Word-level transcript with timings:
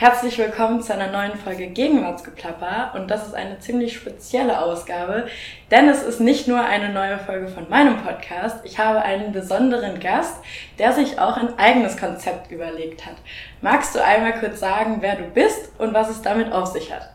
Herzlich 0.00 0.38
willkommen 0.38 0.80
zu 0.80 0.94
einer 0.94 1.12
neuen 1.12 1.38
Folge 1.38 1.66
Gegenwartsgeplapper 1.66 2.94
und 2.94 3.10
das 3.10 3.26
ist 3.26 3.34
eine 3.34 3.58
ziemlich 3.58 3.94
spezielle 3.94 4.62
Ausgabe, 4.62 5.26
denn 5.70 5.90
es 5.90 6.02
ist 6.02 6.20
nicht 6.20 6.48
nur 6.48 6.58
eine 6.58 6.90
neue 6.90 7.18
Folge 7.18 7.48
von 7.48 7.68
meinem 7.68 8.02
Podcast, 8.02 8.64
ich 8.64 8.78
habe 8.78 9.02
einen 9.02 9.32
besonderen 9.32 10.00
Gast, 10.00 10.36
der 10.78 10.94
sich 10.94 11.18
auch 11.18 11.36
ein 11.36 11.58
eigenes 11.58 11.98
Konzept 11.98 12.50
überlegt 12.50 13.04
hat. 13.04 13.16
Magst 13.60 13.94
du 13.94 14.02
einmal 14.02 14.40
kurz 14.40 14.60
sagen, 14.60 15.02
wer 15.02 15.16
du 15.16 15.24
bist 15.24 15.70
und 15.76 15.92
was 15.92 16.08
es 16.08 16.22
damit 16.22 16.50
auf 16.50 16.68
sich 16.68 16.90
hat? 16.90 17.12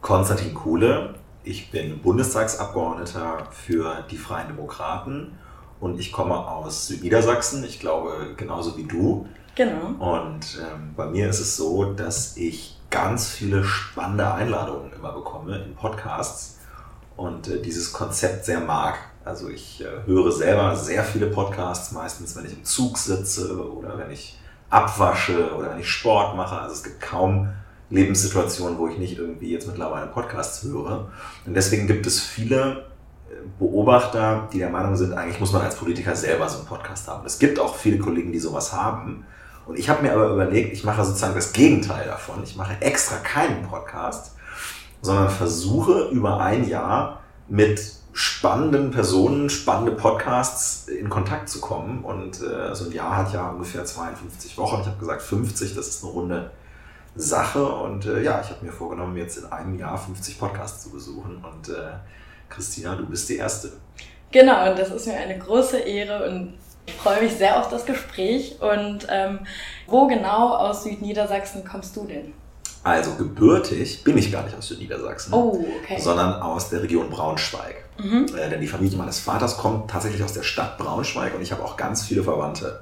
Konstantin 0.00 0.54
Kuhle, 0.54 1.16
ich 1.42 1.72
bin 1.72 2.00
Bundestagsabgeordneter 2.00 3.48
für 3.50 4.04
die 4.08 4.16
Freien 4.16 4.46
Demokraten 4.46 5.36
und 5.80 5.98
ich 5.98 6.12
komme 6.12 6.36
aus 6.36 6.86
Südniedersachsen, 6.86 7.64
ich 7.64 7.80
glaube 7.80 8.34
genauso 8.36 8.76
wie 8.76 8.84
du. 8.84 9.26
Genau. 9.60 10.16
Und 10.16 10.58
ähm, 10.58 10.94
bei 10.96 11.04
mir 11.04 11.28
ist 11.28 11.38
es 11.38 11.54
so, 11.54 11.92
dass 11.92 12.38
ich 12.38 12.78
ganz 12.88 13.28
viele 13.28 13.62
spannende 13.62 14.32
Einladungen 14.32 14.90
immer 14.90 15.12
bekomme 15.12 15.58
in 15.58 15.74
Podcasts 15.74 16.60
und 17.18 17.46
äh, 17.46 17.60
dieses 17.60 17.92
Konzept 17.92 18.46
sehr 18.46 18.60
mag. 18.60 18.94
Also 19.22 19.50
ich 19.50 19.82
äh, 19.82 20.06
höre 20.06 20.32
selber 20.32 20.74
sehr 20.76 21.04
viele 21.04 21.26
Podcasts, 21.26 21.92
meistens 21.92 22.34
wenn 22.36 22.46
ich 22.46 22.54
im 22.54 22.64
Zug 22.64 22.96
sitze 22.96 23.70
oder 23.70 23.98
wenn 23.98 24.10
ich 24.10 24.40
abwasche 24.70 25.54
oder 25.54 25.72
wenn 25.72 25.80
ich 25.80 25.90
Sport 25.90 26.38
mache. 26.38 26.58
Also 26.58 26.76
es 26.76 26.82
gibt 26.82 27.02
kaum 27.02 27.50
Lebenssituationen, 27.90 28.78
wo 28.78 28.88
ich 28.88 28.96
nicht 28.96 29.18
irgendwie 29.18 29.52
jetzt 29.52 29.66
mittlerweile 29.66 30.06
Podcasts 30.06 30.62
höre. 30.62 31.10
Und 31.44 31.52
deswegen 31.52 31.86
gibt 31.86 32.06
es 32.06 32.18
viele 32.18 32.86
äh, 33.28 33.34
Beobachter, 33.58 34.48
die 34.54 34.58
der 34.58 34.70
Meinung 34.70 34.96
sind, 34.96 35.12
eigentlich 35.12 35.38
muss 35.38 35.52
man 35.52 35.60
als 35.60 35.76
Politiker 35.76 36.16
selber 36.16 36.48
so 36.48 36.60
einen 36.60 36.66
Podcast 36.66 37.08
haben. 37.08 37.26
Es 37.26 37.38
gibt 37.38 37.60
auch 37.60 37.76
viele 37.76 37.98
Kollegen, 37.98 38.32
die 38.32 38.38
sowas 38.38 38.72
haben. 38.72 39.26
Und 39.70 39.78
ich 39.78 39.88
habe 39.88 40.02
mir 40.02 40.12
aber 40.12 40.30
überlegt, 40.30 40.72
ich 40.72 40.82
mache 40.82 41.04
sozusagen 41.04 41.36
das 41.36 41.52
Gegenteil 41.52 42.04
davon. 42.04 42.42
Ich 42.42 42.56
mache 42.56 42.74
extra 42.80 43.18
keinen 43.18 43.62
Podcast, 43.62 44.34
sondern 45.00 45.30
versuche 45.30 46.08
über 46.10 46.40
ein 46.40 46.68
Jahr 46.68 47.20
mit 47.46 47.80
spannenden 48.12 48.90
Personen, 48.90 49.48
spannende 49.48 49.92
Podcasts 49.92 50.88
in 50.88 51.08
Kontakt 51.08 51.48
zu 51.48 51.60
kommen. 51.60 52.02
Und 52.02 52.42
äh, 52.42 52.74
so 52.74 52.86
ein 52.86 52.92
Jahr 52.92 53.16
hat 53.16 53.32
ja 53.32 53.48
ungefähr 53.48 53.84
52 53.84 54.58
Wochen. 54.58 54.80
Ich 54.80 54.88
habe 54.88 54.98
gesagt 54.98 55.22
50, 55.22 55.76
das 55.76 55.86
ist 55.86 56.02
eine 56.02 56.14
runde 56.14 56.50
Sache. 57.14 57.64
Und 57.64 58.06
äh, 58.06 58.24
ja, 58.24 58.40
ich 58.40 58.50
habe 58.50 58.66
mir 58.66 58.72
vorgenommen, 58.72 59.16
jetzt 59.16 59.38
in 59.38 59.44
einem 59.52 59.78
Jahr 59.78 59.96
50 59.96 60.36
Podcasts 60.40 60.82
zu 60.82 60.90
besuchen. 60.90 61.44
Und 61.44 61.68
äh, 61.68 61.92
Christina, 62.48 62.96
du 62.96 63.06
bist 63.06 63.28
die 63.28 63.36
Erste. 63.36 63.70
Genau, 64.32 64.68
und 64.68 64.76
das 64.76 64.90
ist 64.90 65.06
mir 65.06 65.16
eine 65.16 65.38
große 65.38 65.78
Ehre 65.78 66.28
und 66.28 66.54
ich 66.86 66.94
freue 66.94 67.22
mich 67.22 67.32
sehr 67.34 67.58
auf 67.58 67.68
das 67.68 67.86
Gespräch. 67.86 68.56
Und 68.60 69.06
ähm, 69.10 69.40
wo 69.86 70.06
genau 70.06 70.54
aus 70.56 70.84
Südniedersachsen 70.84 71.64
kommst 71.64 71.96
du 71.96 72.06
denn? 72.06 72.32
Also 72.82 73.14
gebürtig 73.14 74.04
bin 74.04 74.16
ich 74.16 74.32
gar 74.32 74.42
nicht 74.44 74.56
aus 74.56 74.68
Südniedersachsen, 74.68 75.34
Oh, 75.34 75.64
okay. 75.82 76.00
sondern 76.00 76.40
aus 76.40 76.70
der 76.70 76.82
Region 76.82 77.10
Braunschweig. 77.10 77.84
Mhm. 77.98 78.26
Äh, 78.34 78.48
denn 78.48 78.60
die 78.60 78.66
Familie 78.66 78.96
meines 78.96 79.18
Vaters 79.20 79.58
kommt 79.58 79.90
tatsächlich 79.90 80.22
aus 80.24 80.32
der 80.32 80.42
Stadt 80.42 80.78
Braunschweig 80.78 81.34
und 81.34 81.42
ich 81.42 81.52
habe 81.52 81.62
auch 81.62 81.76
ganz 81.76 82.02
viele 82.04 82.22
Verwandte 82.22 82.80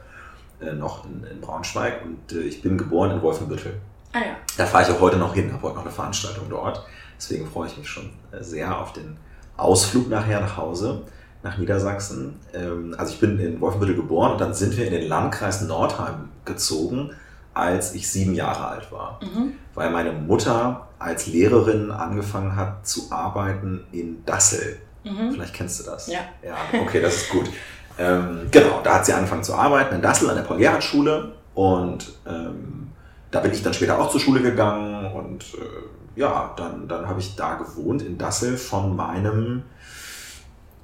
äh, 0.60 0.72
noch 0.72 1.04
in, 1.04 1.24
in 1.24 1.40
Braunschweig 1.40 2.04
und 2.04 2.32
äh, 2.32 2.42
ich 2.42 2.62
bin 2.62 2.78
geboren 2.78 3.10
in 3.10 3.22
Wolfenbüttel. 3.22 3.74
Ah 4.12 4.20
ja. 4.20 4.36
Da 4.56 4.66
fahre 4.66 4.84
ich 4.84 4.90
auch 4.90 5.00
heute 5.00 5.16
noch 5.16 5.34
hin, 5.34 5.52
habe 5.52 5.62
heute 5.64 5.74
noch 5.74 5.82
eine 5.82 5.90
Veranstaltung 5.92 6.44
dort. 6.48 6.84
Deswegen 7.16 7.50
freue 7.50 7.66
ich 7.66 7.76
mich 7.76 7.88
schon 7.88 8.10
äh, 8.30 8.42
sehr 8.42 8.78
auf 8.78 8.92
den 8.92 9.16
Ausflug 9.56 10.08
nachher 10.08 10.40
nach 10.40 10.56
Hause, 10.56 11.02
nach 11.42 11.58
Niedersachsen. 11.58 12.38
Ähm, 12.52 12.94
Also 12.98 13.14
ich 13.14 13.20
bin 13.20 13.38
in 13.38 13.60
Wolfenbüttel 13.60 13.96
geboren 13.96 14.32
und 14.32 14.40
dann 14.40 14.54
sind 14.54 14.76
wir 14.76 14.86
in 14.86 14.92
den 14.92 15.08
Landkreis 15.08 15.62
Nordheim 15.62 16.28
gezogen, 16.44 17.10
als 17.54 17.94
ich 17.94 18.10
sieben 18.10 18.34
Jahre 18.34 18.66
alt 18.68 18.92
war. 18.92 19.20
Mhm. 19.22 19.54
Weil 19.74 19.90
meine 19.90 20.12
Mutter 20.12 20.88
als 20.98 21.26
Lehrerin 21.26 21.90
angefangen 21.90 22.56
hat 22.56 22.86
zu 22.86 23.10
arbeiten 23.10 23.84
in 23.92 24.24
Dassel. 24.24 24.78
Mhm. 25.04 25.32
Vielleicht 25.32 25.54
kennst 25.54 25.80
du 25.80 25.84
das. 25.90 26.08
Ja. 26.08 26.20
Ja, 26.42 26.56
okay, 26.80 27.00
das 27.00 27.16
ist 27.16 27.30
gut. 27.30 27.48
Ähm, 27.98 28.48
genau, 28.50 28.80
da 28.82 28.94
hat 28.94 29.06
sie 29.06 29.12
angefangen 29.12 29.42
zu 29.42 29.54
arbeiten 29.54 29.96
in 29.96 30.02
Dassel 30.02 30.30
an 30.30 30.36
der 30.36 30.42
Paul-Gerhardt-Schule 30.42 31.32
und 31.54 32.12
ähm, 32.26 32.92
da 33.30 33.40
bin 33.40 33.52
ich 33.52 33.62
dann 33.62 33.74
später 33.74 33.98
auch 33.98 34.10
zur 34.10 34.20
Schule 34.20 34.40
gegangen 34.40 35.12
und 35.12 35.42
äh, 35.54 36.20
ja, 36.20 36.52
dann, 36.56 36.88
dann 36.88 37.08
habe 37.08 37.20
ich 37.20 37.34
da 37.36 37.54
gewohnt 37.54 38.02
in 38.02 38.18
Dassel 38.18 38.56
von 38.56 38.94
meinem 38.94 39.62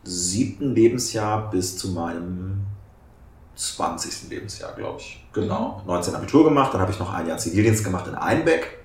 siebten 0.04 0.74
Lebensjahr 0.74 1.50
bis 1.50 1.76
zu 1.76 1.88
meinem 1.88 2.66
20. 3.56 4.30
Lebensjahr, 4.30 4.72
glaube 4.74 5.00
ich. 5.00 5.24
Genau. 5.32 5.82
19 5.86 6.14
Abitur 6.14 6.44
gemacht, 6.44 6.74
dann 6.74 6.80
habe 6.80 6.92
ich 6.92 6.98
noch 6.98 7.12
ein 7.12 7.26
Jahr 7.26 7.38
Zivildienst 7.38 7.84
gemacht 7.84 8.06
in 8.06 8.14
Einbeck 8.14 8.78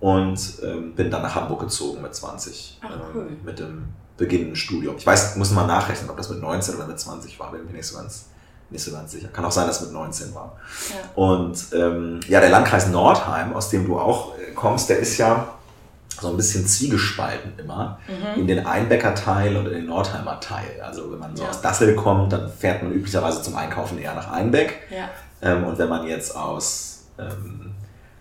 und 0.00 0.38
ähm, 0.62 0.94
bin 0.94 1.10
dann 1.10 1.22
nach 1.22 1.34
Hamburg 1.34 1.60
gezogen 1.60 2.02
mit 2.02 2.14
20. 2.14 2.80
Ach, 2.82 2.90
cool. 3.14 3.28
ähm, 3.28 3.38
mit 3.44 3.58
dem 3.58 3.88
beginnenden 4.16 4.56
Studium. 4.56 4.96
Ich 4.96 5.06
weiß, 5.06 5.36
muss 5.36 5.50
mal 5.50 5.66
nachrechnen, 5.66 6.10
ob 6.10 6.16
das 6.16 6.30
mit 6.30 6.40
19 6.40 6.76
oder 6.76 6.86
mit 6.86 6.98
20 6.98 7.38
war, 7.38 7.50
bin 7.50 7.60
ich 7.62 7.66
mir 7.66 7.76
nicht 7.76 7.86
so 7.86 7.96
ganz, 7.98 8.26
nicht 8.70 8.82
so 8.82 8.92
ganz 8.92 9.12
sicher. 9.12 9.28
Kann 9.28 9.44
auch 9.44 9.52
sein, 9.52 9.66
dass 9.66 9.80
es 9.80 9.86
mit 9.86 9.92
19 9.92 10.34
war. 10.34 10.56
Ja. 10.88 10.96
Und 11.14 11.66
ähm, 11.74 12.20
ja, 12.28 12.40
der 12.40 12.50
Landkreis 12.50 12.88
Nordheim, 12.88 13.54
aus 13.54 13.70
dem 13.70 13.86
du 13.86 13.98
auch 13.98 14.38
äh, 14.38 14.52
kommst, 14.52 14.88
der 14.88 14.98
ist 14.98 15.18
ja 15.18 15.55
so 16.20 16.28
ein 16.28 16.36
bisschen 16.36 16.66
zwiegespalten 16.66 17.52
immer 17.58 17.98
Mhm. 18.08 18.40
in 18.40 18.46
den 18.46 18.66
Einbecker 18.66 19.14
Teil 19.14 19.56
und 19.56 19.66
in 19.66 19.72
den 19.74 19.86
Nordheimer 19.86 20.40
Teil. 20.40 20.80
Also 20.82 21.10
wenn 21.12 21.18
man 21.18 21.36
so 21.36 21.42
Ja. 21.44 21.50
aus 21.50 21.60
Dassel 21.60 21.94
kommt, 21.94 22.32
dann 22.32 22.50
fährt 22.50 22.82
man 22.82 22.92
üblicherweise 22.92 23.42
zum 23.42 23.56
Einkaufen 23.56 23.98
eher 23.98 24.14
nach 24.14 24.30
Einbeck. 24.30 24.78
Ja. 24.90 25.08
Ähm, 25.42 25.64
und 25.64 25.78
wenn 25.78 25.88
man 25.88 26.06
jetzt 26.06 26.34
aus, 26.36 27.04
ähm, 27.18 27.72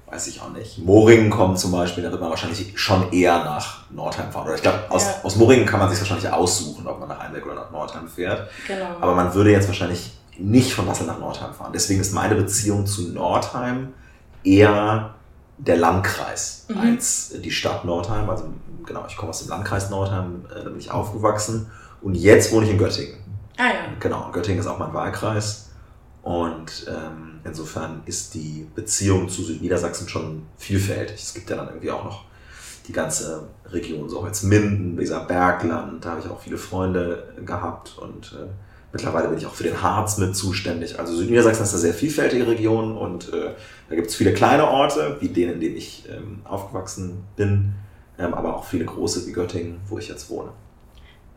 weiß 0.07 0.27
ich 0.27 0.41
auch 0.41 0.51
nicht, 0.51 0.77
Moringen 0.79 1.29
kommt 1.29 1.57
zum 1.59 1.71
Beispiel, 1.71 2.03
dann 2.03 2.11
wird 2.11 2.21
man 2.21 2.29
wahrscheinlich 2.29 2.73
schon 2.79 3.11
eher 3.11 3.39
nach 3.43 3.89
Nordheim 3.89 4.31
fahren. 4.31 4.45
Oder 4.45 4.55
ich 4.55 4.61
glaube, 4.61 4.79
aus, 4.89 5.03
Ja. 5.05 5.13
aus 5.23 5.35
Moringen 5.37 5.65
kann 5.65 5.79
man 5.79 5.89
sich 5.89 5.99
wahrscheinlich 5.99 6.29
aussuchen, 6.31 6.85
ob 6.87 6.99
man 6.99 7.09
nach 7.09 7.19
Einbeck 7.19 7.45
oder 7.45 7.55
nach 7.55 7.71
Nordheim 7.71 8.07
fährt. 8.07 8.49
Genau. 8.67 8.85
Aber 9.01 9.15
man 9.15 9.33
würde 9.33 9.51
jetzt 9.51 9.67
wahrscheinlich 9.67 10.11
nicht 10.37 10.73
von 10.73 10.85
Dassel 10.85 11.07
nach 11.07 11.17
Nordheim 11.19 11.53
fahren. 11.53 11.71
Deswegen 11.73 12.01
ist 12.01 12.13
meine 12.13 12.35
Beziehung 12.35 12.85
zu 12.85 13.09
Nordheim 13.13 13.93
eher 14.43 15.14
der 15.57 15.77
Landkreis 15.77 16.65
Mhm. 16.69 16.77
als 16.77 17.31
die 17.43 17.51
Stadt 17.51 17.85
Nordheim. 17.85 18.29
Also 18.29 18.45
genau, 18.85 19.05
ich 19.07 19.15
komme 19.17 19.29
aus 19.29 19.39
dem 19.39 19.49
Landkreis 19.49 19.89
Nordheim, 19.89 20.45
äh, 20.51 20.63
da 20.63 20.69
bin 20.69 20.79
ich 20.79 20.91
aufgewachsen. 20.91 21.67
Und 22.01 22.15
jetzt 22.15 22.51
wohne 22.51 22.65
ich 22.65 22.71
in 22.71 22.77
Göttingen. 22.77 23.17
ah 23.57 23.63
ja. 23.67 23.73
Genau, 23.99 24.29
Göttingen 24.31 24.59
ist 24.59 24.67
auch 24.67 24.77
mein 24.79 24.93
Wahlkreis. 24.93 25.69
Und 26.23 26.87
ähm, 26.89 27.39
insofern 27.43 28.01
ist 28.05 28.33
die 28.33 28.67
Beziehung 28.75 29.29
zu 29.29 29.43
Südniedersachsen 29.43 30.09
schon 30.09 30.43
vielfältig. 30.57 31.21
Es 31.21 31.33
gibt 31.33 31.49
ja 31.49 31.55
dann 31.55 31.67
irgendwie 31.69 31.91
auch 31.91 32.03
noch 32.03 32.25
die 32.87 32.93
ganze 32.93 33.47
Region, 33.71 34.09
so 34.09 34.25
jetzt 34.25 34.43
Minden, 34.43 34.97
Weserbergland, 34.97 36.03
da 36.05 36.11
habe 36.11 36.21
ich 36.21 36.27
auch 36.29 36.39
viele 36.39 36.57
Freunde 36.57 37.31
gehabt 37.45 37.97
und 37.97 38.33
äh, 38.39 38.45
mittlerweile 38.91 39.27
bin 39.29 39.37
ich 39.39 39.45
auch 39.47 39.53
für 39.55 39.63
den 39.63 39.81
Harz 39.81 40.17
mit 40.17 40.35
zuständig. 40.35 40.99
Also 40.99 41.15
Südniedersachsen 41.15 41.63
ist 41.63 41.71
eine 41.73 41.81
sehr 41.81 41.93
vielfältige 41.93 42.45
Region 42.47 42.95
und 42.97 43.31
äh, 43.33 43.51
da 43.89 43.95
gibt 43.95 44.07
es 44.07 44.15
viele 44.15 44.33
kleine 44.33 44.67
Orte, 44.67 45.17
wie 45.19 45.29
den, 45.29 45.51
in 45.53 45.59
denen 45.59 45.75
ich 45.77 46.03
ähm, 46.09 46.41
aufgewachsen 46.43 47.23
bin, 47.35 47.73
ähm, 48.17 48.33
aber 48.33 48.55
auch 48.55 48.63
viele 48.65 48.85
große 48.85 49.27
wie 49.27 49.31
Göttingen, 49.31 49.79
wo 49.87 49.97
ich 49.99 50.07
jetzt 50.07 50.29
wohne. 50.29 50.49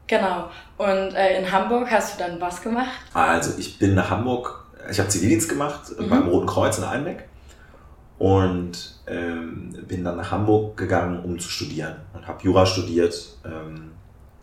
Genau. 0.06 0.48
Und 0.78 1.14
äh, 1.14 1.38
in 1.38 1.50
Hamburg 1.52 1.90
hast 1.90 2.14
du 2.14 2.24
dann 2.24 2.40
was 2.40 2.62
gemacht? 2.62 2.88
Also 3.12 3.52
ich 3.58 3.78
bin 3.78 3.94
nach 3.94 4.08
Hamburg, 4.10 4.64
ich 4.90 4.98
habe 4.98 5.08
Zivildienst 5.10 5.48
gemacht 5.48 5.92
äh, 5.98 6.02
Mhm. 6.02 6.08
beim 6.08 6.28
Roten 6.28 6.46
Kreuz 6.46 6.78
in 6.78 6.84
Einbeck 6.84 7.28
und 8.18 8.94
ähm, 9.06 9.76
bin 9.86 10.04
dann 10.04 10.16
nach 10.16 10.30
Hamburg 10.30 10.76
gegangen, 10.76 11.22
um 11.24 11.38
zu 11.38 11.48
studieren 11.50 11.96
und 12.14 12.26
habe 12.26 12.42
Jura 12.42 12.64
studiert 12.66 13.36
ähm, 13.44 13.92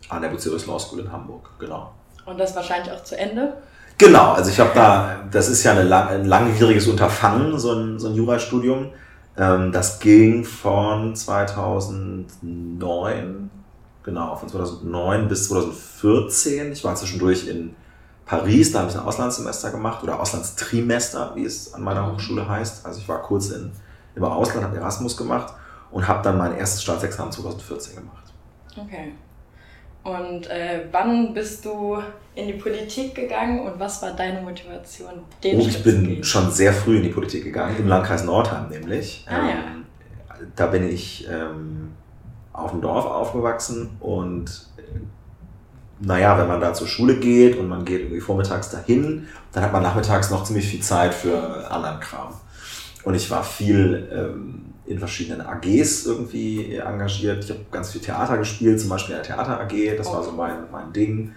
an 0.08 0.22
der 0.22 0.28
Bucerius 0.28 0.66
Law 0.66 0.78
School 0.78 1.00
in 1.00 1.10
Hamburg, 1.12 1.50
genau. 1.58 1.92
Und 2.24 2.38
das 2.38 2.54
wahrscheinlich 2.56 2.92
auch 2.92 3.02
zu 3.04 3.18
Ende? 3.18 3.56
Genau, 3.98 4.32
also 4.32 4.50
ich 4.50 4.60
habe 4.60 4.72
da, 4.74 5.20
das 5.30 5.48
ist 5.48 5.64
ja 5.64 5.72
lang, 5.72 6.08
ein 6.08 6.26
langwieriges 6.26 6.86
Unterfangen, 6.86 7.58
so 7.58 7.72
ein, 7.72 7.98
so 7.98 8.08
ein 8.08 8.14
Jurastudium. 8.14 8.90
Ähm, 9.38 9.72
das 9.72 10.00
ging 10.00 10.44
von 10.44 11.16
2009, 11.16 13.50
genau, 14.02 14.36
von 14.36 14.48
2009 14.50 15.28
bis 15.28 15.48
2014. 15.48 16.72
Ich 16.72 16.84
war 16.84 16.94
zwischendurch 16.94 17.48
in 17.48 17.74
Paris, 18.26 18.72
da 18.72 18.80
habe 18.80 18.90
ich 18.90 18.96
ein 18.96 19.04
Auslandssemester 19.04 19.70
gemacht 19.70 20.02
oder 20.02 20.20
Auslandstrimester, 20.20 21.32
wie 21.34 21.44
es 21.44 21.72
an 21.72 21.82
meiner 21.82 22.02
Mhm. 22.02 22.12
Hochschule 22.14 22.46
heißt. 22.48 22.84
Also 22.84 23.00
ich 23.00 23.08
war 23.08 23.22
kurz 23.22 23.48
in, 23.50 23.70
im 24.14 24.24
Ausland, 24.24 24.64
habe 24.64 24.76
Erasmus 24.76 25.16
gemacht 25.16 25.54
und 25.90 26.06
habe 26.06 26.22
dann 26.22 26.36
mein 26.36 26.54
erstes 26.56 26.82
Staatsexamen 26.82 27.32
2014 27.32 27.96
gemacht. 27.96 28.24
Okay. 28.76 29.14
Und 30.06 30.46
äh, 30.50 30.82
wann 30.92 31.34
bist 31.34 31.64
du 31.64 31.98
in 32.36 32.46
die 32.46 32.52
Politik 32.52 33.14
gegangen 33.14 33.60
und 33.66 33.80
was 33.80 34.00
war 34.02 34.12
deine 34.12 34.40
Motivation, 34.40 35.10
den 35.42 35.58
Oh, 35.58 35.62
Schritt 35.62 35.74
ich 35.74 35.82
bin 35.82 36.22
schon 36.24 36.50
sehr 36.50 36.72
früh 36.72 36.98
in 36.98 37.02
die 37.02 37.08
Politik 37.08 37.42
gegangen, 37.44 37.74
im 37.78 37.88
Landkreis 37.88 38.24
Nordheim 38.24 38.68
nämlich. 38.68 39.26
Ah, 39.28 39.32
ja. 39.32 39.48
Ähm, 39.50 40.46
Da 40.54 40.66
bin 40.66 40.88
ich 40.88 41.26
ähm, 41.28 41.92
auf 42.52 42.70
dem 42.70 42.80
Dorf 42.82 43.04
aufgewachsen 43.06 43.96
und 44.00 44.68
äh, 44.76 44.82
naja, 45.98 46.38
wenn 46.38 46.46
man 46.46 46.60
da 46.60 46.72
zur 46.74 46.86
Schule 46.86 47.16
geht 47.16 47.58
und 47.58 47.68
man 47.68 47.84
geht 47.84 48.00
irgendwie 48.02 48.20
vormittags 48.20 48.70
dahin, 48.70 49.26
dann 49.52 49.64
hat 49.64 49.72
man 49.72 49.82
nachmittags 49.82 50.30
noch 50.30 50.44
ziemlich 50.44 50.68
viel 50.68 50.82
Zeit 50.82 51.14
für 51.14 51.68
anderen 51.70 51.98
Kram. 52.00 52.34
Und 53.02 53.14
ich 53.14 53.30
war 53.30 53.42
viel 53.42 54.08
ähm, 54.12 54.74
in 54.86 54.98
verschiedenen 54.98 55.40
AGs 55.40 56.06
irgendwie 56.06 56.76
engagiert. 56.76 57.44
Ich 57.44 57.50
habe 57.50 57.60
ganz 57.70 57.92
viel 57.92 58.00
Theater 58.00 58.38
gespielt, 58.38 58.80
zum 58.80 58.90
Beispiel 58.90 59.16
in 59.16 59.22
der 59.22 59.36
Theater 59.36 59.60
AG, 59.60 59.96
das 59.96 60.06
war 60.06 60.22
so 60.22 60.32
mein, 60.32 60.70
mein 60.70 60.92
Ding. 60.92 61.32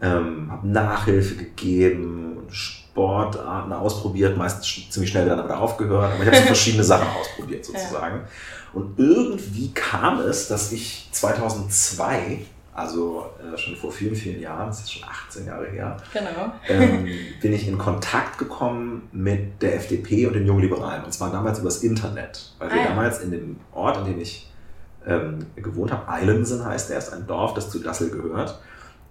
Ähm, 0.00 0.50
habe 0.50 0.68
Nachhilfe 0.68 1.36
gegeben 1.36 2.24
Sportarten 2.50 3.72
ausprobiert, 3.72 4.36
meistens 4.36 4.90
ziemlich 4.90 5.10
schnell 5.10 5.26
dann 5.28 5.44
wieder 5.44 5.58
aufgehört, 5.58 6.12
aber 6.12 6.22
ich 6.22 6.26
habe 6.28 6.36
so 6.36 6.42
verschiedene 6.46 6.84
Sachen 6.84 7.08
ausprobiert 7.08 7.64
sozusagen. 7.64 8.18
Ja. 8.18 8.24
Und 8.72 8.98
irgendwie 8.98 9.72
kam 9.72 10.20
es, 10.20 10.48
dass 10.48 10.72
ich 10.72 11.08
2002 11.10 12.44
also 12.74 13.26
äh, 13.40 13.56
schon 13.56 13.76
vor 13.76 13.92
vielen, 13.92 14.16
vielen 14.16 14.40
Jahren, 14.40 14.66
das 14.66 14.80
ist 14.80 14.92
schon 14.92 15.08
18 15.08 15.46
Jahre 15.46 15.66
her, 15.66 15.96
genau. 16.12 16.52
ähm, 16.68 17.08
bin 17.40 17.52
ich 17.52 17.68
in 17.68 17.78
Kontakt 17.78 18.36
gekommen 18.36 19.08
mit 19.12 19.62
der 19.62 19.76
FDP 19.76 20.26
und 20.26 20.32
den 20.32 20.46
Jungliberalen. 20.46 21.04
Und 21.04 21.12
zwar 21.12 21.30
damals 21.30 21.60
übers 21.60 21.84
Internet, 21.84 22.52
weil 22.58 22.70
wir 22.70 22.80
ah, 22.80 22.82
ja. 22.82 22.88
damals 22.88 23.20
in 23.20 23.30
dem 23.30 23.56
Ort, 23.72 23.98
in 23.98 24.06
dem 24.06 24.20
ich 24.20 24.50
ähm, 25.06 25.46
gewohnt 25.54 25.92
habe, 25.92 26.08
Eilensen 26.08 26.64
heißt 26.64 26.90
der, 26.90 26.98
ist 26.98 27.12
ein 27.12 27.26
Dorf, 27.28 27.54
das 27.54 27.70
zu 27.70 27.78
Dassel 27.78 28.10
gehört, 28.10 28.58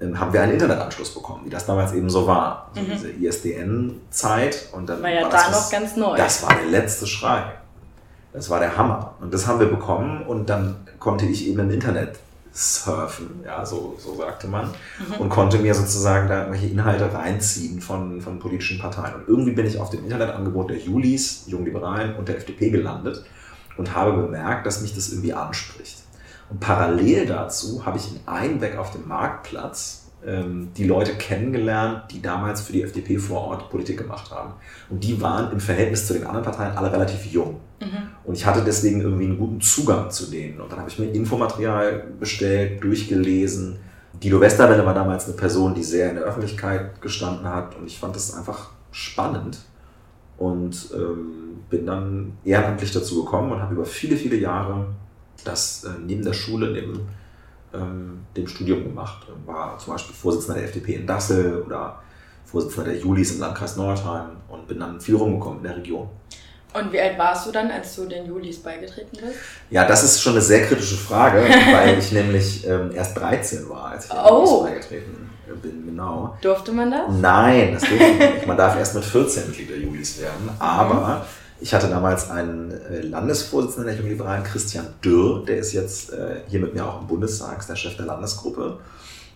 ähm, 0.02 0.20
haben 0.20 0.34
wir 0.34 0.42
einen 0.42 0.54
Internetanschluss 0.54 1.14
bekommen, 1.14 1.46
wie 1.46 1.50
das 1.50 1.66
damals 1.66 1.94
eben 1.94 2.10
so 2.10 2.28
war. 2.28 2.70
Also 2.76 2.82
mhm. 2.82 2.92
diese 2.92 3.12
ISDN-Zeit. 3.12 4.70
und 4.74 4.90
dann 4.90 5.02
war 5.02 5.10
ja 5.10 5.24
war 5.24 5.30
da 5.30 5.50
noch 5.50 5.72
ganz 5.72 5.96
neu. 5.96 6.18
Das 6.18 6.44
war 6.44 6.54
der 6.54 6.66
letzte 6.66 7.08
Schrei. 7.08 7.44
Das 8.34 8.50
war 8.50 8.60
der 8.60 8.76
Hammer. 8.76 9.14
Und 9.22 9.34
das 9.34 9.48
haben 9.48 9.60
wir 9.62 9.68
bekommen 9.68 10.24
und 10.24 10.50
dann 10.50 10.76
konnte 11.00 11.26
ich 11.26 11.48
eben 11.48 11.60
im 11.60 11.72
Internet 11.72 12.20
surfen, 12.54 13.42
ja, 13.44 13.66
so, 13.66 13.98
so 13.98 14.16
sagte 14.16 14.48
man, 14.48 14.68
mhm. 14.68 15.22
und 15.22 15.30
konnte 15.30 15.58
mir 15.58 15.74
sozusagen 15.74 16.28
da 16.28 16.42
irgendwelche 16.42 16.68
Inhalte 16.68 17.12
reinziehen 17.12 17.82
von, 17.82 18.22
von 18.22 18.38
politischen 18.38 18.80
Parteien. 18.80 19.16
Und 19.16 19.28
irgendwie 19.28 19.54
bin 19.54 19.66
ich 19.66 19.80
auf 19.80 19.90
dem 19.90 20.04
Internetangebot 20.04 20.70
der 20.70 20.78
Julis, 20.78 21.46
Jungliberalen 21.48 22.16
und 22.16 22.28
der 22.28 22.38
FDP 22.38 22.70
gelandet 22.70 23.26
und 23.78 23.96
habe 23.96 24.14
bemerkt, 24.14 24.68
dass 24.68 24.82
mich 24.82 24.94
das 24.94 25.10
irgendwie 25.10 25.34
anspricht. 25.34 26.04
Und 26.50 26.60
parallel 26.60 27.26
dazu 27.26 27.84
habe 27.86 27.98
ich 27.98 28.12
in 28.12 28.20
Einbeck 28.28 28.78
auf 28.78 28.92
dem 28.92 29.08
Marktplatz 29.08 30.03
die 30.26 30.86
Leute 30.86 31.14
kennengelernt, 31.16 32.04
die 32.12 32.22
damals 32.22 32.62
für 32.62 32.72
die 32.72 32.82
FDP 32.82 33.18
vor 33.18 33.42
Ort 33.42 33.70
Politik 33.70 33.98
gemacht 33.98 34.32
haben. 34.32 34.54
Und 34.90 35.04
die 35.04 35.22
waren 35.22 35.52
im 35.52 35.60
Verhältnis 35.60 36.08
zu 36.08 36.14
den 36.14 36.26
anderen 36.26 36.46
Parteien 36.46 36.78
alle 36.78 36.92
relativ 36.92 37.26
jung. 37.26 37.60
Mhm. 37.82 38.10
Und 38.24 38.36
ich 38.36 38.46
hatte 38.46 38.64
deswegen 38.64 39.02
irgendwie 39.02 39.26
einen 39.26 39.38
guten 39.38 39.60
Zugang 39.60 40.10
zu 40.10 40.32
denen. 40.32 40.62
Und 40.62 40.72
dann 40.72 40.80
habe 40.80 40.90
ich 40.90 40.98
mir 40.98 41.12
Infomaterial 41.12 42.06
bestellt, 42.20 42.82
durchgelesen. 42.84 43.80
Dido 44.14 44.40
Westerwelle 44.40 44.86
war 44.86 44.94
damals 44.94 45.26
eine 45.26 45.36
Person, 45.36 45.74
die 45.74 45.84
sehr 45.84 46.10
in 46.10 46.16
der 46.16 46.24
Öffentlichkeit 46.24 47.02
gestanden 47.02 47.46
hat. 47.46 47.76
Und 47.76 47.88
ich 47.88 48.00
fand 48.00 48.16
das 48.16 48.34
einfach 48.34 48.70
spannend. 48.92 49.60
Und 50.38 50.90
ähm, 50.94 51.64
bin 51.70 51.86
dann 51.86 52.38
ehrenamtlich 52.46 52.92
dazu 52.92 53.24
gekommen 53.24 53.52
und 53.52 53.62
habe 53.62 53.74
über 53.74 53.86
viele, 53.86 54.16
viele 54.16 54.38
Jahre 54.38 54.88
das 55.44 55.84
äh, 55.84 55.90
neben 56.06 56.24
der 56.24 56.34
Schule, 56.34 56.72
neben 56.72 57.02
ähm, 57.74 58.26
dem 58.36 58.48
Studium 58.48 58.84
gemacht. 58.84 59.28
War 59.46 59.78
zum 59.78 59.94
Beispiel 59.94 60.16
Vorsitzender 60.16 60.60
der 60.60 60.70
FDP 60.70 60.96
in 60.96 61.08
Dassel 61.08 61.62
oder 61.62 62.00
Vorsitzender 62.46 62.92
der 62.92 63.00
Julis 63.00 63.34
im 63.34 63.40
Landkreis 63.40 63.76
Nordheim 63.78 64.38
und 64.48 64.68
bin 64.68 64.80
dann 64.80 65.00
viel 65.00 65.16
rumgekommen 65.16 65.60
in 65.60 65.64
der 65.64 65.78
Region. 65.78 66.10
Und 66.74 66.92
wie 66.92 67.00
alt 67.00 67.18
warst 67.20 67.46
du 67.46 67.52
dann, 67.52 67.70
als 67.70 67.96
du 67.96 68.06
den 68.06 68.26
Julis 68.26 68.58
beigetreten 68.58 69.12
bist? 69.12 69.38
Ja, 69.70 69.86
das 69.86 70.04
ist 70.04 70.22
schon 70.22 70.34
eine 70.34 70.42
sehr 70.42 70.66
kritische 70.66 70.96
Frage, 70.96 71.38
weil 71.72 72.00
ich 72.00 72.12
nämlich 72.12 72.68
ähm, 72.68 72.92
erst 72.94 73.18
13 73.18 73.70
war, 73.70 73.92
als 73.92 74.06
ich 74.06 74.12
den 74.12 74.20
oh. 74.20 74.40
Julis 74.40 74.64
beigetreten 74.64 75.30
bin, 75.62 75.86
genau. 75.86 76.36
Durfte 76.42 76.72
man 76.72 76.90
das? 76.90 77.02
Nein, 77.10 77.74
das 77.74 77.84
durfte 77.84 78.04
ich 78.04 78.34
nicht. 78.34 78.48
Man 78.48 78.58
darf 78.58 78.76
erst 78.76 78.96
mit 78.96 79.06
14 79.06 79.48
Mitglied 79.48 79.70
der 79.70 79.78
Julis 79.78 80.20
werden, 80.20 80.50
aber 80.58 80.94
mhm. 80.94 81.43
Ich 81.64 81.74
hatte 81.74 81.88
damals 81.88 82.30
einen 82.30 82.72
äh, 82.72 83.00
Landesvorsitzenden 83.04 83.86
der 83.86 83.96
Jungliberalen, 83.96 84.44
Christian 84.44 84.86
Dürr, 85.02 85.46
der 85.46 85.60
ist 85.60 85.72
jetzt 85.72 86.12
äh, 86.12 86.42
hier 86.50 86.60
mit 86.60 86.74
mir 86.74 86.86
auch 86.86 87.00
im 87.00 87.08
Bundestag, 87.08 87.58
ist 87.60 87.70
der 87.70 87.78
Chef 87.78 87.96
der 87.96 88.06
Landesgruppe. 88.06 88.80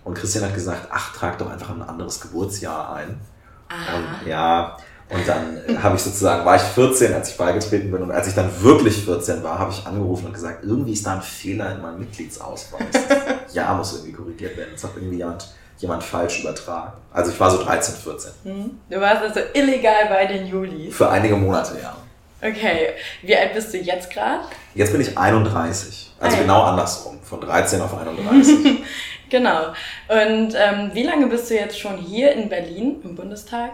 Und 0.04 0.14
Christian 0.14 0.44
hat 0.44 0.54
gesagt, 0.54 0.90
ach, 0.92 1.16
trag 1.16 1.38
doch 1.38 1.50
einfach 1.50 1.70
ein 1.70 1.82
anderes 1.82 2.20
Geburtsjahr 2.20 2.96
ein. 2.96 3.22
Und, 3.70 4.28
ja, 4.28 4.76
und 5.08 5.26
dann 5.26 5.56
äh, 5.70 5.78
habe 5.78 5.96
ich 5.96 6.02
sozusagen, 6.02 6.46
war 6.46 6.58
ich 6.58 6.64
14, 6.64 7.14
als 7.14 7.30
ich 7.30 7.38
beigetreten 7.38 7.92
bin. 7.92 8.02
Und 8.02 8.12
als 8.12 8.28
ich 8.28 8.36
dann 8.36 8.52
wirklich 8.62 9.06
14 9.06 9.42
war, 9.42 9.58
habe 9.58 9.72
ich 9.72 9.88
angerufen 9.88 10.26
und 10.26 10.34
gesagt, 10.34 10.66
irgendwie 10.66 10.92
ist 10.92 11.06
da 11.06 11.16
ein 11.16 11.22
Fehler 11.22 11.76
in 11.76 11.82
meinem 11.82 12.00
Mitgliedsausweis. 12.00 12.88
Jahr 13.54 13.78
muss 13.78 13.94
irgendwie 13.94 14.12
korrigiert 14.12 14.58
werden. 14.58 14.72
Das 14.74 14.84
hat 14.84 14.92
irgendwie 14.98 15.20
jemand, 15.20 15.48
jemand 15.78 16.04
falsch 16.04 16.42
übertragen. 16.42 16.92
Also 17.14 17.32
ich 17.32 17.40
war 17.40 17.50
so 17.50 17.64
13, 17.64 17.96
14. 17.96 18.32
Hm. 18.44 18.80
Du 18.90 19.00
warst 19.00 19.22
also 19.22 19.40
illegal 19.54 20.10
bei 20.10 20.26
den 20.26 20.46
Julis. 20.46 20.94
Für 20.94 21.10
einige 21.10 21.38
Monate, 21.38 21.78
ja. 21.82 21.96
Okay, 22.42 22.90
wie 23.24 23.36
alt 23.36 23.54
bist 23.54 23.74
du 23.74 23.78
jetzt 23.78 24.12
gerade? 24.12 24.44
Jetzt 24.76 24.92
bin 24.92 25.02
ich 25.02 25.18
31. 25.18 26.12
Also 26.20 26.38
ah, 26.38 26.40
genau 26.40 26.62
andersrum, 26.64 27.20
von 27.22 27.42
13 27.42 27.82
auf 27.82 27.98
31. 27.98 28.84
genau. 29.30 29.68
Und 30.08 30.54
ähm, 30.56 30.92
wie 30.94 31.04
lange 31.04 31.28
bist 31.28 31.50
du 31.50 31.56
jetzt 31.56 31.80
schon 31.80 31.98
hier 31.98 32.32
in 32.34 32.50
Berlin 32.50 33.02
im 33.04 33.16
Bundestag? 33.16 33.72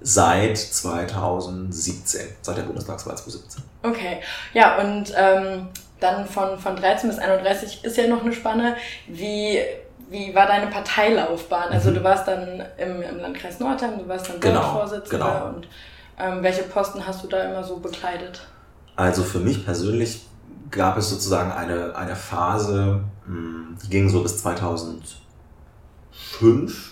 Seit 0.00 0.56
2017, 0.56 2.20
seit 2.42 2.56
der 2.56 2.62
Bundestagswahl 2.62 3.16
2017. 3.16 3.64
Okay, 3.82 4.20
ja, 4.54 4.78
und 4.78 5.12
ähm, 5.16 5.68
dann 5.98 6.26
von, 6.26 6.58
von 6.58 6.76
13 6.76 7.10
bis 7.10 7.18
31 7.18 7.84
ist 7.84 7.96
ja 7.96 8.06
noch 8.06 8.22
eine 8.22 8.32
Spanne. 8.32 8.76
Wie, 9.08 9.60
wie 10.08 10.34
war 10.34 10.46
deine 10.46 10.68
Parteilaufbahn? 10.68 11.70
Also 11.70 11.90
mhm. 11.90 11.94
du 11.94 12.04
warst 12.04 12.28
dann 12.28 12.62
im, 12.76 13.02
im 13.02 13.18
Landkreis 13.18 13.58
Nordheim, 13.58 13.98
du 13.98 14.06
warst 14.06 14.28
dann 14.28 14.40
genau, 14.40 14.62
Vorsitzender 14.62 15.26
genau. 15.26 15.56
und 15.56 15.68
ähm, 16.18 16.42
welche 16.42 16.62
Posten 16.64 17.06
hast 17.06 17.22
du 17.24 17.28
da 17.28 17.42
immer 17.44 17.62
so 17.64 17.76
bekleidet? 17.78 18.46
Also 18.96 19.22
für 19.22 19.38
mich 19.38 19.64
persönlich 19.64 20.26
gab 20.70 20.96
es 20.98 21.10
sozusagen 21.10 21.52
eine, 21.52 21.94
eine 21.96 22.16
Phase, 22.16 23.00
hm, 23.26 23.76
die 23.82 23.88
ging 23.88 24.08
so 24.08 24.22
bis 24.22 24.38
2005, 24.38 25.20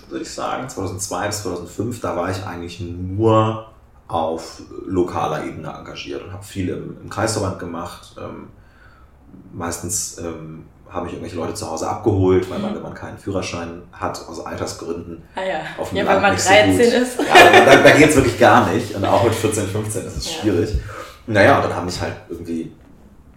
würde 0.09 0.23
ich 0.23 0.33
sagen, 0.33 0.69
2002 0.69 1.27
bis 1.27 1.43
2005. 1.43 2.01
Da 2.01 2.17
war 2.17 2.31
ich 2.31 2.45
eigentlich 2.45 2.81
nur 2.81 3.69
auf 4.09 4.63
lokaler 4.87 5.45
Ebene 5.45 5.69
engagiert 5.73 6.23
und 6.23 6.33
habe 6.33 6.45
viel 6.45 6.69
im, 6.69 6.97
im 7.03 7.11
Kreisverband 7.11 7.59
gemacht. 7.59 8.15
Ähm, 8.19 8.49
meistens 9.53 10.19
ähm, 10.19 10.67
habe 10.91 11.07
ich 11.07 11.13
irgendwelche 11.13 11.37
Leute 11.37 11.55
zu 11.55 11.71
Hause 11.71 11.89
abgeholt, 11.89 12.49
weil 12.51 12.59
man, 12.59 12.75
wenn 12.75 12.83
man 12.83 12.95
keinen 12.95 13.19
Führerschein 13.19 13.83
hat, 13.93 14.21
aus 14.29 14.45
Altersgründen, 14.45 15.23
ah 15.35 15.43
ja. 15.43 15.61
auf 15.79 15.91
dem 15.91 15.99
ja, 15.99 16.05
Land 16.05 16.17
wenn 16.17 16.23
man 16.23 16.37
13 16.37 16.77
so 16.77 16.83
ist. 16.83 17.19
Ja, 17.19 17.65
da, 17.65 17.77
da 17.83 17.91
geht 17.91 18.11
es 18.11 18.17
wirklich 18.17 18.39
gar 18.39 18.73
nicht. 18.73 18.95
Und 18.95 19.05
auch 19.05 19.25
mit 19.25 19.35
14, 19.35 19.67
15 19.67 20.07
ist 20.07 20.17
es 20.17 20.27
ja. 20.27 20.41
schwierig. 20.41 20.75
Naja, 21.27 21.57
und 21.57 21.65
dann 21.65 21.75
haben 21.75 21.87
mich 21.87 22.01
halt 22.01 22.15
irgendwie 22.29 22.73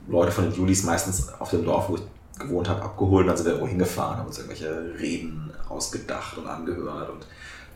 Leute 0.08 0.32
von 0.32 0.46
den 0.46 0.54
Julis 0.54 0.84
meistens 0.84 1.30
auf 1.40 1.50
dem 1.50 1.66
Dorf, 1.66 1.90
wo 1.90 1.96
ich 1.96 2.04
gewohnt 2.40 2.70
habe, 2.70 2.82
abgeholt. 2.82 3.24
Und 3.24 3.28
dann 3.28 3.38
sind 3.38 3.46
wir 3.48 3.54
irgendwo 3.54 3.70
hingefahren, 3.70 4.18
haben 4.18 4.28
uns 4.28 4.38
irgendwelche 4.38 4.94
Reden 5.00 5.52
ausgedacht 5.68 6.38
und 6.38 6.48
angehört 6.48 7.10
und 7.10 7.26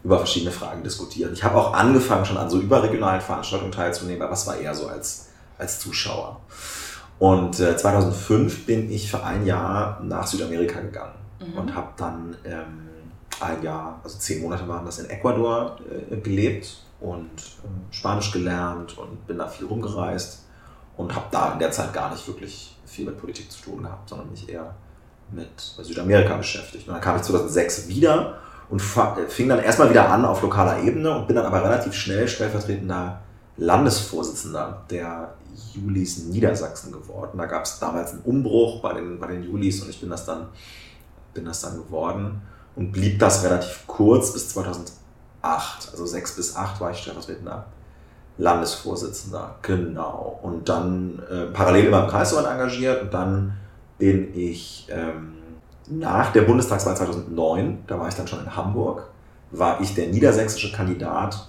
über 0.03 0.17
verschiedene 0.17 0.51
Fragen 0.51 0.83
diskutiert. 0.83 1.31
Ich 1.33 1.43
habe 1.43 1.57
auch 1.57 1.73
angefangen, 1.73 2.25
schon 2.25 2.37
an 2.37 2.49
so 2.49 2.59
überregionalen 2.59 3.21
Veranstaltungen 3.21 3.71
teilzunehmen, 3.71 4.21
aber 4.21 4.33
es 4.33 4.45
war 4.45 4.57
eher 4.57 4.75
so 4.75 4.87
als, 4.87 5.27
als 5.57 5.79
Zuschauer. 5.79 6.41
Und 7.23 7.57
äh, 7.61 7.77
2005 7.77 8.65
bin 8.65 8.91
ich 8.91 9.09
für 9.09 9.23
ein 9.23 9.45
Jahr 9.45 10.01
nach 10.03 10.27
Südamerika 10.27 10.81
gegangen 10.81 11.13
mhm. 11.39 11.57
und 11.57 11.73
habe 11.73 11.87
dann 11.95 12.35
ähm, 12.43 12.89
ein 13.39 13.63
Jahr, 13.63 14.01
also 14.03 14.17
zehn 14.17 14.41
Monate 14.41 14.67
waren 14.67 14.85
das 14.85 14.99
in 14.99 15.09
Ecuador 15.09 15.77
äh, 16.11 16.17
gelebt 16.17 16.83
und 16.99 17.29
äh, 17.29 17.93
Spanisch 17.95 18.29
gelernt 18.33 18.97
und 18.97 19.25
bin 19.25 19.37
da 19.37 19.47
viel 19.47 19.67
rumgereist 19.67 20.43
und 20.97 21.15
habe 21.15 21.27
da 21.31 21.53
in 21.53 21.59
der 21.59 21.71
Zeit 21.71 21.93
gar 21.93 22.11
nicht 22.11 22.27
wirklich 22.27 22.75
viel 22.85 23.05
mit 23.05 23.17
Politik 23.17 23.49
zu 23.49 23.61
tun 23.63 23.83
gehabt, 23.83 24.09
sondern 24.09 24.29
mich 24.29 24.49
eher 24.49 24.75
mit 25.31 25.61
Südamerika 25.61 26.35
beschäftigt. 26.35 26.89
Und 26.89 26.95
dann 26.95 27.01
kam 27.01 27.15
ich 27.15 27.21
2006 27.21 27.87
wieder 27.87 28.39
und 28.69 28.81
fing 28.81 29.47
dann 29.47 29.59
erstmal 29.59 29.89
wieder 29.89 30.09
an 30.09 30.25
auf 30.25 30.41
lokaler 30.41 30.83
Ebene 30.83 31.09
und 31.15 31.27
bin 31.27 31.37
dann 31.37 31.45
aber 31.45 31.63
relativ 31.63 31.93
schnell 31.93 32.27
stellvertretender 32.27 33.21
Landesvorsitzender 33.55 34.83
der 34.89 35.35
Julis 35.73 36.25
Niedersachsen 36.25 36.91
geworden. 36.91 37.37
Da 37.37 37.45
gab 37.45 37.65
es 37.65 37.79
damals 37.79 38.11
einen 38.11 38.21
Umbruch 38.21 38.81
bei 38.81 38.93
den, 38.93 39.19
bei 39.19 39.27
den 39.27 39.43
Julis 39.43 39.81
und 39.81 39.89
ich 39.89 39.99
bin 39.99 40.09
das, 40.09 40.25
dann, 40.25 40.47
bin 41.33 41.45
das 41.45 41.61
dann 41.61 41.77
geworden 41.77 42.41
und 42.75 42.91
blieb 42.91 43.19
das 43.19 43.43
relativ 43.43 43.83
kurz 43.87 44.33
bis 44.33 44.49
2008. 44.49 44.93
Also 45.91 46.05
sechs 46.05 46.35
bis 46.35 46.55
acht 46.55 46.79
war 46.81 46.91
ich 46.91 46.97
stellvertretender 46.97 47.65
Landesvorsitzender. 48.37 49.55
Genau. 49.61 50.39
Und 50.41 50.67
dann 50.69 51.21
äh, 51.29 51.45
parallel 51.53 51.85
immer 51.85 52.03
im 52.03 52.09
Kreisverband 52.09 52.53
engagiert 52.53 53.03
und 53.03 53.13
dann 53.13 53.57
bin 53.97 54.35
ich 54.35 54.87
ähm, 54.89 55.33
nach 55.87 56.31
der 56.31 56.41
Bundestagswahl 56.41 56.95
2009, 56.97 57.83
da 57.87 57.99
war 57.99 58.07
ich 58.07 58.15
dann 58.15 58.27
schon 58.27 58.39
in 58.39 58.55
Hamburg, 58.55 59.07
war 59.51 59.81
ich 59.81 59.93
der 59.93 60.07
niedersächsische 60.07 60.71
Kandidat 60.71 61.47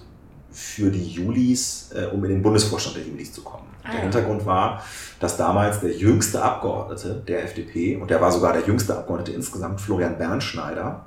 für 0.55 0.89
die 0.89 1.05
Julis, 1.09 1.89
äh, 1.93 2.05
um 2.05 2.23
in 2.23 2.31
den 2.31 2.41
Bundesvorstand 2.41 2.95
der 2.95 3.03
Julis 3.03 3.33
zu 3.33 3.41
kommen. 3.43 3.67
Ah, 3.83 3.91
der 3.91 4.01
Hintergrund 4.01 4.45
war, 4.45 4.81
dass 5.19 5.37
damals 5.37 5.81
der 5.81 5.91
jüngste 5.95 6.41
Abgeordnete 6.41 7.13
der 7.27 7.43
FDP, 7.43 7.97
und 7.97 8.09
der 8.09 8.19
war 8.21 8.31
sogar 8.31 8.53
der 8.53 8.63
jüngste 8.65 8.97
Abgeordnete 8.97 9.33
insgesamt, 9.33 9.79
Florian 9.81 10.17
Bernschneider, 10.17 11.05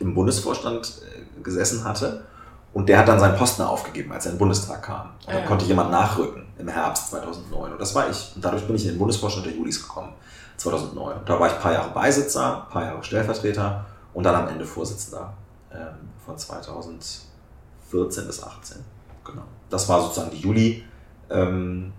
im 0.00 0.14
Bundesvorstand 0.14 1.02
äh, 1.38 1.42
gesessen 1.42 1.84
hatte 1.84 2.24
Und 2.72 2.88
der 2.90 2.98
hat 2.98 3.08
dann 3.08 3.18
seinen 3.20 3.36
Posten 3.38 3.62
aufgegeben, 3.62 4.12
als 4.12 4.26
er 4.26 4.32
in 4.32 4.36
den 4.36 4.40
Bundestag 4.40 4.82
kam. 4.82 5.10
Und 5.26 5.32
dann 5.32 5.42
Ja. 5.42 5.46
konnte 5.46 5.64
jemand 5.64 5.90
nachrücken 5.90 6.42
im 6.58 6.68
Herbst 6.68 7.08
2009. 7.10 7.72
Und 7.72 7.80
das 7.80 7.94
war 7.94 8.10
ich. 8.10 8.32
Und 8.34 8.44
dadurch 8.44 8.66
bin 8.66 8.76
ich 8.76 8.84
in 8.84 8.90
den 8.92 8.98
Bundesvorstand 8.98 9.46
der 9.46 9.54
Julis 9.54 9.80
gekommen, 9.82 10.12
2009. 10.58 11.18
Und 11.18 11.28
da 11.28 11.40
war 11.40 11.46
ich 11.48 11.54
ein 11.54 11.60
paar 11.60 11.72
Jahre 11.72 11.90
Beisitzer, 11.94 12.64
ein 12.66 12.70
paar 12.72 12.84
Jahre 12.84 13.02
Stellvertreter 13.02 13.86
und 14.12 14.24
dann 14.24 14.34
am 14.34 14.48
Ende 14.48 14.64
Vorsitzender 14.66 15.32
ähm, 15.72 16.10
von 16.24 16.36
2014 17.90 18.26
bis 18.26 18.42
18. 18.42 18.84
Genau. 19.24 19.42
Das 19.70 19.88
war 19.88 20.02
sozusagen 20.02 20.30
die 20.30 20.40
Juli. 20.40 20.84
Ähm, 21.30 21.92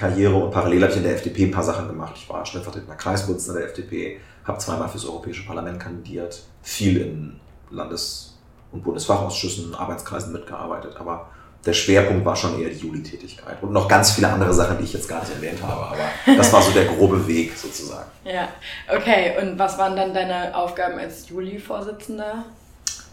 und 0.00 0.50
parallel 0.52 0.82
habe 0.82 0.92
ich 0.92 0.98
in 0.98 1.02
der 1.02 1.14
FDP 1.14 1.44
ein 1.44 1.50
paar 1.50 1.64
Sachen 1.64 1.88
gemacht. 1.88 2.12
Ich 2.16 2.28
war 2.28 2.46
stellvertretender 2.46 2.94
Kreisvorsitzender 2.94 3.60
der 3.60 3.70
FDP, 3.70 4.20
habe 4.44 4.58
zweimal 4.58 4.88
fürs 4.88 5.04
Europäische 5.04 5.44
Parlament 5.44 5.80
kandidiert, 5.80 6.40
viel 6.62 6.98
in 6.98 7.40
Landes- 7.70 8.38
und 8.70 8.84
Bundesfachausschüssen, 8.84 9.74
Arbeitskreisen 9.74 10.32
mitgearbeitet, 10.32 10.94
aber 11.00 11.28
der 11.66 11.72
Schwerpunkt 11.72 12.24
war 12.24 12.36
schon 12.36 12.60
eher 12.60 12.68
die 12.70 12.76
Juli-Tätigkeit 12.76 13.60
und 13.60 13.72
noch 13.72 13.88
ganz 13.88 14.12
viele 14.12 14.28
andere 14.28 14.54
Sachen, 14.54 14.78
die 14.78 14.84
ich 14.84 14.92
jetzt 14.92 15.08
gar 15.08 15.20
nicht 15.20 15.34
erwähnt 15.34 15.60
habe, 15.62 15.86
aber 15.86 16.36
das 16.36 16.52
war 16.52 16.62
so 16.62 16.70
der 16.70 16.84
grobe 16.84 17.26
Weg 17.26 17.56
sozusagen. 17.56 18.08
Ja, 18.24 18.48
okay. 18.94 19.34
Und 19.40 19.58
was 19.58 19.76
waren 19.78 19.96
dann 19.96 20.14
deine 20.14 20.56
Aufgaben 20.56 20.98
als 20.98 21.28
Juli-Vorsitzender? 21.28 22.44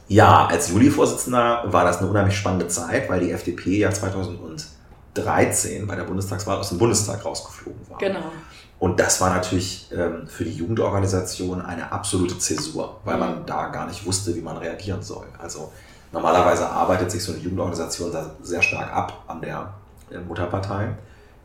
Ja, 0.08 0.46
als 0.46 0.70
Juli-Vorsitzender 0.70 1.64
war 1.66 1.84
das 1.84 1.98
eine 2.00 2.10
unheimlich 2.10 2.38
spannende 2.38 2.68
Zeit, 2.68 3.10
weil 3.10 3.20
die 3.22 3.32
FDP 3.32 3.80
ja 3.80 3.92
2013 3.92 5.88
bei 5.88 5.96
der 5.96 6.04
Bundestagswahl 6.04 6.58
aus 6.58 6.70
dem 6.70 6.78
Bundestag 6.78 7.26
rausgeflogen 7.26 7.82
war. 7.90 7.98
Genau. 7.98 8.32
Und 8.78 9.00
das 9.00 9.22
war 9.22 9.30
natürlich 9.30 9.90
ähm, 9.96 10.28
für 10.28 10.44
die 10.44 10.52
Jugendorganisation 10.52 11.62
eine 11.62 11.92
absolute 11.92 12.38
Zäsur, 12.38 13.00
weil 13.06 13.18
man 13.18 13.40
Mhm. 13.40 13.46
da 13.46 13.68
gar 13.70 13.88
nicht 13.88 14.06
wusste, 14.06 14.36
wie 14.36 14.42
man 14.42 14.58
reagieren 14.58 15.02
soll. 15.02 15.26
Also 15.42 15.72
normalerweise 16.12 16.70
arbeitet 16.70 17.10
sich 17.10 17.24
so 17.24 17.32
eine 17.32 17.42
Jugendorganisation 17.42 18.12
sehr 18.44 18.62
stark 18.62 18.94
ab 18.94 19.24
an 19.28 19.42
der 19.42 19.74
äh, 20.12 20.20
Mutterpartei, 20.20 20.90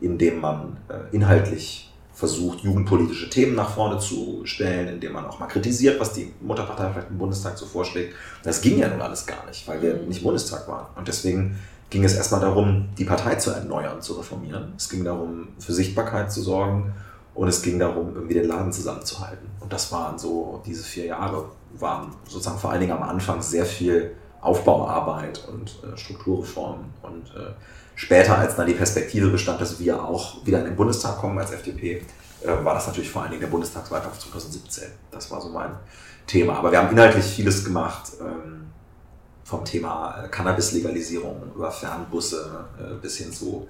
indem 0.01 0.41
man 0.41 0.77
äh, 0.89 1.15
inhaltlich 1.15 1.90
versucht, 2.21 2.59
jugendpolitische 2.59 3.31
Themen 3.31 3.55
nach 3.55 3.71
vorne 3.71 3.97
zu 3.97 4.41
stellen, 4.45 4.87
indem 4.87 5.13
man 5.13 5.25
auch 5.25 5.39
mal 5.39 5.47
kritisiert, 5.47 5.99
was 5.99 6.13
die 6.13 6.31
Mutterpartei 6.39 6.91
vielleicht 6.91 7.09
im 7.09 7.17
Bundestag 7.17 7.57
so 7.57 7.65
vorschlägt. 7.65 8.13
Das 8.43 8.61
ging 8.61 8.77
ja 8.77 8.87
nun 8.89 9.01
alles 9.01 9.25
gar 9.25 9.43
nicht, 9.47 9.67
weil 9.67 9.81
wir 9.81 9.95
Mhm. 9.95 10.07
nicht 10.07 10.21
Bundestag 10.21 10.67
waren. 10.67 10.85
Und 10.95 11.07
deswegen 11.07 11.57
ging 11.89 12.03
es 12.03 12.13
erstmal 12.13 12.39
darum, 12.39 12.89
die 12.95 13.05
Partei 13.05 13.35
zu 13.35 13.49
erneuern, 13.49 14.03
zu 14.03 14.13
reformieren. 14.13 14.73
Es 14.77 14.87
ging 14.87 15.03
darum, 15.03 15.47
für 15.57 15.73
Sichtbarkeit 15.73 16.31
zu 16.31 16.43
sorgen 16.43 16.93
und 17.33 17.47
es 17.47 17.63
ging 17.63 17.79
darum, 17.79 18.13
irgendwie 18.13 18.35
den 18.35 18.47
Laden 18.47 18.71
zusammenzuhalten. 18.71 19.47
Und 19.59 19.73
das 19.73 19.91
waren 19.91 20.19
so, 20.19 20.61
diese 20.63 20.83
vier 20.83 21.05
Jahre 21.05 21.45
waren 21.79 22.11
sozusagen 22.27 22.59
vor 22.59 22.69
allen 22.69 22.81
Dingen 22.81 22.93
am 22.93 23.01
Anfang 23.01 23.41
sehr 23.41 23.65
viel 23.65 24.11
Aufbauarbeit 24.41 25.43
und 25.51 25.71
äh, 25.83 25.97
Strukturreformen. 25.97 26.85
Und 27.01 27.25
äh, 27.35 27.53
später, 28.01 28.37
als 28.37 28.55
dann 28.55 28.65
die 28.65 28.73
Perspektive 28.73 29.29
bestand, 29.29 29.61
dass 29.61 29.79
wir 29.79 30.03
auch 30.03 30.43
wieder 30.43 30.59
in 30.59 30.65
den 30.65 30.75
Bundestag 30.75 31.17
kommen 31.17 31.37
als 31.37 31.51
FDP, 31.51 32.03
äh, 32.41 32.47
war 32.63 32.73
das 32.73 32.87
natürlich 32.87 33.11
vor 33.11 33.21
allen 33.21 33.31
Dingen 33.31 33.41
der 33.41 33.49
Bundestagswahlkampf 33.49 34.17
2017. 34.17 34.89
Das 35.11 35.29
war 35.29 35.39
so 35.39 35.49
mein 35.49 35.75
Thema. 36.25 36.55
Aber 36.55 36.71
wir 36.71 36.79
haben 36.79 36.89
inhaltlich 36.89 37.25
vieles 37.25 37.63
gemacht. 37.63 38.11
Ähm, 38.19 38.71
vom 39.43 39.65
Thema 39.65 40.23
äh, 40.23 40.29
Cannabis-Legalisierung 40.29 41.51
über 41.53 41.71
Fernbusse 41.71 42.65
äh, 42.79 42.93
bis 42.95 43.17
hin 43.17 43.31
zu 43.31 43.67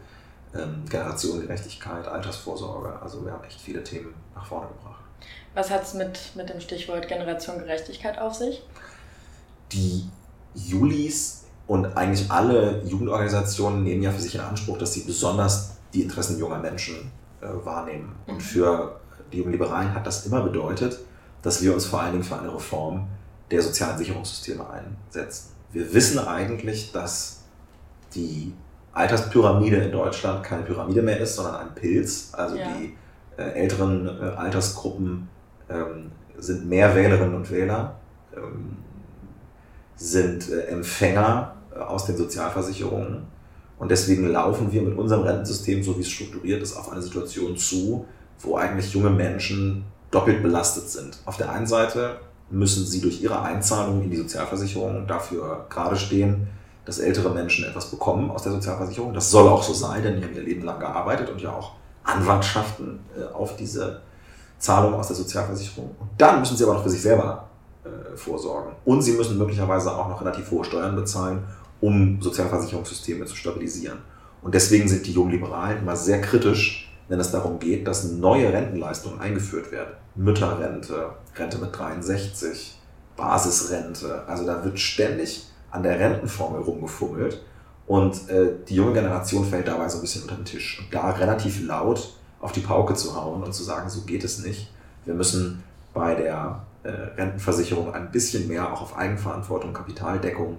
ähm, 0.55 0.85
Generationengerechtigkeit, 0.87 2.07
Altersvorsorge. 2.07 3.01
Also 3.01 3.25
wir 3.25 3.33
haben 3.33 3.43
echt 3.43 3.59
viele 3.59 3.83
Themen 3.83 4.13
nach 4.35 4.45
vorne 4.45 4.67
gebracht. 4.67 5.01
Was 5.55 5.69
hat 5.71 5.83
es 5.83 5.93
mit, 5.95 6.35
mit 6.35 6.49
dem 6.49 6.61
Stichwort 6.61 7.07
Generation 7.07 7.57
Gerechtigkeit 7.57 8.19
auf 8.19 8.35
sich? 8.35 8.63
Die 9.71 10.05
Julis 10.53 11.40
und 11.67 11.97
eigentlich 11.97 12.29
alle 12.31 12.81
Jugendorganisationen 12.85 13.83
nehmen 13.83 14.03
ja 14.03 14.11
für 14.11 14.21
sich 14.21 14.35
in 14.35 14.41
Anspruch, 14.41 14.77
dass 14.77 14.93
sie 14.93 15.01
besonders 15.03 15.71
die 15.93 16.01
Interessen 16.01 16.39
junger 16.39 16.59
Menschen 16.59 17.11
äh, 17.41 17.47
wahrnehmen. 17.65 18.15
Und 18.27 18.35
Mhm. 18.35 18.39
für 18.41 18.99
die 19.31 19.37
jungen 19.37 19.51
Liberalen 19.51 19.93
hat 19.93 20.05
das 20.05 20.25
immer 20.25 20.41
bedeutet, 20.41 20.99
dass 21.41 21.61
wir 21.61 21.73
uns 21.73 21.85
vor 21.85 22.01
allen 22.01 22.11
Dingen 22.13 22.23
für 22.23 22.37
eine 22.37 22.53
Reform 22.53 23.07
der 23.49 23.61
sozialen 23.61 23.97
Sicherungssysteme 23.97 24.65
einsetzen. 24.69 25.49
Wir 25.71 25.93
wissen 25.93 26.19
eigentlich, 26.19 26.91
dass 26.91 27.41
die 28.13 28.53
Alterspyramide 28.93 29.77
in 29.77 29.91
Deutschland 29.91 30.43
keine 30.43 30.63
Pyramide 30.63 31.01
mehr 31.01 31.19
ist, 31.19 31.35
sondern 31.35 31.55
ein 31.55 31.75
Pilz. 31.75 32.29
Also 32.33 32.55
Ja. 32.57 32.65
die 32.77 32.95
äh, 33.37 33.43
älteren 33.53 34.07
äh, 34.07 34.25
Altersgruppen 34.35 35.29
ähm, 35.69 36.11
sind 36.37 36.67
mehr 36.67 36.93
Wählerinnen 36.95 37.33
und 37.35 37.49
Wähler, 37.49 37.95
ähm, 38.35 38.77
sind 40.01 40.49
äh, 40.49 40.63
Empfänger 40.63 41.55
äh, 41.73 41.79
aus 41.79 42.05
den 42.05 42.17
Sozialversicherungen. 42.17 43.27
Und 43.77 43.91
deswegen 43.91 44.27
laufen 44.27 44.71
wir 44.71 44.81
mit 44.81 44.97
unserem 44.97 45.23
Rentensystem, 45.23 45.83
so 45.83 45.95
wie 45.97 46.01
es 46.01 46.09
strukturiert 46.09 46.61
ist, 46.61 46.75
auf 46.75 46.91
eine 46.91 47.01
Situation 47.01 47.55
zu, 47.57 48.05
wo 48.39 48.55
eigentlich 48.55 48.93
junge 48.93 49.09
Menschen 49.09 49.85
doppelt 50.09 50.43
belastet 50.43 50.89
sind. 50.89 51.19
Auf 51.25 51.37
der 51.37 51.51
einen 51.51 51.67
Seite 51.67 52.17
müssen 52.49 52.85
sie 52.85 53.01
durch 53.01 53.21
ihre 53.21 53.41
Einzahlung 53.41 54.03
in 54.03 54.09
die 54.09 54.17
Sozialversicherung 54.17 55.07
dafür 55.07 55.65
gerade 55.69 55.95
stehen, 55.95 56.47
dass 56.85 56.99
ältere 56.99 57.29
Menschen 57.29 57.65
etwas 57.65 57.89
bekommen 57.91 58.29
aus 58.31 58.43
der 58.43 58.51
Sozialversicherung. 58.51 59.13
Das 59.13 59.31
soll 59.31 59.47
auch 59.47 59.63
so 59.63 59.73
sein, 59.73 60.03
denn 60.03 60.17
die 60.17 60.23
haben 60.23 60.35
ihr 60.35 60.43
Leben 60.43 60.63
lang 60.63 60.79
gearbeitet 60.79 61.29
und 61.29 61.41
ja 61.41 61.51
auch 61.51 61.73
Anwartschaften 62.03 62.99
äh, 63.17 63.31
auf 63.33 63.55
diese 63.55 64.01
Zahlung 64.57 64.95
aus 64.95 65.07
der 65.07 65.15
Sozialversicherung. 65.15 65.95
Und 65.99 66.09
dann 66.17 66.39
müssen 66.39 66.57
sie 66.57 66.63
aber 66.63 66.73
noch 66.73 66.83
für 66.83 66.89
sich 66.89 67.01
selber 67.01 67.47
äh, 67.83 68.15
vorsorgen. 68.15 68.73
Und 68.85 69.01
sie 69.01 69.13
müssen 69.13 69.37
möglicherweise 69.37 69.95
auch 69.95 70.07
noch 70.07 70.21
relativ 70.21 70.51
hohe 70.51 70.63
Steuern 70.63 70.95
bezahlen, 70.95 71.43
um 71.79 72.21
Sozialversicherungssysteme 72.21 73.25
zu 73.25 73.35
stabilisieren. 73.35 73.99
Und 74.41 74.53
deswegen 74.55 74.87
sind 74.87 75.05
die 75.05 75.13
jungen 75.13 75.31
Liberalen 75.31 75.79
immer 75.79 75.95
sehr 75.95 76.21
kritisch, 76.21 76.91
wenn 77.07 77.19
es 77.19 77.31
darum 77.31 77.59
geht, 77.59 77.87
dass 77.87 78.11
neue 78.11 78.51
Rentenleistungen 78.51 79.19
eingeführt 79.19 79.71
werden. 79.71 79.93
Mütterrente, 80.15 81.09
Rente 81.35 81.57
mit 81.57 81.77
63, 81.77 82.79
Basisrente. 83.17 84.23
Also 84.27 84.45
da 84.45 84.63
wird 84.63 84.79
ständig 84.79 85.47
an 85.69 85.83
der 85.83 85.99
Rentenformel 85.99 86.61
rumgefummelt. 86.61 87.41
Und 87.87 88.29
äh, 88.29 88.53
die 88.67 88.75
junge 88.75 88.93
Generation 88.93 89.45
fällt 89.45 89.67
dabei 89.67 89.89
so 89.89 89.97
ein 89.97 90.01
bisschen 90.01 90.23
unter 90.23 90.35
den 90.35 90.45
Tisch. 90.45 90.79
Und 90.79 90.93
da 90.93 91.09
relativ 91.11 91.65
laut 91.65 92.13
auf 92.39 92.51
die 92.51 92.61
Pauke 92.61 92.93
zu 92.93 93.15
hauen 93.15 93.43
und 93.43 93.53
zu 93.53 93.63
sagen, 93.63 93.89
so 93.89 94.01
geht 94.01 94.23
es 94.23 94.39
nicht. 94.39 94.71
Wir 95.05 95.13
müssen 95.13 95.63
bei 95.93 96.15
der 96.15 96.63
äh, 96.83 96.89
Rentenversicherung 96.89 97.93
ein 97.93 98.11
bisschen 98.11 98.47
mehr 98.47 98.71
auch 98.71 98.81
auf 98.81 98.97
Eigenverantwortung, 98.97 99.73
Kapitaldeckung 99.73 100.57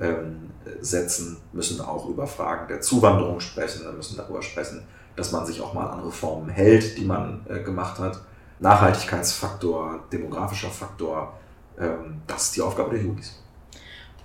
ähm, 0.00 0.50
setzen, 0.80 1.38
müssen 1.52 1.80
auch 1.80 2.08
über 2.08 2.26
Fragen 2.26 2.68
der 2.68 2.80
Zuwanderung 2.80 3.40
sprechen, 3.40 3.82
müssen 3.96 4.16
darüber 4.16 4.42
sprechen, 4.42 4.82
dass 5.16 5.32
man 5.32 5.46
sich 5.46 5.60
auch 5.60 5.74
mal 5.74 5.88
an 5.88 6.00
Reformen 6.00 6.48
hält, 6.48 6.96
die 6.98 7.04
man 7.04 7.44
äh, 7.48 7.60
gemacht 7.60 7.98
hat. 7.98 8.20
Nachhaltigkeitsfaktor, 8.60 10.00
demografischer 10.12 10.70
Faktor, 10.70 11.34
ähm, 11.78 12.22
das 12.26 12.44
ist 12.44 12.56
die 12.56 12.62
Aufgabe 12.62 12.90
der 12.90 13.00
Jugendlichen. 13.00 13.36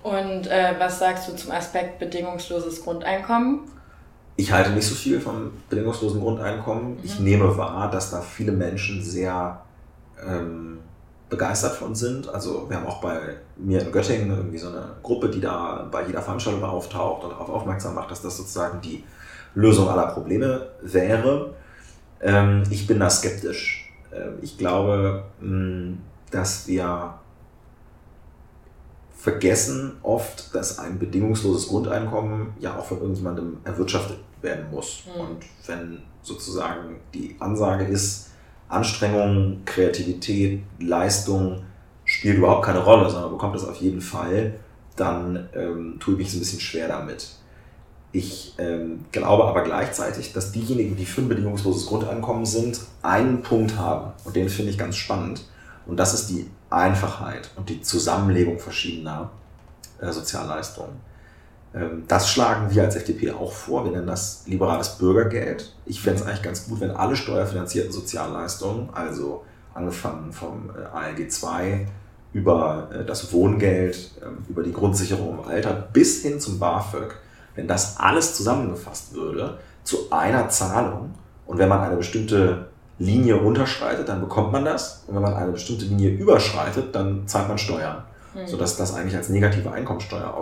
Und 0.02 0.46
äh, 0.46 0.74
was 0.78 0.98
sagst 0.98 1.28
du 1.28 1.34
zum 1.34 1.50
Aspekt 1.50 1.98
bedingungsloses 1.98 2.82
Grundeinkommen? 2.84 3.60
Ich 4.36 4.52
halte 4.52 4.70
nicht 4.70 4.86
so 4.86 4.94
viel 4.94 5.20
vom 5.20 5.50
bedingungslosen 5.68 6.20
Grundeinkommen. 6.20 6.92
Mhm. 6.92 7.00
Ich 7.02 7.18
nehme 7.18 7.56
wahr, 7.58 7.90
dass 7.90 8.12
da 8.12 8.20
viele 8.20 8.52
Menschen 8.52 9.02
sehr 9.02 9.60
ähm, 10.24 10.78
begeistert 11.28 11.74
von 11.74 11.94
sind. 11.94 12.28
Also 12.28 12.68
wir 12.68 12.76
haben 12.76 12.86
auch 12.86 13.00
bei 13.00 13.36
mir 13.56 13.82
in 13.82 13.92
Göttingen 13.92 14.30
irgendwie 14.30 14.58
so 14.58 14.68
eine 14.68 14.96
Gruppe, 15.02 15.28
die 15.28 15.40
da 15.40 15.86
bei 15.90 16.06
jeder 16.06 16.22
Veranstaltung 16.22 16.64
auftaucht 16.64 17.24
und 17.24 17.30
darauf 17.30 17.48
aufmerksam 17.50 17.94
macht, 17.94 18.10
dass 18.10 18.22
das 18.22 18.36
sozusagen 18.36 18.80
die 18.80 19.04
Lösung 19.54 19.88
aller 19.88 20.08
Probleme 20.08 20.68
wäre. 20.82 21.54
Ähm, 22.20 22.62
ich 22.70 22.86
bin 22.86 23.00
da 23.00 23.10
skeptisch. 23.10 23.92
Ähm, 24.12 24.38
ich 24.40 24.56
glaube, 24.56 25.24
mh, 25.40 25.98
dass 26.30 26.66
wir 26.66 27.14
vergessen 29.16 29.96
oft, 30.02 30.54
dass 30.54 30.78
ein 30.78 30.98
bedingungsloses 30.98 31.68
Grundeinkommen 31.68 32.54
ja 32.60 32.78
auch 32.78 32.84
von 32.84 32.98
irgendjemandem 32.98 33.58
erwirtschaftet 33.64 34.18
werden 34.40 34.70
muss. 34.70 35.02
Mhm. 35.04 35.20
Und 35.20 35.44
wenn 35.66 36.02
sozusagen 36.22 37.00
die 37.12 37.36
Ansage 37.38 37.84
ist, 37.84 38.30
Anstrengung, 38.68 39.62
Kreativität, 39.64 40.62
Leistung 40.78 41.62
spielt 42.04 42.38
überhaupt 42.38 42.64
keine 42.64 42.80
Rolle, 42.80 43.08
sondern 43.10 43.30
bekommt 43.30 43.56
es 43.56 43.64
auf 43.64 43.76
jeden 43.76 44.00
Fall, 44.00 44.54
dann 44.96 45.48
ähm, 45.54 45.96
tue 46.00 46.14
ich 46.14 46.18
mich 46.18 46.30
so 46.30 46.36
ein 46.36 46.40
bisschen 46.40 46.60
schwer 46.60 46.88
damit. 46.88 47.28
Ich 48.10 48.54
ähm, 48.58 49.04
glaube 49.12 49.44
aber 49.44 49.62
gleichzeitig, 49.62 50.32
dass 50.32 50.52
diejenigen, 50.52 50.96
die 50.96 51.04
für 51.04 51.20
ein 51.20 51.28
bedingungsloses 51.28 51.86
Grundeinkommen 51.86 52.46
sind, 52.46 52.80
einen 53.02 53.42
Punkt 53.42 53.76
haben. 53.76 54.12
Und 54.24 54.34
den 54.34 54.48
finde 54.48 54.70
ich 54.70 54.78
ganz 54.78 54.96
spannend. 54.96 55.44
Und 55.86 55.98
das 55.98 56.14
ist 56.14 56.30
die 56.30 56.48
Einfachheit 56.70 57.50
und 57.56 57.68
die 57.68 57.82
Zusammenlegung 57.82 58.58
verschiedener 58.58 59.30
äh, 60.00 60.10
Sozialleistungen. 60.10 61.07
Ähm, 61.78 62.04
das 62.08 62.30
schlagen 62.30 62.74
wir 62.74 62.82
als 62.82 62.96
FDP 62.96 63.30
auch 63.30 63.52
vor. 63.52 63.84
Wir 63.84 63.92
nennen 63.92 64.06
das 64.06 64.42
liberales 64.46 64.98
Bürgergeld. 64.98 65.72
Ich 65.86 66.00
fände 66.00 66.20
es 66.20 66.26
eigentlich 66.26 66.42
ganz 66.42 66.66
gut, 66.68 66.80
wenn 66.80 66.90
alle 66.90 67.16
steuerfinanzierten 67.16 67.92
Sozialleistungen, 67.92 68.88
also 68.92 69.44
angefangen 69.74 70.32
vom 70.32 70.70
äh, 70.70 70.96
ALG 70.96 71.30
2 71.30 71.86
über 72.32 72.88
äh, 72.92 73.04
das 73.04 73.32
Wohngeld, 73.32 74.12
ähm, 74.22 74.38
über 74.48 74.62
die 74.62 74.72
Grundsicherung 74.72 75.38
im 75.38 75.48
Alter 75.48 75.72
bis 75.92 76.22
hin 76.22 76.40
zum 76.40 76.58
BAföG, 76.58 77.14
wenn 77.54 77.68
das 77.68 77.98
alles 77.98 78.36
zusammengefasst 78.36 79.14
würde 79.14 79.58
zu 79.84 80.10
einer 80.10 80.48
Zahlung 80.48 81.14
und 81.46 81.58
wenn 81.58 81.68
man 81.68 81.80
eine 81.80 81.96
bestimmte 81.96 82.66
Linie 82.98 83.36
unterschreitet, 83.36 84.08
dann 84.08 84.20
bekommt 84.20 84.52
man 84.52 84.64
das 84.64 85.04
und 85.06 85.14
wenn 85.14 85.22
man 85.22 85.34
eine 85.34 85.52
bestimmte 85.52 85.84
Linie 85.84 86.10
überschreitet, 86.10 86.94
dann 86.94 87.26
zahlt 87.26 87.48
man 87.48 87.56
Steuern, 87.56 88.02
mhm. 88.34 88.46
sodass 88.46 88.76
das 88.76 88.94
eigentlich 88.94 89.16
als 89.16 89.28
negative 89.28 89.70
Einkommensteuer 89.70 90.34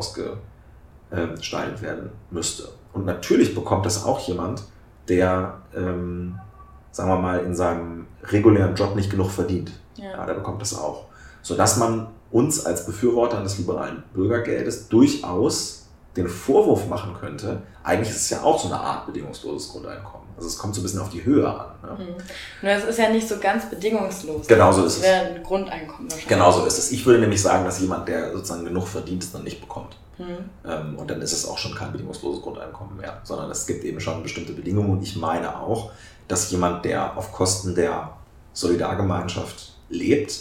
ausgestaltet 1.10 1.82
werden 1.82 2.10
müsste. 2.30 2.68
Und 2.92 3.04
natürlich 3.04 3.54
bekommt 3.54 3.86
das 3.86 4.04
auch 4.04 4.20
jemand, 4.26 4.64
der, 5.08 5.58
ähm, 5.74 6.38
sagen 6.90 7.10
wir 7.10 7.18
mal, 7.18 7.40
in 7.40 7.54
seinem 7.54 8.06
regulären 8.24 8.74
Job 8.74 8.96
nicht 8.96 9.10
genug 9.10 9.30
verdient. 9.30 9.72
Ja. 9.96 10.10
ja, 10.10 10.26
der 10.26 10.34
bekommt 10.34 10.60
das 10.60 10.76
auch 10.76 11.06
sodass 11.46 11.76
man 11.76 12.08
uns 12.32 12.66
als 12.66 12.86
Befürworter 12.86 13.40
des 13.40 13.58
liberalen 13.58 14.02
Bürgergeldes 14.12 14.88
durchaus 14.88 15.84
den 16.16 16.28
Vorwurf 16.28 16.88
machen 16.88 17.14
könnte, 17.20 17.62
eigentlich 17.84 18.10
ist 18.10 18.22
es 18.22 18.30
ja 18.30 18.42
auch 18.42 18.58
so 18.58 18.66
eine 18.66 18.80
Art 18.80 19.06
bedingungsloses 19.06 19.70
Grundeinkommen. 19.70 20.26
Also 20.36 20.48
es 20.48 20.58
kommt 20.58 20.74
so 20.74 20.80
ein 20.80 20.82
bisschen 20.82 21.00
auf 21.00 21.10
die 21.10 21.24
Höhe 21.24 21.48
an. 21.48 21.66
Ne? 21.82 22.04
Mhm. 22.04 22.14
Nur 22.62 22.72
es 22.72 22.84
ist 22.84 22.98
ja 22.98 23.10
nicht 23.10 23.28
so 23.28 23.36
ganz 23.38 23.70
bedingungslos. 23.70 24.48
Genau 24.48 24.72
so 24.72 24.86
ist 24.86 24.96
es. 24.96 25.02
wäre 25.02 25.26
ein 25.26 25.42
Grundeinkommen 25.44 26.10
wahrscheinlich. 26.10 26.26
Genau 26.26 26.50
so 26.50 26.66
ist 26.66 26.78
es. 26.78 26.90
Ich 26.90 27.06
würde 27.06 27.20
nämlich 27.20 27.40
sagen, 27.40 27.64
dass 27.64 27.78
jemand, 27.80 28.08
der 28.08 28.32
sozusagen 28.32 28.64
genug 28.64 28.88
verdient, 28.88 29.22
es 29.22 29.30
dann 29.30 29.44
nicht 29.44 29.60
bekommt. 29.60 29.96
Mhm. 30.18 30.50
Ähm, 30.64 30.98
und 30.98 31.10
dann 31.10 31.20
ist 31.22 31.32
es 31.32 31.46
auch 31.46 31.58
schon 31.58 31.74
kein 31.74 31.92
bedingungsloses 31.92 32.42
Grundeinkommen 32.42 32.96
mehr, 32.96 33.20
sondern 33.24 33.50
es 33.50 33.66
gibt 33.66 33.84
eben 33.84 34.00
schon 34.00 34.22
bestimmte 34.22 34.52
Bedingungen. 34.52 34.90
Und 34.90 35.02
ich 35.02 35.16
meine 35.16 35.60
auch, 35.60 35.92
dass 36.28 36.50
jemand, 36.50 36.84
der 36.84 37.16
auf 37.16 37.32
Kosten 37.32 37.74
der 37.74 38.12
Solidargemeinschaft 38.52 39.74
lebt, 39.88 40.38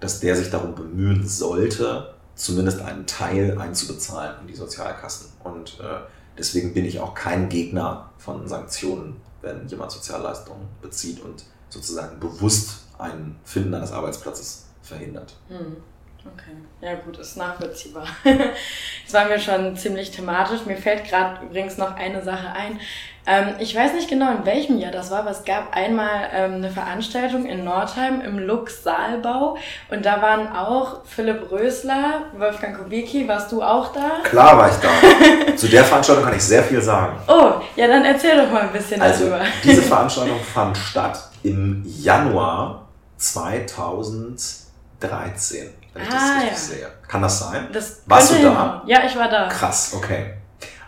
dass 0.00 0.20
der 0.20 0.36
sich 0.36 0.50
darum 0.50 0.74
bemühen 0.74 1.26
sollte, 1.26 2.14
zumindest 2.34 2.80
einen 2.80 3.06
Teil 3.06 3.58
einzubezahlen 3.58 4.40
in 4.40 4.48
die 4.48 4.56
Sozialkassen. 4.56 5.28
Und 5.44 5.78
äh, 5.80 6.00
deswegen 6.36 6.74
bin 6.74 6.84
ich 6.84 7.00
auch 7.00 7.14
kein 7.14 7.48
Gegner 7.48 8.10
von 8.18 8.48
Sanktionen, 8.48 9.20
wenn 9.40 9.66
jemand 9.68 9.92
Sozialleistungen 9.92 10.66
bezieht 10.80 11.20
und 11.20 11.44
sozusagen 11.68 12.18
bewusst 12.20 12.80
ein 12.98 13.36
Finden 13.44 13.74
eines 13.74 13.92
Arbeitsplatzes 13.92 14.66
verhindert. 14.82 15.36
Hm. 15.48 15.76
Okay, 16.24 16.54
ja 16.80 16.94
gut, 16.94 17.18
ist 17.18 17.36
nachvollziehbar. 17.36 18.06
Jetzt 18.24 19.12
waren 19.12 19.28
wir 19.28 19.40
schon 19.40 19.76
ziemlich 19.76 20.12
thematisch. 20.12 20.64
Mir 20.66 20.76
fällt 20.76 21.04
gerade 21.04 21.44
übrigens 21.44 21.78
noch 21.78 21.96
eine 21.96 22.22
Sache 22.22 22.52
ein. 22.52 22.78
Ähm, 23.26 23.54
ich 23.58 23.74
weiß 23.74 23.94
nicht 23.94 24.08
genau, 24.08 24.30
in 24.30 24.44
welchem 24.44 24.78
Jahr 24.78 24.92
das 24.92 25.10
war, 25.10 25.18
aber 25.20 25.30
es 25.30 25.44
gab 25.44 25.74
einmal 25.76 26.28
ähm, 26.32 26.54
eine 26.54 26.70
Veranstaltung 26.70 27.46
in 27.46 27.64
Nordheim 27.64 28.20
im 28.20 28.38
Lux 28.38 28.84
Saalbau 28.84 29.56
und 29.90 30.04
da 30.04 30.22
waren 30.22 30.52
auch 30.52 31.04
Philipp 31.04 31.50
Rösler, 31.50 32.26
Wolfgang 32.36 32.76
Kubicki. 32.76 33.26
Warst 33.26 33.50
du 33.50 33.60
auch 33.62 33.92
da? 33.92 34.20
Klar 34.22 34.58
war 34.58 34.70
ich 34.70 34.76
da. 34.76 34.90
Zu 35.56 35.66
der 35.68 35.84
Veranstaltung 35.84 36.24
kann 36.24 36.36
ich 36.36 36.42
sehr 36.42 36.62
viel 36.62 36.82
sagen. 36.82 37.16
Oh, 37.26 37.54
ja, 37.74 37.88
dann 37.88 38.04
erzähl 38.04 38.36
doch 38.36 38.50
mal 38.50 38.62
ein 38.62 38.72
bisschen 38.72 39.00
also, 39.00 39.28
darüber. 39.28 39.44
Diese 39.64 39.82
Veranstaltung 39.90 40.38
fand 40.40 40.76
statt 40.76 41.30
im 41.42 41.82
Januar 41.84 42.86
2013 43.16 45.81
wenn 45.94 46.02
ich 46.02 46.08
ah, 46.08 46.12
das 46.12 46.36
richtig 46.36 46.50
ja. 46.50 46.56
sehe. 46.56 46.88
Kann 47.06 47.22
das 47.22 47.38
sein? 47.38 47.68
Das 47.72 48.02
Warst 48.06 48.32
du 48.32 48.42
da? 48.42 48.82
Ja, 48.86 49.04
ich 49.04 49.16
war 49.16 49.28
da. 49.28 49.48
Krass, 49.48 49.92
okay. 49.94 50.34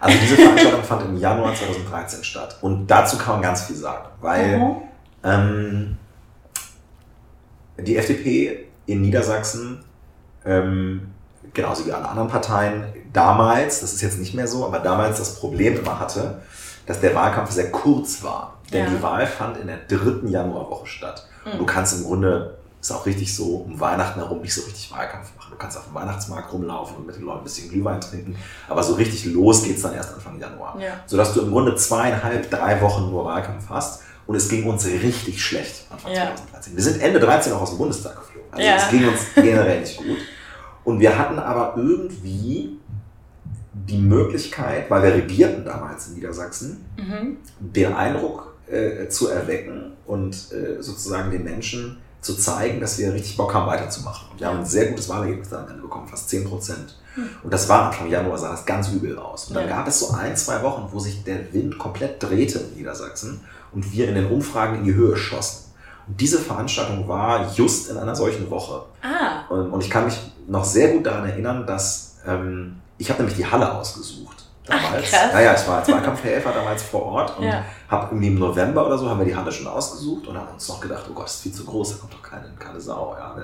Also 0.00 0.18
diese 0.18 0.37
Veranstaltung 0.37 0.82
fand 0.84 1.02
im 1.02 1.16
Januar 1.18 1.54
2013 1.54 2.25
statt. 2.25 2.58
Und 2.61 2.87
dazu 2.87 3.16
kann 3.18 3.34
man 3.34 3.42
ganz 3.42 3.64
viel 3.64 3.76
sagen, 3.76 4.08
weil 4.20 4.58
mhm. 4.58 4.76
ähm, 5.23 5.99
die 7.78 7.96
FDP 7.96 8.66
in 8.87 9.00
Niedersachsen, 9.00 9.84
ähm, 10.44 11.12
genauso 11.52 11.87
wie 11.87 11.92
alle 11.92 12.08
anderen 12.08 12.28
Parteien, 12.28 12.84
damals, 13.12 13.80
das 13.80 13.94
ist 13.94 14.02
jetzt 14.02 14.18
nicht 14.18 14.34
mehr 14.34 14.46
so, 14.46 14.66
aber 14.66 14.78
damals 14.78 15.18
das 15.18 15.37
Problem 15.37 15.78
immer 15.78 15.99
hatte, 15.99 16.42
dass 16.87 17.00
der 17.00 17.14
Wahlkampf 17.14 17.50
sehr 17.50 17.70
kurz 17.70 18.23
war. 18.23 18.58
Denn 18.73 18.84
ja. 18.84 18.90
die 18.90 19.02
Wahl 19.02 19.26
fand 19.26 19.56
in 19.56 19.68
der 19.68 19.78
dritten 19.88 20.28
Januarwoche 20.28 20.87
statt. 20.87 21.26
Mhm. 21.44 21.52
Und 21.52 21.58
du 21.61 21.66
kannst 21.66 21.99
im 21.99 22.04
Grunde 22.04 22.58
ist 22.85 22.93
auch 22.93 23.07
richtig 23.07 23.35
so 23.35 23.64
um 23.67 23.81
Weihnachten 23.81 24.21
herum 24.21 24.43
nicht 24.43 24.53
so 24.53 24.61
richtig 24.61 24.92
Wahlkampf 24.92 25.35
machen. 25.37 25.49
Du 25.51 25.57
kannst 25.57 25.79
auf 25.79 25.87
dem 25.87 25.94
Weihnachtsmarkt 25.94 26.53
rumlaufen 26.53 26.99
und 26.99 27.07
mit 27.07 27.16
den 27.16 27.25
Leuten 27.25 27.38
ein 27.38 27.44
bisschen 27.44 27.70
Glühwein 27.70 27.99
trinken, 27.99 28.37
aber 28.68 28.83
so 28.83 28.94
richtig 28.94 29.25
los 29.25 29.64
geht 29.64 29.77
es 29.77 29.83
dann 29.83 29.94
erst 29.94 30.12
Anfang 30.12 30.38
Januar. 30.38 30.79
Ja. 30.79 31.01
Sodass 31.07 31.33
du 31.33 31.40
im 31.40 31.51
Grunde 31.51 31.75
zweieinhalb, 31.77 32.51
drei 32.51 32.79
Wochen 32.83 33.11
nur 33.11 33.25
Wahlkampf 33.25 33.70
hast 33.70 34.03
und 34.27 34.37
es 34.37 34.51
ging 34.51 34.68
uns 34.68 34.85
richtig 34.85 35.42
schlecht 35.42 35.87
Anfang 35.90 36.12
ja. 36.12 36.27
2013. 36.27 36.77
Wir 36.77 36.83
sind 36.83 37.01
Ende 37.01 37.20
13 37.20 37.55
auch 37.55 37.62
aus 37.62 37.70
dem 37.70 37.79
Bundestag 37.79 38.16
geflogen. 38.16 38.53
Also 38.53 38.66
ja. 38.66 38.77
es 38.77 38.90
ging 38.90 39.09
uns 39.09 39.20
generell 39.35 39.81
nicht 39.81 39.97
gut. 39.97 40.18
Und 40.85 41.01
wir 41.01 41.18
hatten 41.18 41.38
aber 41.38 41.79
irgendwie 41.79 42.79
die 43.73 43.99
Möglichkeit, 43.99 44.90
weil 44.90 45.03
wir 45.03 45.14
regierten 45.14 45.64
damals 45.64 46.09
in 46.09 46.16
Niedersachsen, 46.16 46.85
mhm. 46.99 47.38
den 47.61 47.94
Eindruck 47.94 48.59
äh, 48.70 49.09
zu 49.09 49.29
erwecken 49.29 49.92
und 50.07 50.35
äh, 50.53 50.83
sozusagen 50.83 51.31
den 51.31 51.44
Menschen 51.44 51.99
zu 52.24 52.34
zeigen, 52.34 52.80
dass 52.80 52.98
wir 52.98 53.12
richtig 53.12 53.37
Bock 53.37 53.52
haben, 53.52 53.66
weiterzumachen. 53.66 54.28
Und 54.32 54.40
wir 54.40 54.46
haben 54.46 54.58
ein 54.60 54.66
sehr 54.66 54.87
gutes 54.87 55.08
Wahlergebnis 55.08 55.52
am 55.52 55.68
Ende 55.68 55.82
bekommen, 55.82 56.08
fast 56.08 56.28
10 56.30 56.44
Prozent. 56.44 56.96
Hm. 57.14 57.28
Und 57.42 57.52
das 57.52 57.68
war 57.68 57.87
Anfang 57.87 58.08
Januar, 58.08 58.38
sah 58.38 58.50
das 58.50 58.64
ganz 58.64 58.88
übel 58.88 59.18
aus. 59.18 59.48
Und 59.48 59.54
dann 59.54 59.68
gab 59.68 59.87
es 59.87 60.00
so 60.00 60.14
ein, 60.14 60.34
zwei 60.37 60.62
Wochen, 60.62 60.88
wo 60.90 60.98
sich 60.98 61.22
der 61.22 61.52
Wind 61.52 61.78
komplett 61.78 62.22
drehte 62.22 62.58
in 62.58 62.78
Niedersachsen 62.78 63.42
und 63.72 63.92
wir 63.92 64.08
in 64.08 64.14
den 64.14 64.26
Umfragen 64.26 64.78
in 64.78 64.84
die 64.84 64.94
Höhe 64.94 65.16
schossen. 65.16 65.72
Und 66.06 66.20
diese 66.20 66.38
Veranstaltung 66.38 67.06
war 67.08 67.52
just 67.54 67.90
in 67.90 67.98
einer 67.98 68.16
solchen 68.16 68.50
Woche. 68.50 68.82
Ah. 69.02 69.52
Und, 69.52 69.80
ich 69.82 69.90
kann 69.90 70.06
mich 70.06 70.18
noch 70.46 70.64
sehr 70.64 70.92
gut 70.92 71.06
daran 71.06 71.28
erinnern, 71.28 71.66
dass 71.66 72.16
ähm, 72.26 72.76
ich 72.98 73.10
habe 73.10 73.22
nämlich 73.22 73.37
die 73.37 73.46
Halle 73.46 73.72
ausgesucht 73.72 74.43
damals. 74.66 75.12
Ach, 75.12 75.33
Naja, 75.33 75.55
ich 75.55 75.68
war 75.68 75.79
als 75.79 75.88
Wahlkampfhelfer 75.88 76.53
damals 76.53 76.83
vor 76.83 77.03
Ort 77.03 77.38
und 77.38 77.44
ja. 77.44 77.64
habe 77.88 78.07
irgendwie 78.07 78.29
im 78.29 78.38
November 78.38 78.87
oder 78.87 78.98
so 78.98 79.09
haben 79.09 79.18
wir 79.18 79.27
die 79.27 79.37
Halle 79.37 79.53
schon 79.53 79.66
ausgesucht 79.66 80.27
und 80.27 80.37
haben 80.37 80.53
uns 80.53 80.68
noch 80.68 80.81
gedacht, 80.81 81.05
oh 81.11 81.14
Gott, 81.14 81.24
das 81.24 81.35
ist 81.37 81.42
viel 81.42 81.53
zu 81.53 81.64
groß, 81.64 81.92
da 81.92 81.96
kommt 81.98 82.14
doch 82.14 82.22
keine, 82.22 82.48
keine 82.59 82.81
Sau. 82.81 83.16
Ja, 83.18 83.35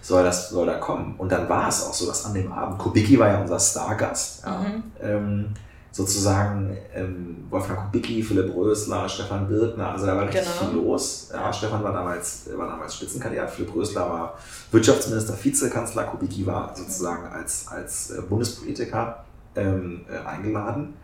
soll 0.00 0.24
das 0.24 0.50
soll 0.50 0.66
da 0.66 0.74
kommen. 0.74 1.14
Und 1.18 1.30
dann 1.30 1.48
war 1.48 1.68
es 1.68 1.84
auch 1.84 1.94
so, 1.94 2.06
dass 2.06 2.24
an 2.24 2.34
dem 2.34 2.50
Abend, 2.50 2.78
Kubicki 2.78 3.18
war 3.18 3.28
ja 3.28 3.40
unser 3.40 3.60
Stargast, 3.60 4.44
ja, 4.44 4.58
mhm. 4.58 4.82
ähm, 5.02 5.54
sozusagen 5.90 6.76
ähm, 6.94 7.46
Wolfgang 7.50 7.80
Kubicki, 7.80 8.22
Philipp 8.22 8.54
Rösler, 8.54 9.08
Stefan 9.08 9.48
Birkner, 9.48 9.90
also 9.90 10.06
da 10.06 10.16
war 10.16 10.24
richtig 10.24 10.42
genau. 10.42 10.70
viel 10.70 10.80
los. 10.80 11.30
Ja, 11.32 11.52
Stefan 11.52 11.82
war 11.82 11.92
damals, 11.92 12.48
war 12.56 12.68
damals 12.68 12.94
Spitzenkandidat, 12.94 13.50
Philipp 13.50 13.74
Rösler 13.74 14.08
war 14.08 14.38
Wirtschaftsminister, 14.70 15.34
Vizekanzler, 15.42 16.04
Kubicki 16.04 16.46
war 16.46 16.72
sozusagen 16.74 17.26
als, 17.26 17.66
als 17.68 18.10
äh, 18.10 18.22
Bundespolitiker 18.22 19.24
ähm, 19.56 20.04
äh, 20.10 20.26
eingeladen. 20.26 20.94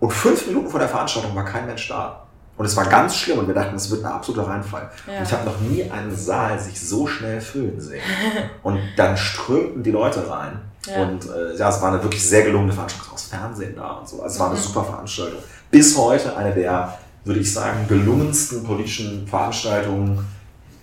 Und 0.00 0.10
fünf 0.12 0.46
Minuten 0.46 0.68
vor 0.68 0.80
der 0.80 0.88
Veranstaltung 0.88 1.34
war 1.34 1.44
kein 1.44 1.66
Mensch 1.66 1.88
da. 1.88 2.26
Und 2.56 2.66
es 2.66 2.76
war 2.76 2.84
ganz 2.86 3.16
schlimm 3.16 3.38
und 3.38 3.46
wir 3.46 3.54
dachten, 3.54 3.74
es 3.76 3.90
wird 3.90 4.04
ein 4.04 4.12
absoluter 4.12 4.46
Reinfall. 4.46 4.90
Ja. 5.06 5.18
Und 5.18 5.22
ich 5.24 5.32
habe 5.32 5.46
noch 5.46 5.60
nie 5.60 5.90
einen 5.90 6.14
Saal 6.14 6.58
sich 6.58 6.78
so 6.78 7.06
schnell 7.06 7.40
füllen 7.40 7.80
sehen. 7.80 8.02
und 8.62 8.78
dann 8.96 9.16
strömten 9.16 9.82
die 9.82 9.90
Leute 9.90 10.28
rein. 10.28 10.60
Ja. 10.86 11.02
Und 11.02 11.26
äh, 11.26 11.56
ja, 11.56 11.68
es 11.68 11.80
war 11.80 11.92
eine 11.92 12.02
wirklich 12.02 12.22
sehr 12.26 12.42
gelungene 12.42 12.72
Veranstaltung 12.72 13.14
aus 13.14 13.24
Fernsehen 13.24 13.76
da 13.76 13.92
und 13.92 14.08
so. 14.08 14.22
Also 14.22 14.34
es 14.34 14.40
war 14.40 14.50
eine 14.50 14.58
mhm. 14.58 14.62
super 14.62 14.84
Veranstaltung. 14.84 15.40
Bis 15.70 15.96
heute 15.96 16.36
eine 16.36 16.52
der, 16.52 16.98
würde 17.24 17.40
ich 17.40 17.52
sagen, 17.52 17.86
gelungensten 17.88 18.64
politischen 18.64 19.26
Veranstaltungen 19.26 20.26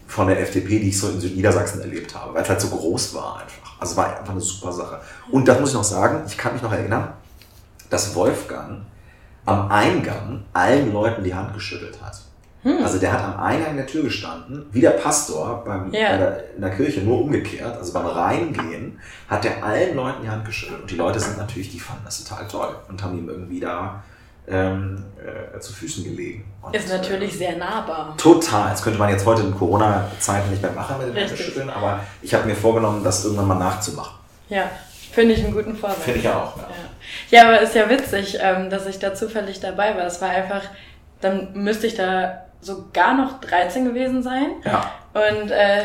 von 0.07 0.27
der 0.27 0.41
FDP, 0.41 0.79
die 0.79 0.89
ich 0.89 0.99
so 0.99 1.09
in 1.09 1.19
Südniedersachsen 1.19 1.81
erlebt 1.81 2.15
habe, 2.15 2.33
weil 2.33 2.43
es 2.43 2.49
halt 2.49 2.61
so 2.61 2.69
groß 2.69 3.13
war 3.13 3.41
einfach. 3.41 3.66
Also 3.79 3.95
war 3.97 4.19
einfach 4.19 4.33
eine 4.33 4.41
super 4.41 4.71
Sache. 4.71 5.01
Und 5.31 5.47
das 5.47 5.59
muss 5.59 5.69
ich 5.69 5.75
noch 5.75 5.83
sagen, 5.83 6.23
ich 6.27 6.37
kann 6.37 6.53
mich 6.53 6.61
noch 6.61 6.71
erinnern, 6.71 7.13
dass 7.89 8.15
Wolfgang 8.15 8.81
am 9.45 9.71
Eingang 9.71 10.43
allen 10.53 10.91
Leuten 10.91 11.23
die 11.23 11.33
Hand 11.33 11.53
geschüttelt 11.53 11.97
hat. 12.01 12.19
Hm. 12.63 12.83
Also 12.83 12.97
der 12.97 13.13
hat 13.13 13.23
am 13.23 13.39
Eingang 13.39 13.77
der 13.77 13.87
Tür 13.87 14.03
gestanden, 14.03 14.65
wie 14.71 14.81
der 14.81 14.91
Pastor 14.91 15.63
beim, 15.63 15.93
ja. 15.93 16.17
der, 16.17 16.55
in 16.55 16.61
der 16.61 16.71
Kirche, 16.71 17.01
nur 17.01 17.21
umgekehrt. 17.21 17.77
Also 17.77 17.93
beim 17.93 18.07
Reingehen 18.07 18.99
hat 19.29 19.45
er 19.45 19.63
allen 19.63 19.95
Leuten 19.95 20.23
die 20.23 20.29
Hand 20.29 20.43
geschüttelt. 20.43 20.81
Und 20.81 20.91
die 20.91 20.95
Leute 20.95 21.19
sind 21.19 21.37
natürlich, 21.37 21.71
die 21.71 21.79
fanden 21.79 22.03
das 22.05 22.23
total 22.23 22.47
toll 22.47 22.75
und 22.89 23.01
haben 23.01 23.17
ihm 23.17 23.29
irgendwie 23.29 23.59
da 23.59 24.03
ähm, 24.47 25.03
äh, 25.17 25.59
zu 25.59 25.73
Füßen 25.73 26.03
gelegen. 26.03 26.45
Und, 26.61 26.75
ist 26.75 26.89
natürlich 26.89 27.33
äh, 27.33 27.37
sehr 27.37 27.57
nahbar. 27.57 28.15
Total. 28.17 28.71
Das 28.71 28.81
könnte 28.81 28.99
man 28.99 29.09
jetzt 29.09 29.25
heute 29.25 29.41
in 29.41 29.55
Corona-Zeiten 29.55 30.49
nicht 30.49 30.61
mehr 30.61 30.71
machen 30.71 30.95
mit 30.99 31.15
den 31.15 31.37
Schütteln, 31.37 31.69
aber 31.69 32.01
ich 32.21 32.33
habe 32.33 32.45
mir 32.45 32.55
vorgenommen, 32.55 33.03
das 33.03 33.23
irgendwann 33.25 33.47
mal 33.47 33.55
nachzumachen. 33.55 34.17
Ja, 34.49 34.69
finde 35.11 35.33
ich 35.33 35.43
einen 35.43 35.53
guten 35.53 35.75
Vorsatz. 35.75 36.03
Finde 36.03 36.19
ich 36.19 36.29
auch. 36.29 36.55
Ja. 36.57 36.67
ja. 37.31 37.47
aber 37.47 37.61
ist 37.61 37.75
ja 37.75 37.89
witzig, 37.89 38.37
ähm, 38.41 38.69
dass 38.69 38.87
ich 38.87 38.99
da 38.99 39.13
zufällig 39.13 39.59
dabei 39.59 39.95
war. 39.95 40.05
Es 40.05 40.21
war 40.21 40.29
einfach, 40.29 40.63
dann 41.19 41.53
müsste 41.53 41.87
ich 41.87 41.95
da 41.95 42.45
so 42.61 42.85
gar 42.93 43.15
noch 43.15 43.41
13 43.41 43.85
gewesen 43.85 44.23
sein. 44.23 44.51
Ja. 44.63 44.91
Und 45.13 45.51
äh, 45.51 45.83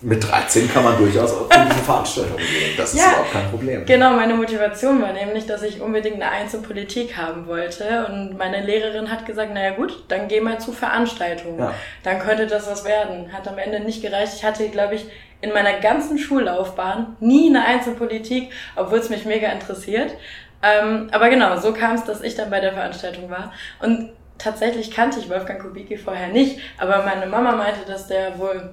mit 0.00 0.22
13 0.28 0.70
kann 0.70 0.84
man 0.84 0.98
durchaus 0.98 1.32
auf 1.32 1.48
diese 1.48 1.80
Veranstaltungen 1.80 2.36
gehen. 2.36 2.74
Das 2.76 2.92
ist 2.92 3.00
ja, 3.00 3.08
überhaupt 3.08 3.32
kein 3.32 3.50
Problem. 3.50 3.86
Genau, 3.86 4.12
meine 4.14 4.34
Motivation 4.34 5.00
war 5.00 5.12
nämlich, 5.12 5.46
dass 5.46 5.62
ich 5.62 5.80
unbedingt 5.80 6.16
eine 6.16 6.30
Eins 6.30 6.52
in 6.52 6.62
Politik 6.62 7.16
haben 7.16 7.46
wollte. 7.46 8.06
Und 8.06 8.36
meine 8.36 8.60
Lehrerin 8.60 9.10
hat 9.10 9.24
gesagt, 9.24 9.54
naja 9.54 9.70
gut, 9.70 10.04
dann 10.08 10.28
geh 10.28 10.40
mal 10.40 10.58
zu 10.58 10.72
Veranstaltungen. 10.72 11.58
Ja. 11.58 11.74
Dann 12.02 12.18
könnte 12.18 12.46
das 12.46 12.70
was 12.70 12.84
werden. 12.84 13.32
Hat 13.32 13.48
am 13.48 13.56
Ende 13.56 13.80
nicht 13.80 14.02
gereicht. 14.02 14.34
Ich 14.36 14.44
hatte, 14.44 14.68
glaube 14.68 14.96
ich, 14.96 15.06
in 15.40 15.52
meiner 15.52 15.80
ganzen 15.80 16.18
Schullaufbahn 16.18 17.16
nie 17.20 17.48
eine 17.48 17.64
Einzelpolitik, 17.64 18.50
obwohl 18.76 18.98
es 18.98 19.10
mich 19.10 19.24
mega 19.24 19.48
interessiert. 19.48 20.14
Ähm, 20.62 21.08
aber 21.12 21.28
genau, 21.28 21.56
so 21.58 21.72
kam 21.72 21.94
es, 21.94 22.04
dass 22.04 22.22
ich 22.22 22.34
dann 22.34 22.50
bei 22.50 22.60
der 22.60 22.72
Veranstaltung 22.72 23.30
war. 23.30 23.52
Und 23.80 24.10
tatsächlich 24.38 24.90
kannte 24.90 25.20
ich 25.20 25.28
Wolfgang 25.28 25.60
Kubicki 25.60 25.96
vorher 25.96 26.28
nicht, 26.28 26.58
aber 26.78 27.04
meine 27.04 27.26
Mama 27.26 27.52
meinte, 27.52 27.80
dass 27.86 28.06
der 28.06 28.38
wohl 28.38 28.70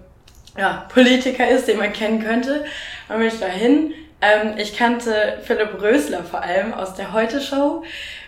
ja, 0.57 0.85
Politiker 0.89 1.47
ist, 1.49 1.67
den 1.67 1.77
man 1.77 1.93
kennen 1.93 2.23
könnte. 2.23 2.65
Dann 3.07 3.19
bin 3.19 3.27
ich 3.27 3.39
dahin. 3.39 3.93
Ähm, 4.21 4.57
ich 4.57 4.77
kannte 4.77 5.39
Philipp 5.43 5.81
Rösler 5.81 6.23
vor 6.23 6.41
allem 6.41 6.73
aus 6.73 6.93
der 6.93 7.13
Heute-Show. 7.13 7.83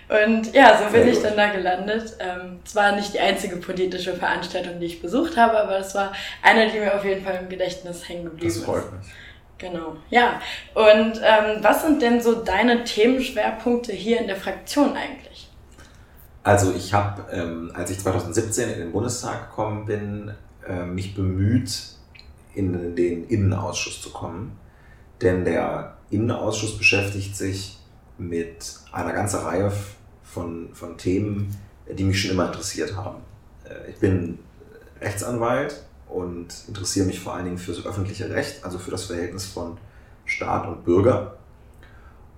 Und 0.09 0.53
ja, 0.53 0.77
so 0.77 0.91
bin 0.91 1.07
ich 1.07 1.21
dann 1.21 1.35
da 1.35 1.47
gelandet. 1.47 2.17
Ähm, 2.19 2.59
zwar 2.65 2.95
nicht 2.95 3.13
die 3.13 3.19
einzige 3.19 3.57
politische 3.57 4.13
Veranstaltung, 4.13 4.79
die 4.79 4.87
ich 4.87 5.01
besucht 5.01 5.37
habe, 5.37 5.57
aber 5.57 5.79
es 5.79 5.95
war 5.95 6.13
eine, 6.41 6.69
die 6.69 6.79
mir 6.79 6.93
auf 6.95 7.05
jeden 7.05 7.23
Fall 7.23 7.39
im 7.41 7.49
Gedächtnis 7.49 8.07
hängen 8.07 8.25
geblieben 8.25 8.47
ist. 8.47 8.57
Das 8.57 8.65
freut 8.65 8.91
mich. 8.91 9.07
Genau, 9.57 9.95
ja. 10.09 10.41
Und 10.73 11.21
ähm, 11.23 11.59
was 11.61 11.83
sind 11.83 12.01
denn 12.01 12.21
so 12.21 12.43
deine 12.43 12.83
Themenschwerpunkte 12.83 13.93
hier 13.93 14.19
in 14.19 14.27
der 14.27 14.35
Fraktion 14.35 14.97
eigentlich? 14.97 15.49
Also 16.43 16.73
ich 16.75 16.93
habe, 16.93 17.31
ähm, 17.31 17.71
als 17.73 17.89
ich 17.89 17.99
2017 17.99 18.69
in 18.71 18.79
den 18.79 18.91
Bundestag 18.91 19.49
gekommen 19.49 19.85
bin, 19.85 20.33
äh, 20.67 20.83
mich 20.83 21.15
bemüht, 21.15 21.71
in 22.55 22.95
den 22.95 23.27
Innenausschuss 23.27 24.01
zu 24.01 24.11
kommen. 24.11 24.57
Denn 25.21 25.45
der 25.45 25.97
Innenausschuss 26.09 26.77
beschäftigt 26.77 27.35
sich 27.35 27.79
mit 28.17 28.79
einer 28.91 29.13
ganzen 29.13 29.39
Reihe 29.39 29.71
von, 30.23 30.69
von 30.73 30.97
Themen, 30.97 31.55
die 31.89 32.03
mich 32.03 32.21
schon 32.21 32.31
immer 32.31 32.47
interessiert 32.47 32.95
haben. 32.95 33.17
Äh, 33.65 33.91
ich 33.91 33.97
bin 33.97 34.39
Rechtsanwalt 35.01 35.83
und 36.09 36.53
interessiere 36.67 37.05
mich 37.05 37.19
vor 37.19 37.33
allen 37.33 37.45
Dingen 37.45 37.57
für 37.57 37.73
das 37.73 37.85
öffentliche 37.85 38.29
Recht, 38.29 38.63
also 38.63 38.77
für 38.77 38.91
das 38.91 39.05
Verhältnis 39.05 39.45
von 39.45 39.77
Staat 40.25 40.67
und 40.67 40.83
Bürger. 40.85 41.37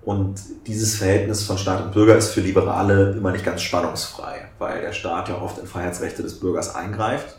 Und 0.04 0.39
dieses 0.67 0.95
Verhältnis 0.95 1.43
von 1.43 1.58
Staat 1.58 1.84
und 1.84 1.91
Bürger 1.91 2.15
ist 2.15 2.30
für 2.30 2.41
Liberale 2.41 3.12
immer 3.12 3.32
nicht 3.32 3.43
ganz 3.43 3.63
spannungsfrei, 3.63 4.49
weil 4.60 4.82
der 4.82 4.93
Staat 4.93 5.30
ja 5.30 5.41
oft 5.41 5.58
in 5.58 5.65
Freiheitsrechte 5.65 6.21
des 6.21 6.39
Bürgers 6.39 6.75
eingreift, 6.75 7.38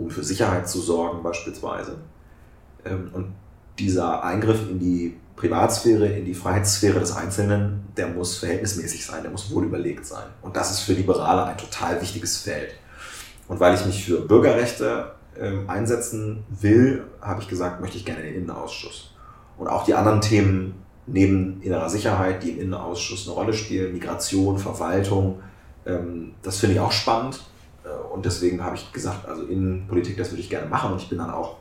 um 0.00 0.10
für 0.10 0.24
Sicherheit 0.24 0.68
zu 0.68 0.80
sorgen 0.80 1.22
beispielsweise. 1.22 1.98
Ähm, 2.84 3.10
und 3.12 3.34
dieser 3.78 4.24
Eingriff 4.24 4.68
in 4.68 4.78
die 4.78 5.16
Privatsphäre, 5.36 6.06
in 6.06 6.24
die 6.24 6.34
Freiheitssphäre 6.34 7.00
des 7.00 7.12
Einzelnen, 7.12 7.84
der 7.96 8.08
muss 8.08 8.38
verhältnismäßig 8.38 9.06
sein, 9.06 9.22
der 9.22 9.30
muss 9.30 9.50
wohl 9.50 9.64
überlegt 9.64 10.04
sein. 10.04 10.26
Und 10.42 10.56
das 10.56 10.70
ist 10.70 10.80
für 10.80 10.92
Liberale 10.92 11.44
ein 11.44 11.56
total 11.56 12.00
wichtiges 12.00 12.38
Feld. 12.38 12.74
Und 13.48 13.58
weil 13.58 13.74
ich 13.74 13.84
mich 13.86 14.04
für 14.04 14.20
Bürgerrechte 14.20 15.12
ähm, 15.38 15.68
einsetzen 15.68 16.44
will, 16.50 17.04
habe 17.20 17.40
ich 17.42 17.48
gesagt, 17.48 17.80
möchte 17.80 17.96
ich 17.96 18.04
gerne 18.04 18.22
den 18.22 18.34
Innenausschuss. 18.34 19.14
Und 19.56 19.68
auch 19.68 19.84
die 19.84 19.94
anderen 19.94 20.20
Themen 20.20 20.74
neben 21.06 21.60
innerer 21.62 21.90
Sicherheit, 21.90 22.42
die 22.42 22.50
im 22.50 22.60
Innenausschuss 22.60 23.26
eine 23.26 23.34
Rolle 23.34 23.52
spielen, 23.52 23.92
Migration, 23.92 24.58
Verwaltung, 24.58 25.40
ähm, 25.86 26.34
das 26.42 26.58
finde 26.58 26.74
ich 26.74 26.80
auch 26.80 26.92
spannend. 26.92 27.40
Und 28.10 28.24
deswegen 28.24 28.62
habe 28.62 28.76
ich 28.76 28.92
gesagt, 28.92 29.26
also 29.26 29.44
Innenpolitik, 29.44 30.16
das 30.16 30.30
würde 30.30 30.42
ich 30.42 30.50
gerne 30.50 30.66
machen. 30.66 30.92
Und 30.92 31.00
ich 31.00 31.08
bin 31.08 31.18
dann 31.18 31.30
auch 31.30 31.56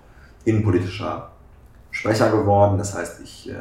innenpolitischer 0.45 1.31
Sprecher 1.91 2.31
geworden. 2.31 2.77
Das 2.77 2.95
heißt, 2.95 3.21
ich 3.21 3.49
äh, 3.49 3.55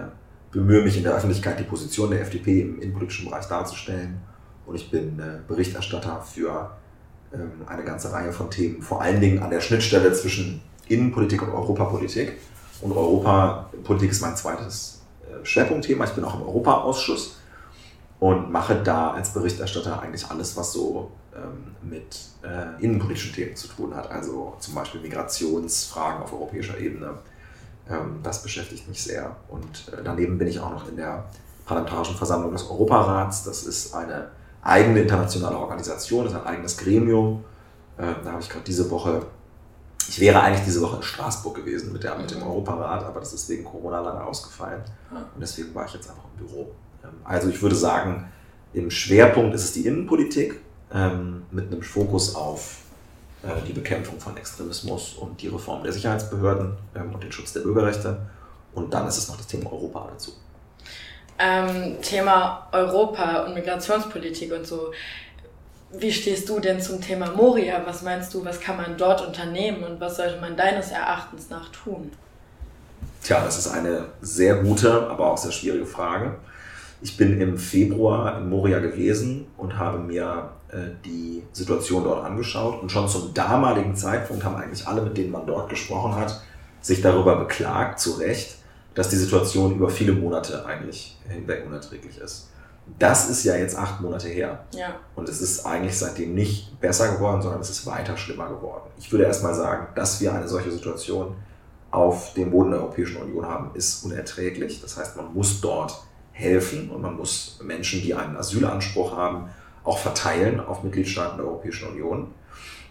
bemühe 0.50 0.82
mich 0.82 0.96
in 0.96 1.02
der 1.02 1.14
Öffentlichkeit, 1.14 1.58
die 1.58 1.64
Position 1.64 2.10
der 2.10 2.22
FDP 2.22 2.62
im 2.62 2.80
innenpolitischen 2.80 3.26
Bereich 3.28 3.46
darzustellen. 3.46 4.20
Und 4.66 4.74
ich 4.74 4.90
bin 4.90 5.18
äh, 5.18 5.38
Berichterstatter 5.46 6.22
für 6.22 6.70
ähm, 7.32 7.50
eine 7.66 7.84
ganze 7.84 8.12
Reihe 8.12 8.32
von 8.32 8.50
Themen, 8.50 8.82
vor 8.82 9.02
allen 9.02 9.20
Dingen 9.20 9.42
an 9.42 9.50
der 9.50 9.60
Schnittstelle 9.60 10.12
zwischen 10.12 10.62
Innenpolitik 10.88 11.42
und 11.42 11.50
Europapolitik. 11.50 12.38
Und 12.80 12.92
Europapolitik 12.92 14.10
ist 14.10 14.22
mein 14.22 14.36
zweites 14.36 15.02
äh, 15.22 15.44
Schwerpunktthema. 15.44 16.04
Ich 16.04 16.12
bin 16.12 16.24
auch 16.24 16.36
im 16.36 16.42
Europaausschuss 16.42 17.38
und 18.20 18.50
mache 18.50 18.82
da 18.82 19.12
als 19.12 19.32
Berichterstatter 19.34 20.00
eigentlich 20.00 20.26
alles, 20.30 20.56
was 20.56 20.72
so 20.72 21.10
mit 21.82 22.18
äh, 22.42 22.82
innenpolitischen 22.82 23.32
Themen 23.32 23.56
zu 23.56 23.68
tun 23.68 23.94
hat. 23.94 24.10
Also 24.10 24.56
zum 24.58 24.74
Beispiel 24.74 25.00
Migrationsfragen 25.00 26.22
auf 26.22 26.32
europäischer 26.32 26.78
Ebene. 26.78 27.14
Ähm, 27.88 28.20
das 28.22 28.42
beschäftigt 28.42 28.88
mich 28.88 29.02
sehr. 29.02 29.36
Und 29.48 29.92
äh, 29.92 30.02
daneben 30.04 30.38
bin 30.38 30.48
ich 30.48 30.60
auch 30.60 30.70
noch 30.70 30.88
in 30.88 30.96
der 30.96 31.24
Parlamentarischen 31.66 32.16
Versammlung 32.16 32.52
des 32.52 32.68
Europarats. 32.68 33.44
Das 33.44 33.64
ist 33.64 33.94
eine 33.94 34.30
eigene 34.62 35.00
internationale 35.00 35.56
Organisation, 35.56 36.24
das 36.24 36.34
ist 36.34 36.40
ein 36.40 36.46
eigenes 36.46 36.76
Gremium. 36.76 37.44
Äh, 37.96 38.14
da 38.24 38.32
habe 38.32 38.42
ich 38.42 38.48
gerade 38.48 38.64
diese 38.64 38.90
Woche, 38.90 39.22
ich 40.08 40.20
wäre 40.20 40.40
eigentlich 40.40 40.64
diese 40.64 40.80
Woche 40.80 40.96
in 40.96 41.02
Straßburg 41.02 41.56
gewesen 41.56 41.92
mit, 41.92 42.04
der, 42.04 42.16
mit 42.16 42.30
dem. 42.30 42.42
Europarat, 42.42 43.04
aber 43.04 43.20
das 43.20 43.32
ist 43.32 43.48
wegen 43.48 43.64
Corona 43.64 44.00
lange 44.00 44.24
ausgefallen. 44.24 44.82
Und 45.10 45.40
deswegen 45.40 45.74
war 45.74 45.86
ich 45.86 45.94
jetzt 45.94 46.08
einfach 46.08 46.24
im 46.32 46.46
Büro. 46.46 46.72
Ähm, 47.04 47.10
also 47.24 47.48
ich 47.48 47.60
würde 47.60 47.76
sagen, 47.76 48.28
im 48.72 48.90
Schwerpunkt 48.90 49.54
ist 49.54 49.64
es 49.64 49.72
die 49.72 49.86
Innenpolitik 49.86 50.60
ähm, 50.92 51.44
mit 51.50 51.72
einem 51.72 51.82
Fokus 51.82 52.34
auf 52.34 52.78
äh, 53.42 53.48
die 53.66 53.72
Bekämpfung 53.72 54.18
von 54.20 54.36
Extremismus 54.36 55.14
und 55.14 55.40
die 55.40 55.48
Reform 55.48 55.82
der 55.82 55.92
Sicherheitsbehörden 55.92 56.76
ähm, 56.94 57.14
und 57.14 57.22
den 57.22 57.32
Schutz 57.32 57.52
der 57.52 57.60
Bürgerrechte. 57.60 58.18
Und 58.74 58.92
dann 58.92 59.06
ist 59.06 59.18
es 59.18 59.28
noch 59.28 59.36
das 59.36 59.46
Thema 59.46 59.72
Europa 59.72 60.08
dazu 60.10 60.32
ähm, 61.38 61.96
Thema 62.02 62.68
Europa 62.72 63.44
und 63.44 63.54
Migrationspolitik 63.54 64.52
und 64.52 64.66
so. 64.66 64.92
Wie 65.90 66.12
stehst 66.12 66.48
du 66.48 66.60
denn 66.60 66.80
zum 66.80 67.00
Thema 67.00 67.30
Moria? 67.30 67.80
Was 67.86 68.02
meinst 68.02 68.34
du, 68.34 68.44
was 68.44 68.60
kann 68.60 68.76
man 68.76 68.96
dort 68.98 69.26
unternehmen 69.26 69.84
und 69.84 70.00
was 70.00 70.16
sollte 70.16 70.38
man 70.40 70.56
deines 70.56 70.90
Erachtens 70.90 71.48
nach 71.48 71.70
tun? 71.70 72.12
Tja, 73.22 73.42
das 73.42 73.58
ist 73.58 73.68
eine 73.68 74.06
sehr 74.20 74.56
gute, 74.56 75.08
aber 75.08 75.32
auch 75.32 75.38
sehr 75.38 75.52
schwierige 75.52 75.86
Frage. 75.86 76.36
Ich 77.00 77.16
bin 77.16 77.40
im 77.40 77.58
Februar 77.58 78.38
in 78.38 78.48
Moria 78.48 78.80
gewesen 78.80 79.46
und 79.56 79.78
habe 79.78 79.98
mir 79.98 80.50
äh, 80.68 80.90
die 81.04 81.42
Situation 81.52 82.04
dort 82.04 82.24
angeschaut. 82.24 82.82
Und 82.82 82.90
schon 82.90 83.08
zum 83.08 83.32
damaligen 83.34 83.94
Zeitpunkt 83.94 84.44
haben 84.44 84.56
eigentlich 84.56 84.86
alle, 84.86 85.02
mit 85.02 85.16
denen 85.16 85.30
man 85.30 85.46
dort 85.46 85.68
gesprochen 85.68 86.16
hat, 86.16 86.42
sich 86.80 87.00
darüber 87.00 87.36
beklagt, 87.36 88.00
zu 88.00 88.12
Recht, 88.12 88.56
dass 88.94 89.08
die 89.08 89.16
Situation 89.16 89.76
über 89.76 89.90
viele 89.90 90.12
Monate 90.12 90.66
eigentlich 90.66 91.18
hinweg 91.28 91.64
unerträglich 91.66 92.18
ist. 92.18 92.50
Das 92.98 93.28
ist 93.28 93.44
ja 93.44 93.54
jetzt 93.54 93.76
acht 93.76 94.00
Monate 94.00 94.28
her. 94.28 94.64
Ja. 94.74 94.96
Und 95.14 95.28
es 95.28 95.40
ist 95.40 95.64
eigentlich 95.66 95.96
seitdem 95.98 96.34
nicht 96.34 96.80
besser 96.80 97.12
geworden, 97.14 97.42
sondern 97.42 97.60
es 97.60 97.70
ist 97.70 97.86
weiter 97.86 98.16
schlimmer 98.16 98.48
geworden. 98.48 98.90
Ich 98.98 99.12
würde 99.12 99.24
erstmal 99.24 99.54
sagen, 99.54 99.88
dass 99.94 100.20
wir 100.20 100.32
eine 100.32 100.48
solche 100.48 100.72
Situation 100.72 101.36
auf 101.90 102.34
dem 102.34 102.50
Boden 102.50 102.70
der 102.70 102.80
Europäischen 102.80 103.22
Union 103.22 103.46
haben, 103.46 103.70
ist 103.74 104.04
unerträglich. 104.04 104.80
Das 104.80 104.96
heißt, 104.96 105.16
man 105.16 105.32
muss 105.32 105.60
dort 105.60 106.02
helfen 106.38 106.88
und 106.90 107.02
man 107.02 107.16
muss 107.16 107.58
Menschen, 107.62 108.00
die 108.00 108.14
einen 108.14 108.36
Asylanspruch 108.36 109.16
haben, 109.16 109.48
auch 109.82 109.98
verteilen 109.98 110.60
auf 110.60 110.84
Mitgliedstaaten 110.84 111.36
der 111.36 111.46
Europäischen 111.46 111.88
Union. 111.88 112.28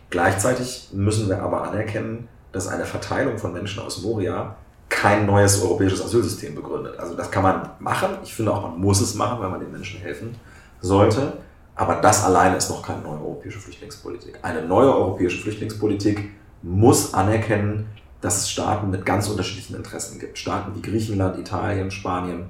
Gleichzeitig 0.09 0.89
müssen 0.91 1.29
wir 1.29 1.41
aber 1.41 1.63
anerkennen, 1.63 2.27
dass 2.51 2.67
eine 2.67 2.85
Verteilung 2.85 3.37
von 3.37 3.53
Menschen 3.53 3.81
aus 3.81 4.01
Moria 4.01 4.55
kein 4.89 5.25
neues 5.25 5.61
europäisches 5.61 6.03
Asylsystem 6.03 6.55
begründet. 6.55 6.99
Also 6.99 7.15
das 7.15 7.31
kann 7.31 7.43
man 7.43 7.69
machen. 7.79 8.09
Ich 8.23 8.33
finde 8.33 8.53
auch, 8.53 8.63
man 8.63 8.79
muss 8.79 8.99
es 9.01 9.15
machen, 9.15 9.41
wenn 9.41 9.51
man 9.51 9.59
den 9.59 9.71
Menschen 9.71 9.99
helfen 9.99 10.35
sollte. 10.81 11.33
Aber 11.75 11.95
das 11.95 12.23
alleine 12.23 12.57
ist 12.57 12.69
noch 12.69 12.81
keine 12.81 13.01
neue 13.01 13.19
europäische 13.19 13.59
Flüchtlingspolitik. 13.59 14.39
Eine 14.41 14.63
neue 14.63 14.93
europäische 14.93 15.41
Flüchtlingspolitik 15.41 16.31
muss 16.63 17.13
anerkennen, 17.13 17.87
dass 18.19 18.37
es 18.37 18.49
Staaten 18.49 18.89
mit 18.89 19.05
ganz 19.05 19.29
unterschiedlichen 19.29 19.75
Interessen 19.75 20.19
gibt. 20.19 20.37
Staaten 20.37 20.71
wie 20.75 20.81
Griechenland, 20.81 21.37
Italien, 21.37 21.91
Spanien 21.91 22.47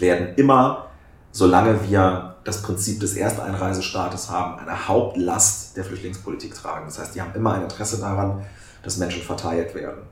werden 0.00 0.34
immer, 0.36 0.86
solange 1.32 1.88
wir 1.88 2.36
das 2.44 2.62
Prinzip 2.62 3.00
des 3.00 3.16
Ersteinreisestaates 3.16 4.30
haben, 4.30 4.58
eine 4.58 4.88
Hauptlast 4.88 5.76
der 5.76 5.84
Flüchtlingspolitik 5.84 6.54
tragen. 6.54 6.86
Das 6.86 6.98
heißt, 6.98 7.14
die 7.14 7.20
haben 7.20 7.34
immer 7.34 7.54
ein 7.54 7.62
Interesse 7.62 7.98
daran, 7.98 8.44
dass 8.82 8.98
Menschen 8.98 9.22
verteilt 9.22 9.74
werden. 9.74 10.02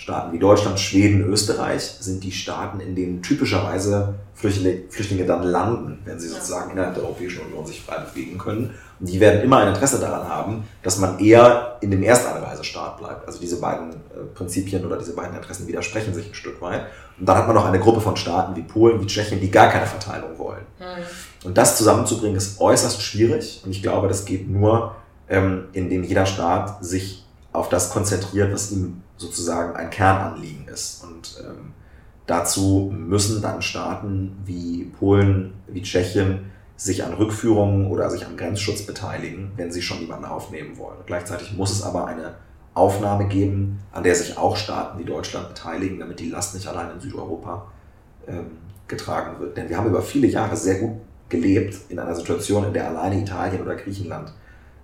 Staaten 0.00 0.32
wie 0.32 0.38
Deutschland, 0.38 0.80
Schweden, 0.80 1.26
Österreich 1.26 1.82
sind 2.00 2.24
die 2.24 2.32
Staaten, 2.32 2.80
in 2.80 2.94
denen 2.94 3.22
typischerweise 3.22 4.14
Flüchtlinge, 4.32 4.84
Flüchtlinge 4.88 5.26
dann 5.26 5.42
landen, 5.42 5.98
wenn 6.06 6.18
sie 6.18 6.28
sozusagen 6.28 6.70
innerhalb 6.70 6.94
der 6.94 7.04
Europäischen 7.04 7.42
Union 7.44 7.66
sich 7.66 7.82
frei 7.82 7.98
bewegen 7.98 8.38
können. 8.38 8.74
Und 8.98 9.10
die 9.10 9.20
werden 9.20 9.42
immer 9.42 9.58
ein 9.58 9.68
Interesse 9.68 10.00
daran 10.00 10.26
haben, 10.26 10.64
dass 10.82 10.96
man 10.96 11.18
eher 11.18 11.76
in 11.82 11.90
dem 11.90 12.02
Ersteinreisestaat 12.02 12.96
bleibt. 12.96 13.26
Also 13.26 13.40
diese 13.40 13.60
beiden 13.60 13.90
äh, 13.90 14.24
Prinzipien 14.34 14.86
oder 14.86 14.96
diese 14.96 15.14
beiden 15.14 15.36
Interessen 15.36 15.68
widersprechen 15.68 16.14
sich 16.14 16.28
ein 16.28 16.34
Stück 16.34 16.62
weit. 16.62 16.86
Und 17.18 17.28
dann 17.28 17.36
hat 17.36 17.46
man 17.46 17.54
noch 17.54 17.66
eine 17.66 17.78
Gruppe 17.78 18.00
von 18.00 18.16
Staaten 18.16 18.56
wie 18.56 18.62
Polen, 18.62 19.02
wie 19.02 19.06
Tschechien, 19.06 19.38
die 19.38 19.50
gar 19.50 19.68
keine 19.68 19.84
Verteilung 19.84 20.38
wollen. 20.38 20.64
Mhm. 20.78 21.46
Und 21.46 21.58
das 21.58 21.76
zusammenzubringen 21.76 22.38
ist 22.38 22.58
äußerst 22.58 23.02
schwierig. 23.02 23.60
Und 23.66 23.70
ich 23.70 23.82
glaube, 23.82 24.08
das 24.08 24.24
geht 24.24 24.48
nur, 24.48 24.94
ähm, 25.28 25.64
indem 25.74 26.04
jeder 26.04 26.24
Staat 26.24 26.82
sich 26.82 27.26
auf 27.52 27.68
das 27.68 27.90
konzentriert, 27.90 28.50
was 28.50 28.72
ihm 28.72 29.02
sozusagen 29.20 29.76
ein 29.76 29.90
Kernanliegen 29.90 30.66
ist. 30.68 31.04
Und 31.04 31.42
ähm, 31.46 31.72
dazu 32.26 32.90
müssen 32.92 33.42
dann 33.42 33.60
Staaten 33.60 34.38
wie 34.44 34.84
Polen, 34.98 35.52
wie 35.68 35.82
Tschechien 35.82 36.50
sich 36.76 37.04
an 37.04 37.12
Rückführungen 37.12 37.88
oder 37.88 38.08
sich 38.08 38.24
am 38.24 38.38
Grenzschutz 38.38 38.86
beteiligen, 38.86 39.52
wenn 39.56 39.70
sie 39.70 39.82
schon 39.82 40.00
jemanden 40.00 40.24
aufnehmen 40.24 40.78
wollen. 40.78 40.96
Gleichzeitig 41.04 41.52
muss 41.52 41.70
es 41.70 41.82
aber 41.82 42.06
eine 42.06 42.36
Aufnahme 42.72 43.28
geben, 43.28 43.80
an 43.92 44.02
der 44.02 44.14
sich 44.14 44.38
auch 44.38 44.56
Staaten 44.56 44.98
wie 44.98 45.04
Deutschland 45.04 45.48
beteiligen, 45.48 46.00
damit 46.00 46.18
die 46.20 46.30
Last 46.30 46.54
nicht 46.54 46.66
allein 46.66 46.92
in 46.92 47.00
Südeuropa 47.00 47.66
ähm, 48.26 48.52
getragen 48.88 49.38
wird. 49.38 49.58
Denn 49.58 49.68
wir 49.68 49.76
haben 49.76 49.88
über 49.88 50.00
viele 50.00 50.28
Jahre 50.28 50.56
sehr 50.56 50.78
gut 50.78 50.92
gelebt 51.28 51.76
in 51.90 51.98
einer 51.98 52.14
Situation, 52.14 52.64
in 52.64 52.72
der 52.72 52.88
alleine 52.88 53.20
Italien 53.20 53.60
oder 53.60 53.76
Griechenland 53.76 54.32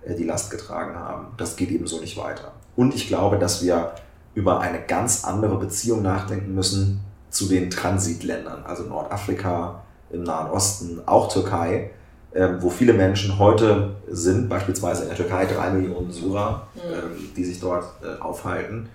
äh, 0.05 0.13
die 0.13 0.23
Last 0.23 0.51
getragen 0.51 0.95
haben. 0.95 1.29
Das 1.37 1.55
geht 1.55 1.71
eben 1.71 1.87
so 1.87 1.99
nicht 1.99 2.15
weiter. 2.15 2.53
Und 2.75 2.93
ich 2.93 3.07
glaube, 3.07 3.39
dass 3.39 3.63
wir 3.63 3.93
über 4.37 4.59
eine 4.59 4.79
ganz 4.81 5.23
andere 5.23 5.57
Beziehung 5.57 6.03
nachdenken 6.03 6.53
müssen 6.53 6.99
zu 7.31 7.47
den 7.47 7.71
Transitländern, 7.71 8.63
also 8.67 8.83
Nordafrika, 8.83 9.81
im 10.11 10.21
Nahen 10.21 10.51
Osten, 10.51 11.01
auch 11.07 11.27
Türkei, 11.27 11.89
ähm, 12.35 12.57
wo 12.59 12.69
viele 12.69 12.93
Menschen 12.93 13.39
heute 13.39 13.95
sind, 14.07 14.47
beispielsweise 14.47 15.01
in 15.01 15.07
der 15.07 15.17
Türkei 15.17 15.47
drei 15.47 15.71
Millionen 15.71 16.11
Syrer, 16.11 16.67
mhm. 16.75 16.79
ähm, 16.93 17.29
die 17.35 17.43
sich 17.43 17.59
dort 17.59 17.85
äh, 18.03 18.21
aufhalten. 18.21 18.89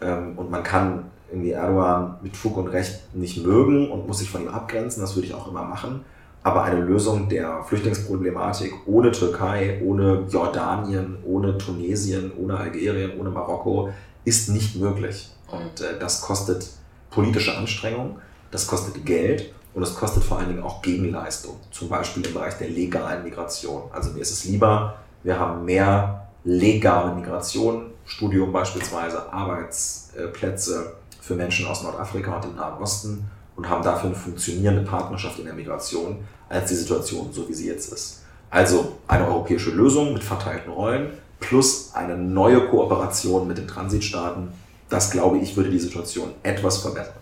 Ähm, 0.00 0.38
und 0.38 0.50
man 0.50 0.62
kann 0.62 1.04
irgendwie 1.30 1.50
Erdogan 1.50 2.16
mit 2.22 2.34
Fug 2.34 2.56
und 2.56 2.68
Recht 2.68 3.14
nicht 3.14 3.44
mögen 3.44 3.90
und 3.90 4.06
muss 4.06 4.20
sich 4.20 4.30
von 4.30 4.40
ihm 4.40 4.48
abgrenzen, 4.48 5.02
das 5.02 5.14
würde 5.14 5.26
ich 5.28 5.34
auch 5.34 5.48
immer 5.48 5.64
machen. 5.64 6.00
Aber 6.42 6.62
eine 6.62 6.80
Lösung 6.80 7.28
der 7.28 7.62
Flüchtlingsproblematik 7.62 8.72
ohne 8.86 9.12
Türkei, 9.12 9.82
ohne 9.84 10.24
Jordanien, 10.30 11.18
ohne 11.26 11.58
Tunesien, 11.58 12.32
ohne 12.38 12.56
Algerien, 12.56 13.20
ohne 13.20 13.28
Marokko 13.28 13.90
ist 14.28 14.50
nicht 14.50 14.76
möglich. 14.76 15.30
Und 15.50 15.80
äh, 15.80 15.98
das 15.98 16.20
kostet 16.20 16.68
politische 17.10 17.56
Anstrengung, 17.56 18.18
das 18.50 18.66
kostet 18.66 19.04
Geld 19.04 19.52
und 19.74 19.82
es 19.82 19.94
kostet 19.94 20.22
vor 20.22 20.38
allen 20.38 20.48
Dingen 20.48 20.62
auch 20.62 20.82
Gegenleistung, 20.82 21.56
zum 21.70 21.88
Beispiel 21.88 22.26
im 22.26 22.34
Bereich 22.34 22.54
der 22.58 22.68
legalen 22.68 23.24
Migration. 23.24 23.82
Also 23.92 24.10
mir 24.10 24.20
ist 24.20 24.30
es 24.30 24.44
lieber, 24.44 24.98
wir 25.22 25.38
haben 25.38 25.64
mehr 25.64 26.28
legale 26.44 27.14
Migration, 27.14 27.90
Studium 28.04 28.52
beispielsweise, 28.52 29.32
Arbeitsplätze 29.32 30.94
für 31.20 31.34
Menschen 31.34 31.66
aus 31.66 31.82
Nordafrika 31.82 32.36
und 32.36 32.44
dem 32.44 32.56
Nahen 32.56 32.80
Osten 32.80 33.30
und 33.56 33.68
haben 33.68 33.82
dafür 33.82 34.10
eine 34.10 34.18
funktionierende 34.18 34.82
Partnerschaft 34.82 35.38
in 35.38 35.46
der 35.46 35.54
Migration, 35.54 36.24
als 36.48 36.68
die 36.68 36.76
Situation 36.76 37.30
so 37.32 37.48
wie 37.48 37.54
sie 37.54 37.68
jetzt 37.68 37.92
ist. 37.92 38.22
Also 38.50 38.98
eine 39.06 39.26
europäische 39.26 39.70
Lösung 39.70 40.14
mit 40.14 40.24
verteilten 40.24 40.70
Rollen 40.70 41.10
plus 41.40 41.92
eine 41.94 42.16
neue 42.16 42.68
Kooperation 42.68 43.46
mit 43.46 43.58
den 43.58 43.68
Transitstaaten, 43.68 44.48
das 44.88 45.10
glaube 45.10 45.38
ich, 45.38 45.56
würde 45.56 45.70
die 45.70 45.78
Situation 45.78 46.32
etwas 46.42 46.78
verbessern. 46.78 47.14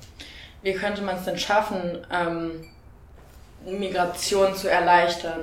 Wie 0.63 0.73
könnte 0.73 1.03
man 1.03 1.17
es 1.17 1.25
denn 1.25 1.39
schaffen, 1.39 1.81
ähm, 2.13 2.51
Migration 3.67 4.55
zu 4.55 4.71
erleichtern? 4.71 5.41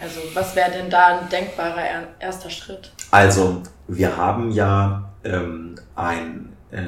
Also 0.00 0.20
was 0.34 0.54
wäre 0.54 0.70
denn 0.70 0.90
da 0.90 1.18
ein 1.18 1.28
denkbarer 1.28 2.08
erster 2.18 2.50
Schritt? 2.50 2.92
Also 3.10 3.62
wir 3.88 4.16
haben 4.16 4.50
ja 4.50 5.10
ähm, 5.24 5.76
ein 5.94 6.52
äh, 6.70 6.80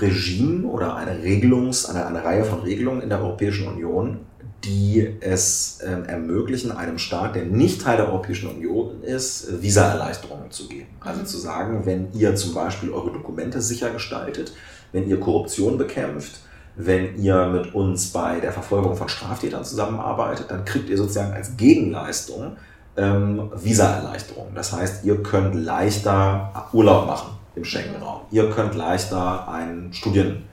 Regime 0.00 0.66
oder 0.68 0.96
eine 0.96 1.22
Regelungs, 1.22 1.86
eine, 1.86 2.06
eine 2.06 2.24
Reihe 2.24 2.44
von 2.44 2.60
Regelungen 2.60 3.02
in 3.02 3.08
der 3.08 3.20
Europäischen 3.20 3.66
Union, 3.68 4.20
die 4.64 5.16
es 5.20 5.80
ähm, 5.84 6.04
ermöglichen, 6.04 6.72
einem 6.72 6.98
Staat, 6.98 7.34
der 7.34 7.44
nicht 7.44 7.82
Teil 7.82 7.96
der 7.96 8.08
Europäischen 8.08 8.48
Union 8.48 9.02
ist, 9.02 9.62
Visaerleichterungen 9.62 10.50
zu 10.50 10.68
geben. 10.68 10.88
Also 11.00 11.20
mhm. 11.20 11.26
zu 11.26 11.38
sagen, 11.38 11.82
wenn 11.84 12.12
ihr 12.12 12.36
zum 12.36 12.54
Beispiel 12.54 12.90
eure 12.90 13.12
Dokumente 13.12 13.60
sicher 13.60 13.90
gestaltet, 13.90 14.52
wenn 14.92 15.08
ihr 15.08 15.18
Korruption 15.18 15.78
bekämpft, 15.78 16.40
wenn 16.76 17.18
ihr 17.18 17.46
mit 17.46 17.74
uns 17.74 18.12
bei 18.12 18.40
der 18.40 18.52
Verfolgung 18.52 18.96
von 18.96 19.08
Straftätern 19.08 19.64
zusammenarbeitet, 19.64 20.50
dann 20.50 20.64
kriegt 20.64 20.88
ihr 20.88 20.96
sozusagen 20.96 21.32
als 21.32 21.56
Gegenleistung 21.56 22.56
ähm, 22.96 23.50
Visaerleichterung. 23.54 24.54
Das 24.54 24.72
heißt, 24.72 25.04
ihr 25.04 25.22
könnt 25.22 25.54
leichter 25.54 26.68
Urlaub 26.72 27.06
machen 27.06 27.32
im 27.54 27.64
Schengen-Raum. 27.64 28.22
Ihr 28.30 28.48
könnt 28.50 28.74
leichter 28.74 29.48
einen 29.48 29.92
Studien, 29.92 30.44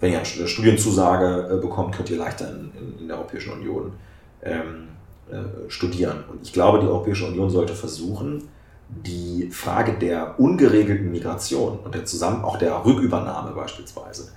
wenn 0.00 0.12
ihr 0.12 0.18
eine 0.18 0.48
Studienzusage 0.48 1.50
äh, 1.52 1.60
bekommt, 1.60 1.94
könnt 1.94 2.10
ihr 2.10 2.16
leichter 2.16 2.50
in, 2.50 2.72
in, 2.78 2.98
in 3.00 3.08
der 3.08 3.18
Europäischen 3.18 3.52
Union 3.52 3.92
ähm, 4.42 4.88
äh, 5.30 5.70
studieren. 5.70 6.24
Und 6.30 6.42
ich 6.42 6.52
glaube, 6.52 6.80
die 6.80 6.86
Europäische 6.86 7.26
Union 7.26 7.50
sollte 7.50 7.74
versuchen, 7.74 8.48
die 8.88 9.48
Frage 9.52 9.92
der 9.92 10.40
ungeregelten 10.40 11.10
Migration 11.12 11.78
und 11.84 11.94
der 11.94 12.04
Zusammen 12.04 12.44
auch 12.44 12.56
der 12.56 12.84
Rückübernahme 12.84 13.52
beispielsweise 13.52 14.32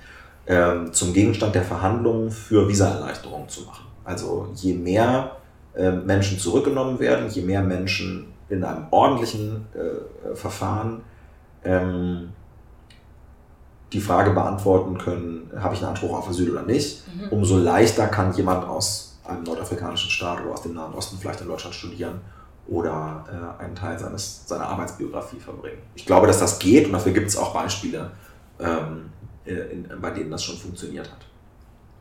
ähm, 0.46 0.94
zum 0.94 1.14
Gegenstand 1.14 1.56
der 1.56 1.64
Verhandlungen 1.64 2.30
für 2.30 2.68
Visaerleichterungen 2.68 3.50
zu 3.50 3.62
machen. 3.62 3.86
Also 4.04 4.50
je 4.56 4.74
mehr 4.74 5.38
äh, 5.74 5.92
Menschen 5.92 6.38
zurückgenommen 6.38 7.00
werden, 7.00 7.30
je 7.30 7.42
mehr 7.42 7.62
Menschen 7.62 8.28
in 8.50 8.64
einem 8.64 8.86
ordentlichen 8.92 9.66
äh, 9.74 10.36
Verfahren 10.36 11.02
ähm, 11.64 12.30
die 13.94 14.02
Frage 14.02 14.32
beantworten 14.32 14.98
können, 14.98 15.52
habe 15.56 15.76
ich 15.76 15.82
einen 15.82 15.92
Anspruch 15.92 16.18
auf 16.18 16.28
Asyl 16.28 16.52
oder 16.52 16.64
nicht, 16.64 17.04
mhm. 17.08 17.30
umso 17.30 17.58
leichter 17.58 18.08
kann 18.08 18.34
jemand 18.34 18.68
aus 18.68 19.18
einem 19.24 19.44
nordafrikanischen 19.44 20.10
Staat 20.10 20.42
oder 20.42 20.54
aus 20.54 20.64
dem 20.64 20.74
Nahen 20.74 20.94
Osten 20.94 21.18
vielleicht 21.20 21.42
in 21.42 21.48
Deutschland 21.48 21.76
studieren 21.76 22.20
oder 22.68 23.24
äh, 23.60 23.64
einen 23.64 23.76
Teil 23.76 23.98
seines, 23.98 24.48
seiner 24.48 24.66
Arbeitsbiografie 24.68 25.40
verbringen. 25.40 25.82
Ich 25.96 26.06
glaube, 26.06 26.28
dass 26.28 26.40
das 26.40 26.60
geht 26.60 26.88
und 26.88 26.94
dafür 26.94 27.12
gibt 27.12 27.28
es 27.28 27.38
auch 27.38 27.54
Beispiele, 27.54 28.12
ähm, 28.60 29.12
äh, 29.46 29.54
in, 29.54 29.88
bei 30.02 30.10
denen 30.10 30.32
das 30.32 30.44
schon 30.44 30.58
funktioniert 30.58 31.10
hat. 31.10 31.20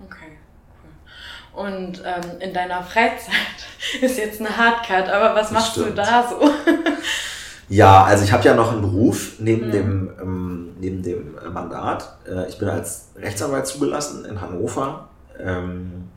Okay, 0.04 0.38
cool. 0.82 1.64
Und 1.66 2.02
ähm, 2.04 2.40
in 2.40 2.54
deiner 2.54 2.82
Freizeit 2.82 3.34
ist 4.00 4.16
jetzt 4.16 4.40
eine 4.40 4.56
Hardcut, 4.56 5.08
aber 5.08 5.34
was 5.34 5.48
das 5.48 5.52
machst 5.52 5.72
stimmt. 5.72 5.90
du 5.90 5.94
da 5.94 6.28
so? 6.28 6.40
ja, 7.72 8.04
also 8.04 8.24
ich 8.24 8.32
habe 8.32 8.44
ja 8.44 8.54
noch 8.54 8.72
einen 8.72 8.82
Beruf 8.82 9.32
neben, 9.38 9.68
mhm. 9.68 9.72
dem, 9.72 10.10
ähm, 10.20 10.68
neben 10.78 11.02
dem 11.02 11.34
Mandat. 11.52 12.16
Äh, 12.28 12.48
ich 12.48 12.58
bin 12.58 12.68
als 12.68 13.08
Rechtsanwalt 13.16 13.66
zugelassen 13.66 14.24
in 14.24 14.40
Hannover. 14.40 15.08
Ähm, 15.38 16.08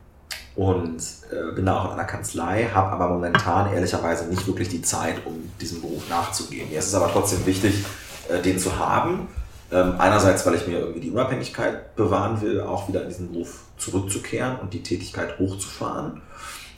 und 0.54 1.02
äh, 1.30 1.54
bin 1.54 1.66
da 1.66 1.80
auch 1.80 1.84
in 1.86 1.90
einer 1.92 2.04
Kanzlei, 2.04 2.70
habe 2.72 2.90
aber 2.90 3.08
momentan 3.08 3.72
ehrlicherweise 3.74 4.26
nicht 4.26 4.46
wirklich 4.46 4.70
die 4.70 4.80
Zeit, 4.80 5.16
um 5.26 5.50
diesem 5.60 5.82
Beruf 5.82 6.08
nachzugehen. 6.08 6.70
Mir 6.70 6.78
ist 6.78 6.86
es 6.86 6.94
aber 6.94 7.10
trotzdem 7.12 7.44
wichtig, 7.44 7.84
äh, 8.30 8.40
den 8.40 8.58
zu 8.58 8.78
haben 8.78 9.28
ähm, 9.70 9.94
einerseits, 9.98 10.46
weil 10.46 10.54
ich 10.54 10.66
mir 10.66 10.78
irgendwie 10.78 11.00
die 11.00 11.10
Unabhängigkeit 11.10 11.96
bewahren 11.96 12.40
will, 12.40 12.60
auch 12.60 12.88
wieder 12.88 13.02
in 13.02 13.08
diesen 13.08 13.32
Beruf 13.32 13.64
zurückzukehren 13.78 14.58
und 14.60 14.72
die 14.72 14.82
Tätigkeit 14.82 15.38
hochzufahren. 15.38 16.22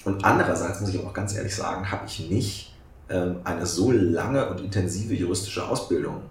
Und 0.04 0.24
andererseits 0.24 0.80
muss 0.80 0.90
ich 0.90 1.04
auch 1.04 1.12
ganz 1.12 1.36
ehrlich 1.36 1.54
sagen, 1.54 1.90
habe 1.90 2.06
ich 2.06 2.30
nicht 2.30 2.74
eine 3.08 3.64
so 3.64 3.90
lange 3.90 4.48
und 4.50 4.60
intensive 4.60 5.14
juristische 5.14 5.66
Ausbildung 5.66 6.22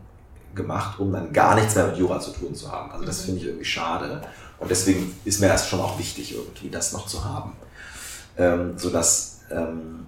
gemacht, 0.56 1.00
um 1.00 1.12
dann 1.12 1.34
gar 1.34 1.56
nichts 1.56 1.76
mehr 1.76 1.88
mit 1.88 1.98
Jura 1.98 2.20
zu 2.20 2.32
tun 2.32 2.54
zu 2.54 2.72
haben. 2.72 2.92
Also 2.92 3.06
das 3.06 3.22
mhm. 3.22 3.26
finde 3.26 3.42
ich 3.42 3.48
irgendwie 3.48 3.66
schade. 3.66 4.22
Und 4.60 4.70
deswegen 4.70 5.16
ist 5.24 5.40
mir 5.40 5.48
das 5.48 5.68
schon 5.68 5.80
auch 5.80 5.98
wichtig, 6.00 6.34
irgendwie 6.36 6.70
das 6.70 6.94
noch 6.94 7.06
zu 7.08 7.24
haben. 7.24 7.54
Ähm, 8.38 8.74
sodass, 8.78 9.40
ähm, 9.52 10.06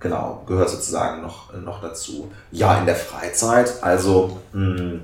genau, 0.00 0.42
gehört 0.46 0.70
sozusagen 0.70 1.22
noch, 1.22 1.52
noch 1.52 1.80
dazu. 1.82 2.30
Ja, 2.50 2.78
in 2.78 2.86
der 2.86 2.96
Freizeit, 2.96 3.82
also 3.82 4.38
mh, 4.52 4.78
hm, 4.78 5.02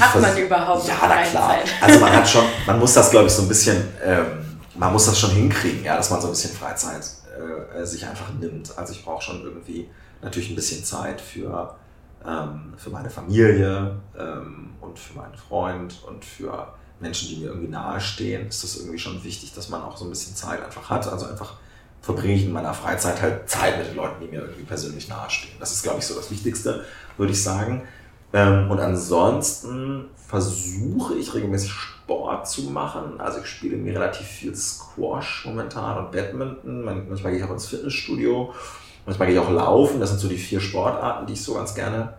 hat 0.00 0.20
man 0.20 0.36
überhaupt 0.36 0.88
Ja, 0.88 0.94
na 1.02 1.22
klar. 1.22 1.56
Also 1.80 2.00
man 2.00 2.12
hat 2.12 2.28
schon, 2.28 2.44
man 2.66 2.78
muss 2.78 2.94
das, 2.94 3.10
glaube 3.10 3.26
ich, 3.26 3.32
so 3.32 3.42
ein 3.42 3.48
bisschen, 3.48 3.82
ähm, 4.04 4.26
man 4.74 4.92
muss 4.92 5.06
das 5.06 5.18
schon 5.18 5.30
hinkriegen, 5.30 5.84
ja, 5.84 5.96
dass 5.96 6.10
man 6.10 6.20
so 6.20 6.28
ein 6.28 6.30
bisschen 6.30 6.54
Freizeit 6.54 7.04
äh, 7.74 7.84
sich 7.84 8.04
einfach 8.06 8.32
nimmt. 8.40 8.76
Also 8.76 8.92
ich 8.92 9.04
brauche 9.04 9.22
schon 9.22 9.42
irgendwie 9.42 9.88
natürlich 10.22 10.50
ein 10.50 10.56
bisschen 10.56 10.84
Zeit 10.84 11.20
für, 11.20 11.74
ähm, 12.26 12.74
für 12.76 12.90
meine 12.90 13.10
Familie 13.10 14.00
ähm, 14.18 14.70
und 14.80 14.98
für 14.98 15.16
meinen 15.16 15.34
Freund 15.34 16.02
und 16.06 16.24
für 16.24 16.74
Menschen, 17.00 17.28
die 17.28 17.36
mir 17.36 17.48
irgendwie 17.48 17.68
nahestehen, 17.68 18.48
ist 18.48 18.64
das 18.64 18.76
irgendwie 18.76 18.98
schon 18.98 19.22
wichtig, 19.24 19.52
dass 19.54 19.68
man 19.68 19.82
auch 19.82 19.96
so 19.96 20.04
ein 20.04 20.10
bisschen 20.10 20.34
Zeit 20.34 20.62
einfach 20.62 20.88
hat. 20.90 21.06
Also 21.06 21.26
einfach 21.26 21.54
verbringe 22.00 22.34
ich 22.34 22.44
in 22.44 22.52
meiner 22.52 22.74
Freizeit 22.74 23.20
halt 23.20 23.48
Zeit 23.48 23.78
mit 23.78 23.88
den 23.88 23.96
Leuten, 23.96 24.20
die 24.20 24.26
mir 24.28 24.42
irgendwie 24.42 24.64
persönlich 24.64 25.08
nahestehen. 25.08 25.54
Das 25.58 25.72
ist, 25.72 25.82
glaube 25.82 25.98
ich, 25.98 26.06
so 26.06 26.14
das 26.14 26.30
Wichtigste, 26.30 26.84
würde 27.16 27.32
ich 27.32 27.42
sagen. 27.42 27.82
Ähm, 28.32 28.70
und 28.70 28.80
ansonsten 28.80 30.06
versuche 30.16 31.14
ich 31.14 31.32
regelmäßig 31.34 31.70
Sport 31.70 32.48
zu 32.48 32.62
machen. 32.62 33.20
Also 33.20 33.40
ich 33.40 33.46
spiele 33.46 33.76
mir 33.76 33.94
relativ 33.94 34.26
viel 34.26 34.54
Squash 34.54 35.44
momentan 35.46 36.04
und 36.04 36.12
Badminton. 36.12 36.84
Manchmal 36.84 37.32
gehe 37.32 37.40
ich 37.40 37.44
auch 37.44 37.52
ins 37.52 37.66
Fitnessstudio. 37.66 38.52
Manchmal 39.06 39.28
gehe 39.28 39.36
ich 39.36 39.42
auch 39.42 39.50
laufen. 39.50 40.00
Das 40.00 40.10
sind 40.10 40.18
so 40.18 40.28
die 40.28 40.38
vier 40.38 40.60
Sportarten, 40.60 41.26
die 41.26 41.34
ich 41.34 41.42
so 41.42 41.54
ganz 41.54 41.74
gerne 41.74 42.14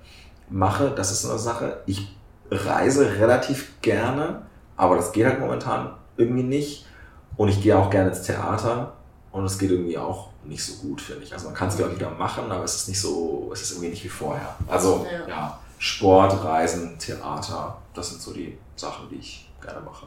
mache. 0.49 0.91
Das 0.95 1.11
ist 1.11 1.25
eine 1.25 1.39
Sache. 1.39 1.81
Ich 1.85 2.15
reise 2.51 3.19
relativ 3.19 3.81
gerne, 3.81 4.43
aber 4.77 4.95
das 4.95 5.11
geht 5.11 5.25
halt 5.25 5.39
momentan 5.39 5.91
irgendwie 6.17 6.43
nicht. 6.43 6.85
Und 7.37 7.49
ich 7.49 7.61
gehe 7.61 7.77
auch 7.77 7.89
gerne 7.89 8.09
ins 8.09 8.21
Theater 8.21 8.93
und 9.31 9.43
es 9.45 9.57
geht 9.57 9.71
irgendwie 9.71 9.97
auch 9.97 10.29
nicht 10.45 10.63
so 10.63 10.87
gut, 10.87 11.01
finde 11.01 11.23
ich. 11.23 11.33
Also 11.33 11.47
man 11.47 11.55
kann 11.55 11.67
es, 11.67 11.75
glaube 11.75 11.93
ich, 11.93 11.99
wieder 11.99 12.11
machen, 12.11 12.51
aber 12.51 12.63
es 12.63 12.75
ist 12.75 12.87
nicht 12.87 13.01
so, 13.01 13.49
es 13.51 13.61
ist 13.63 13.71
irgendwie 13.71 13.89
nicht 13.89 14.03
wie 14.03 14.09
vorher. 14.09 14.55
Also, 14.67 15.05
ja. 15.11 15.27
ja 15.27 15.59
Sport, 15.77 16.43
Reisen, 16.43 16.97
Theater, 16.97 17.77
das 17.93 18.09
sind 18.09 18.21
so 18.21 18.31
die 18.31 18.57
Sachen, 18.75 19.09
die 19.09 19.15
ich 19.15 19.49
gerne 19.61 19.81
mache. 19.81 20.05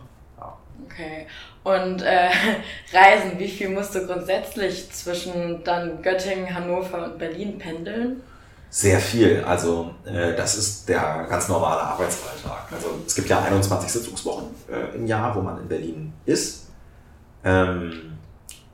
Okay. 0.85 1.27
Und 1.65 2.03
äh, 2.03 2.31
Reisen, 2.93 3.39
wie 3.39 3.49
viel 3.49 3.69
musst 3.69 3.95
du 3.95 4.07
grundsätzlich 4.07 4.91
zwischen 4.91 5.63
dann 5.65 6.03
Göttingen, 6.03 6.55
Hannover 6.55 7.05
und 7.05 7.19
Berlin 7.19 7.59
pendeln? 7.59 8.23
Sehr 8.71 9.01
viel. 9.01 9.43
Also 9.45 9.95
äh, 10.05 10.35
das 10.35 10.57
ist 10.57 10.89
der 10.89 11.27
ganz 11.29 11.49
normale 11.49 11.81
Arbeitsalltag. 11.81 12.71
Also 12.71 13.01
es 13.07 13.15
gibt 13.15 13.29
ja 13.29 13.43
21 13.43 13.91
Sitzungswochen 13.91 14.49
äh, 14.71 14.95
im 14.95 15.07
Jahr, 15.07 15.35
wo 15.35 15.41
man 15.41 15.59
in 15.63 15.69
Berlin 15.69 16.13
ist. 16.27 16.67
Ähm, 17.45 18.18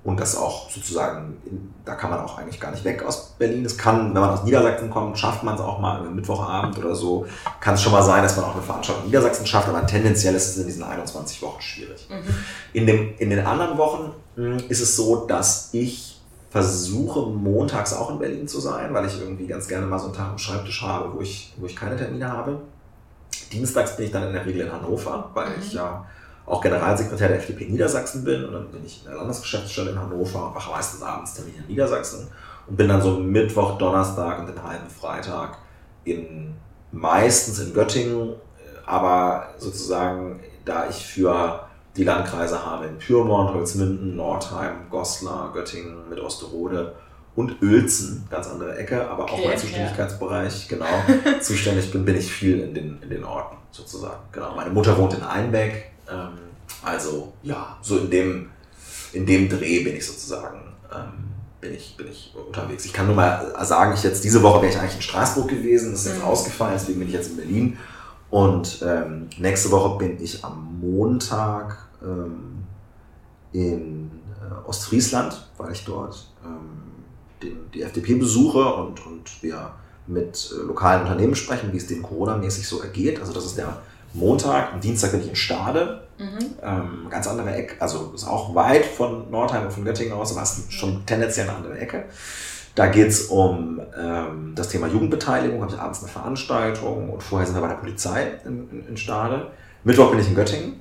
und 0.04 0.20
das 0.20 0.36
auch 0.36 0.70
sozusagen, 0.70 1.38
da 1.86 1.94
kann 1.94 2.10
man 2.10 2.20
auch 2.20 2.36
eigentlich 2.36 2.60
gar 2.60 2.70
nicht 2.70 2.84
weg 2.84 3.02
aus 3.02 3.34
Berlin. 3.38 3.64
Es 3.64 3.78
kann, 3.78 4.14
wenn 4.14 4.20
man 4.20 4.30
aus 4.30 4.44
Niedersachsen 4.44 4.90
kommt, 4.90 5.18
schafft 5.18 5.42
man 5.42 5.54
es 5.54 5.62
auch 5.62 5.80
mal 5.80 5.98
am 5.98 6.14
Mittwochabend 6.14 6.76
oder 6.78 6.94
so. 6.94 7.26
Kann 7.58 7.74
es 7.74 7.82
schon 7.82 7.92
mal 7.92 8.02
sein, 8.02 8.22
dass 8.22 8.36
man 8.36 8.44
auch 8.44 8.52
eine 8.52 8.62
Veranstaltung 8.62 9.04
in 9.04 9.10
Niedersachsen 9.10 9.46
schafft, 9.46 9.68
aber 9.68 9.86
tendenziell 9.86 10.34
ist 10.34 10.48
es 10.48 10.58
in 10.58 10.66
diesen 10.66 10.82
21 10.82 11.40
Wochen 11.40 11.60
schwierig. 11.62 12.06
Mhm. 12.10 12.34
In, 12.74 12.86
dem, 12.86 13.14
in 13.16 13.30
den 13.30 13.46
anderen 13.46 13.78
Wochen 13.78 14.12
hm, 14.36 14.58
ist 14.68 14.82
es 14.82 14.94
so, 14.94 15.24
dass 15.24 15.70
ich 15.72 16.20
versuche 16.50 17.20
montags 17.20 17.94
auch 17.94 18.10
in 18.10 18.18
Berlin 18.18 18.46
zu 18.46 18.60
sein, 18.60 18.92
weil 18.92 19.06
ich 19.06 19.18
irgendwie 19.18 19.46
ganz 19.46 19.66
gerne 19.66 19.86
mal 19.86 19.98
so 19.98 20.06
einen 20.06 20.14
Tag 20.14 20.28
am 20.28 20.38
Schreibtisch 20.38 20.82
habe, 20.82 21.14
wo 21.14 21.22
ich, 21.22 21.54
wo 21.56 21.64
ich 21.64 21.74
keine 21.74 21.96
Termine 21.96 22.30
habe. 22.30 22.60
Dienstags 23.50 23.96
bin 23.96 24.06
ich 24.06 24.12
dann 24.12 24.26
in 24.26 24.34
der 24.34 24.44
Regel 24.44 24.66
in 24.66 24.72
Hannover, 24.72 25.30
weil 25.32 25.48
mhm. 25.48 25.54
ich 25.62 25.72
ja 25.72 26.04
auch 26.46 26.60
Generalsekretär 26.60 27.28
der 27.28 27.38
FDP 27.38 27.66
Niedersachsen 27.66 28.24
bin 28.24 28.44
und 28.44 28.52
dann 28.52 28.70
bin 28.70 28.84
ich 28.84 29.02
in 29.02 29.10
der 29.10 29.16
Landesgeschäftsstelle 29.18 29.92
in 29.92 29.98
Hannover 29.98 30.46
und 30.46 30.54
mache 30.54 30.70
meistens 30.70 31.02
abends 31.02 31.34
Termine 31.34 31.58
in 31.58 31.66
Niedersachsen 31.66 32.28
und 32.66 32.76
bin 32.76 32.88
dann 32.88 33.00
so 33.00 33.18
Mittwoch, 33.18 33.78
Donnerstag 33.78 34.38
und 34.40 34.48
den 34.48 34.62
halben 34.62 34.88
Freitag 34.88 35.58
in 36.04 36.54
meistens 36.92 37.60
in 37.60 37.72
Göttingen, 37.72 38.34
aber 38.86 39.48
sozusagen 39.58 40.40
da 40.64 40.88
ich 40.88 41.04
für 41.04 41.66
die 41.96 42.04
Landkreise 42.04 42.64
habe 42.64 42.86
in 42.86 42.98
Pyrmont, 42.98 43.54
Holzminden, 43.54 44.16
Nordheim, 44.16 44.90
Goslar, 44.90 45.52
Göttingen 45.52 46.08
mit 46.08 46.20
Osterode 46.20 46.94
und 47.36 47.60
Uelzen, 47.62 48.26
ganz 48.30 48.48
andere 48.48 48.76
Ecke, 48.76 49.08
aber 49.08 49.24
okay, 49.24 49.32
auch 49.32 49.48
mein 49.48 49.58
Zuständigkeitsbereich, 49.58 50.70
ja. 50.70 50.76
genau, 50.76 51.38
zuständig 51.40 51.90
bin, 51.90 52.04
bin 52.04 52.16
ich 52.16 52.30
viel 52.30 52.60
in 52.60 52.74
den, 52.74 53.02
in 53.02 53.10
den 53.10 53.24
Orten 53.24 53.56
sozusagen. 53.70 54.20
Genau. 54.30 54.54
Meine 54.54 54.70
Mutter 54.70 54.96
wohnt 54.96 55.14
in 55.14 55.22
Einbeck, 55.22 55.90
ähm, 56.10 56.38
also 56.82 57.32
ja, 57.42 57.78
so 57.82 57.98
in 57.98 58.10
dem, 58.10 58.50
in 59.12 59.26
dem 59.26 59.48
Dreh 59.48 59.84
bin 59.84 59.96
ich 59.96 60.06
sozusagen 60.06 60.60
ähm, 60.92 61.34
bin 61.64 61.74
ich, 61.74 61.96
bin 61.96 62.08
ich 62.08 62.32
unterwegs. 62.34 62.84
Ich 62.84 62.92
kann 62.92 63.06
nur 63.06 63.16
mal 63.16 63.54
sagen, 63.64 63.94
ich 63.94 64.02
jetzt 64.02 64.22
diese 64.22 64.42
Woche 64.42 64.62
wäre 64.62 64.72
ich 64.72 64.78
eigentlich 64.78 64.96
in 64.96 65.02
Straßburg 65.02 65.48
gewesen, 65.48 65.92
das 65.92 66.00
ist 66.00 66.12
jetzt 66.12 66.18
mhm. 66.18 66.28
ausgefallen, 66.28 66.74
deswegen 66.78 66.98
bin 66.98 67.08
ich 67.08 67.14
jetzt 67.14 67.30
in 67.30 67.36
Berlin. 67.36 67.78
Und 68.30 68.82
ähm, 68.84 69.28
nächste 69.38 69.70
Woche 69.70 69.98
bin 69.98 70.22
ich 70.22 70.44
am 70.44 70.80
Montag 70.80 71.88
ähm, 72.02 72.64
in 73.52 74.10
äh, 74.42 74.68
Ostfriesland, 74.68 75.48
weil 75.56 75.72
ich 75.72 75.84
dort 75.84 76.28
ähm, 76.44 76.82
den, 77.42 77.70
die 77.72 77.82
FDP 77.82 78.14
besuche 78.14 78.74
und, 78.74 79.06
und 79.06 79.42
wir 79.42 79.72
mit 80.06 80.52
äh, 80.52 80.62
lokalen 80.66 81.02
Unternehmen 81.02 81.34
sprechen, 81.34 81.72
wie 81.72 81.78
es 81.78 81.86
denen 81.86 82.02
Corona-mäßig 82.02 82.66
so 82.66 82.82
ergeht. 82.82 83.20
Also 83.20 83.32
das 83.32 83.46
ist 83.46 83.56
der 83.56 83.78
Montag, 84.14 84.72
am 84.72 84.80
Dienstag 84.80 85.10
bin 85.10 85.20
ich 85.20 85.28
in 85.28 85.36
Stade, 85.36 86.02
mhm. 86.18 86.38
ähm, 86.62 87.06
ganz 87.10 87.26
andere 87.26 87.52
Ecke, 87.54 87.74
also 87.80 88.12
ist 88.14 88.26
auch 88.26 88.54
weit 88.54 88.86
von 88.86 89.30
Nordheim 89.30 89.64
und 89.64 89.72
von 89.72 89.84
Göttingen 89.84 90.12
aus, 90.12 90.32
aber 90.32 90.42
ist 90.42 90.72
schon 90.72 91.04
tendenziell 91.04 91.48
eine 91.48 91.58
andere 91.58 91.78
Ecke. 91.78 92.04
Da 92.76 92.86
geht 92.86 93.08
es 93.08 93.26
um 93.26 93.80
ähm, 94.00 94.52
das 94.54 94.68
Thema 94.68 94.86
Jugendbeteiligung, 94.86 95.62
habe 95.62 95.72
ich 95.72 95.78
abends 95.78 96.00
eine 96.00 96.10
Veranstaltung 96.10 97.10
und 97.10 97.22
vorher 97.22 97.46
sind 97.46 97.56
wir 97.56 97.62
bei 97.62 97.68
der 97.68 97.74
Polizei 97.74 98.32
in, 98.44 98.68
in, 98.70 98.88
in 98.88 98.96
Stade. 98.96 99.48
Mittwoch 99.84 100.10
bin 100.10 100.20
ich 100.20 100.28
in 100.28 100.34
Göttingen. 100.34 100.80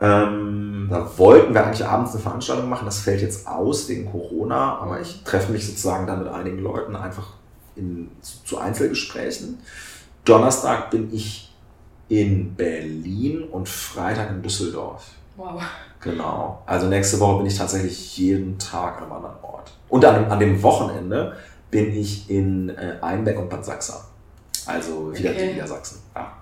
Ähm, 0.00 0.88
da 0.90 1.18
wollten 1.18 1.54
wir 1.54 1.64
eigentlich 1.64 1.86
abends 1.86 2.12
eine 2.12 2.22
Veranstaltung 2.22 2.68
machen, 2.68 2.86
das 2.86 3.00
fällt 3.00 3.20
jetzt 3.20 3.46
aus 3.46 3.88
wegen 3.88 4.10
Corona, 4.10 4.78
aber 4.78 5.00
ich 5.00 5.22
treffe 5.24 5.52
mich 5.52 5.66
sozusagen 5.66 6.06
dann 6.06 6.20
mit 6.20 6.28
einigen 6.28 6.60
Leuten 6.60 6.96
einfach 6.96 7.34
in, 7.76 8.10
zu, 8.22 8.44
zu 8.44 8.58
Einzelgesprächen. 8.58 9.58
Donnerstag 10.24 10.90
bin 10.90 11.12
ich 11.12 11.49
in 12.10 12.54
Berlin 12.56 13.44
und 13.44 13.68
Freitag 13.68 14.30
in 14.30 14.42
Düsseldorf. 14.42 15.06
Wow. 15.36 15.62
Genau. 16.00 16.62
Also 16.66 16.86
nächste 16.86 17.20
Woche 17.20 17.38
bin 17.38 17.46
ich 17.46 17.56
tatsächlich 17.56 18.18
jeden 18.18 18.58
Tag 18.58 18.98
an 18.98 19.04
einem 19.04 19.12
anderen 19.12 19.36
Ort. 19.42 19.72
Und 19.88 20.04
an, 20.04 20.24
an 20.26 20.40
dem 20.40 20.60
Wochenende 20.62 21.36
bin 21.70 21.94
ich 21.94 22.28
in 22.28 22.68
äh, 22.70 22.96
Einbeck 23.00 23.38
und 23.38 23.48
Bad 23.48 23.64
Sachsa. 23.64 24.04
Also 24.66 25.14
wieder 25.14 25.30
okay. 25.30 25.50
in 25.50 25.54
Niedersachsen. 25.54 26.00
Ja. 26.14 26.32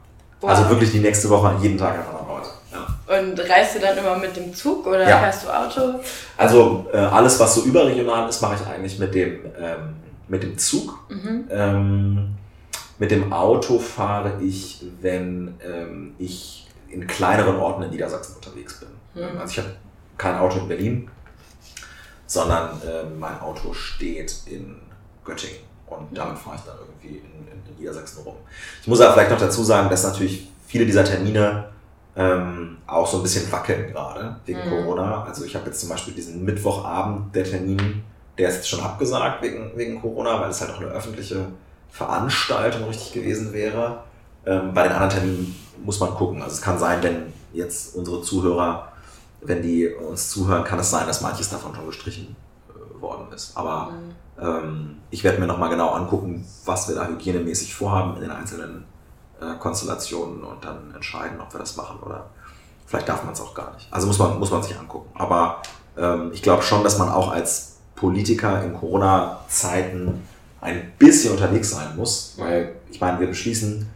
Wow. 0.40 0.50
Also 0.50 0.70
wirklich 0.70 0.90
die 0.90 1.00
nächste 1.00 1.28
Woche 1.28 1.54
jeden 1.61 1.76
Tag 1.76 1.94
an 1.94 2.00
einem 2.00 2.09
anderen 2.09 2.31
Ort. 2.31 2.46
Ja. 2.72 3.18
Und 3.18 3.38
reist 3.38 3.74
du 3.76 3.81
dann 3.81 3.98
immer 3.98 4.16
mit 4.16 4.35
dem 4.37 4.54
Zug 4.54 4.87
oder 4.87 5.07
ja. 5.07 5.18
fährst 5.18 5.44
du 5.44 5.48
Auto? 5.48 6.00
Also 6.38 6.87
äh, 6.92 6.96
alles, 6.96 7.38
was 7.38 7.57
so 7.57 7.62
überregional 7.62 8.26
ist, 8.28 8.40
mache 8.40 8.54
ich 8.54 8.66
eigentlich 8.66 8.98
mit 8.98 9.14
dem, 9.14 9.40
ähm, 9.61 9.96
mit 10.28 10.42
dem 10.42 10.57
Zug. 10.57 10.98
Mhm. 11.11 11.44
Ähm, 11.50 12.35
mit 12.98 13.11
dem 13.11 13.32
Auto 13.32 13.78
fahre 13.78 14.42
ich, 14.42 14.84
wenn 15.00 15.54
ähm, 15.64 16.14
ich 16.18 16.66
in 16.90 17.06
kleineren 17.06 17.56
Orten 17.56 17.82
in 17.82 17.90
Niedersachsen 17.90 18.37
unterwegs 18.37 18.80
bin. 18.80 18.88
Mhm. 19.14 19.38
Also 19.38 19.52
ich 19.52 19.58
habe 19.58 19.76
kein 20.16 20.37
Auto 20.37 20.58
in 20.61 20.68
Berlin, 20.68 21.11
sondern 22.26 22.80
äh, 22.82 23.04
mein 23.18 23.40
Auto 23.40 23.72
steht 23.72 24.34
in 24.46 24.76
Göttingen 25.24 25.61
und 25.87 26.11
mhm. 26.11 26.14
damit 26.14 26.38
fahre 26.38 26.56
ich 26.56 26.62
dann 26.62 26.76
irgendwie 26.78 27.18
in, 27.18 27.46
in, 27.46 27.68
in, 27.68 27.76
Niedersachsen 27.78 28.22
rum. 28.24 28.34
Ich 28.82 28.88
muss 28.88 29.00
aber 29.00 29.12
vielleicht 29.12 29.30
noch 29.30 29.38
dazu 29.38 29.62
sagen, 29.62 29.88
dass 29.88 30.02
natürlich 30.02 30.48
viele 30.66 30.84
dieser 30.84 31.04
Termine 31.04 31.68
ähm, 32.16 32.78
auch 32.87 33.06
so 33.06 33.18
ein 33.18 33.22
bisschen 33.22 33.50
wackeln 33.52 33.92
gerade 33.92 34.37
wegen 34.44 34.64
mhm. 34.64 34.70
Corona. 34.70 35.24
Also 35.24 35.44
ich 35.44 35.54
habe 35.54 35.66
jetzt 35.66 35.80
zum 35.80 35.88
Beispiel 35.88 36.14
diesen 36.14 36.44
Mittwochabend 36.44 37.34
der 37.34 37.44
Termin, 37.44 38.02
der 38.37 38.48
ist 38.48 38.56
jetzt 38.56 38.68
schon 38.68 38.80
abgesagt 38.80 39.42
wegen, 39.42 39.72
wegen 39.76 40.00
Corona, 40.00 40.40
weil 40.40 40.50
es 40.50 40.61
halt 40.61 40.72
auch 40.72 40.80
eine 40.80 40.90
öffentliche 40.90 41.46
Veranstaltung 41.90 42.85
richtig 42.85 43.12
gewesen 43.12 43.53
wäre. 43.53 44.05
Ähm, 44.46 44.72
bei 44.74 44.85
den 44.85 44.92
anderen 44.92 45.11
Terminen 45.11 45.55
muss 45.85 46.01
man 46.01 46.14
gucken. 46.14 46.42
Also 46.42 46.55
es 46.55 46.62
kann 46.62 46.79
sein, 46.79 47.03
wenn 47.03 47.33
jetzt 47.53 47.94
unsere 47.96 48.22
Zuhörer, 48.22 48.92
wenn 49.40 49.62
die 49.62 49.88
uns 49.88 50.31
zuhören, 50.31 50.64
kann 50.64 50.79
es 50.79 50.90
sein, 50.90 51.07
dass 51.07 51.20
manches 51.20 51.51
davon 51.51 51.74
schon 51.74 51.87
gestrichen 51.87 52.37
äh, 52.68 53.01
worden 53.01 53.33
ist. 53.35 53.57
Aber 53.57 53.90
mhm. 53.90 54.44
ähm, 54.44 54.96
ich 55.11 55.24
werde 55.24 55.38
mir 55.38 55.46
nochmal 55.46 55.70
genau 55.70 55.90
angucken, 55.90 56.46
was 56.64 56.88
wir 56.88 56.94
da 56.94 57.07
hygienemäßig 57.07 57.74
vorhaben 57.74 58.16
in 58.16 58.22
den 58.22 58.31
einzelnen 58.31 58.85
äh, 59.40 59.55
Konstellationen 59.59 60.42
und 60.42 60.64
dann 60.64 60.94
entscheiden, 60.94 61.40
ob 61.40 61.53
wir 61.53 61.61
das 61.61 61.77
machen 61.77 62.01
oder 62.01 62.27
vielleicht 62.87 63.09
darf 63.09 63.24
man 63.24 63.35
es 63.35 63.40
auch 63.40 63.55
gar 63.55 63.74
nicht. 63.74 63.87
Also 63.90 64.07
muss 64.07 64.18
man, 64.18 64.38
muss 64.38 64.51
man 64.51 64.62
sich 64.62 64.77
angucken. 64.79 65.11
Aber 65.14 65.62
ähm, 65.96 66.31
ich 66.33 66.42
glaube 66.42 66.62
schon, 66.62 66.83
dass 66.83 66.98
man 66.98 67.09
auch 67.09 67.31
als 67.31 67.77
Politiker 67.94 68.62
in 68.62 68.74
Corona-Zeiten 68.74 70.27
ein 70.60 70.92
bisschen 70.98 71.32
unterwegs 71.32 71.70
sein 71.70 71.96
muss, 71.96 72.34
weil 72.36 72.76
ich 72.90 73.00
meine, 73.00 73.20
wir 73.20 73.28
beschließen 73.28 73.88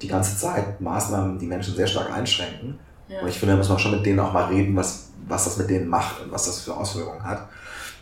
die 0.00 0.08
ganze 0.08 0.36
Zeit 0.38 0.80
Maßnahmen, 0.80 1.38
die 1.38 1.46
Menschen 1.46 1.74
sehr 1.74 1.86
stark 1.86 2.12
einschränken. 2.12 2.78
Ja. 3.08 3.20
Und 3.20 3.28
ich 3.28 3.38
finde, 3.38 3.54
da 3.54 3.58
muss 3.58 3.68
man 3.68 3.78
schon 3.78 3.92
mit 3.92 4.06
denen 4.06 4.20
auch 4.20 4.32
mal 4.32 4.46
reden, 4.46 4.74
was, 4.76 5.10
was 5.26 5.44
das 5.44 5.58
mit 5.58 5.68
denen 5.68 5.88
macht 5.88 6.22
und 6.22 6.32
was 6.32 6.46
das 6.46 6.60
für 6.60 6.74
Auswirkungen 6.74 7.22
hat. 7.22 7.48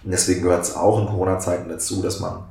Und 0.05 0.13
deswegen 0.13 0.43
gehört 0.43 0.63
es 0.63 0.77
auch 0.77 1.01
in 1.01 1.07
Corona-Zeiten 1.07 1.69
dazu, 1.69 2.03
dass 2.03 2.21
man 2.21 2.45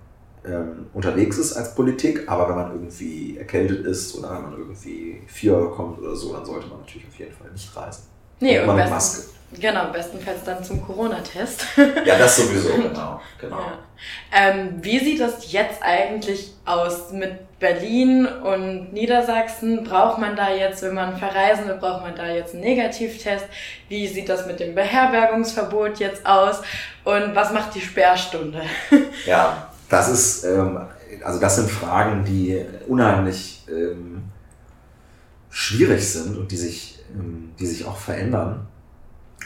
ähm, 0.45 0.87
unterwegs 0.93 1.37
ist 1.37 1.53
als 1.53 1.75
Politik, 1.75 2.23
aber 2.27 2.49
wenn 2.49 2.55
man 2.55 2.71
irgendwie 2.71 3.37
erkältet 3.37 3.85
ist 3.85 4.17
oder 4.17 4.31
wenn 4.31 4.43
man 4.43 4.57
irgendwie 4.57 5.21
Fieber 5.27 5.61
bekommt 5.61 5.99
oder 5.99 6.15
so, 6.15 6.33
dann 6.33 6.45
sollte 6.45 6.67
man 6.67 6.79
natürlich 6.79 7.07
auf 7.07 7.19
jeden 7.19 7.33
Fall 7.33 7.51
nicht 7.51 7.75
reisen. 7.75 8.03
Nee, 8.39 8.59
und, 8.59 8.69
und 8.69 8.75
mit 8.75 8.89
Maske. 8.89 9.36
Genau, 9.53 9.91
bestenfalls 9.93 10.43
dann 10.43 10.61
zum 10.61 10.85
Corona-Test. 10.85 11.65
ja, 12.05 12.17
das 12.17 12.35
sowieso, 12.35 12.73
genau. 12.73 13.21
genau. 13.39 13.59
Ja. 13.59 13.79
Ähm, 14.35 14.79
wie 14.81 14.99
sieht 14.99 15.21
das 15.21 15.51
jetzt 15.51 15.81
eigentlich 15.81 16.51
aus 16.65 17.11
mit 17.11 17.59
Berlin 17.59 18.25
und 18.25 18.91
Niedersachsen? 18.91 19.85
Braucht 19.85 20.19
man 20.19 20.35
da 20.35 20.53
jetzt, 20.53 20.83
wenn 20.83 20.93
man 20.93 21.17
verreisen 21.17 21.67
will, 21.67 21.75
braucht 21.75 22.01
man 22.01 22.15
da 22.15 22.27
jetzt 22.27 22.53
einen 22.53 22.63
Negativtest? 22.63 23.45
Wie 23.87 24.07
sieht 24.07 24.27
das 24.27 24.45
mit 24.47 24.59
dem 24.59 24.75
Beherbergungsverbot 24.75 25.99
jetzt 25.99 26.25
aus? 26.25 26.61
Und 27.05 27.33
was 27.33 27.53
macht 27.53 27.73
die 27.73 27.81
Sperrstunde? 27.81 28.61
ja, 29.25 29.71
das 29.87 30.09
ist, 30.09 30.43
ähm, 30.43 30.81
also 31.23 31.39
das 31.39 31.55
sind 31.55 31.71
Fragen, 31.71 32.25
die 32.25 32.63
unheimlich 32.87 33.63
ähm, 33.69 34.23
schwierig 35.49 36.05
sind 36.05 36.37
und 36.37 36.51
die 36.51 36.57
sich, 36.57 36.99
ähm, 37.15 37.53
die 37.57 37.65
sich 37.65 37.85
auch 37.85 37.97
verändern. 37.97 38.66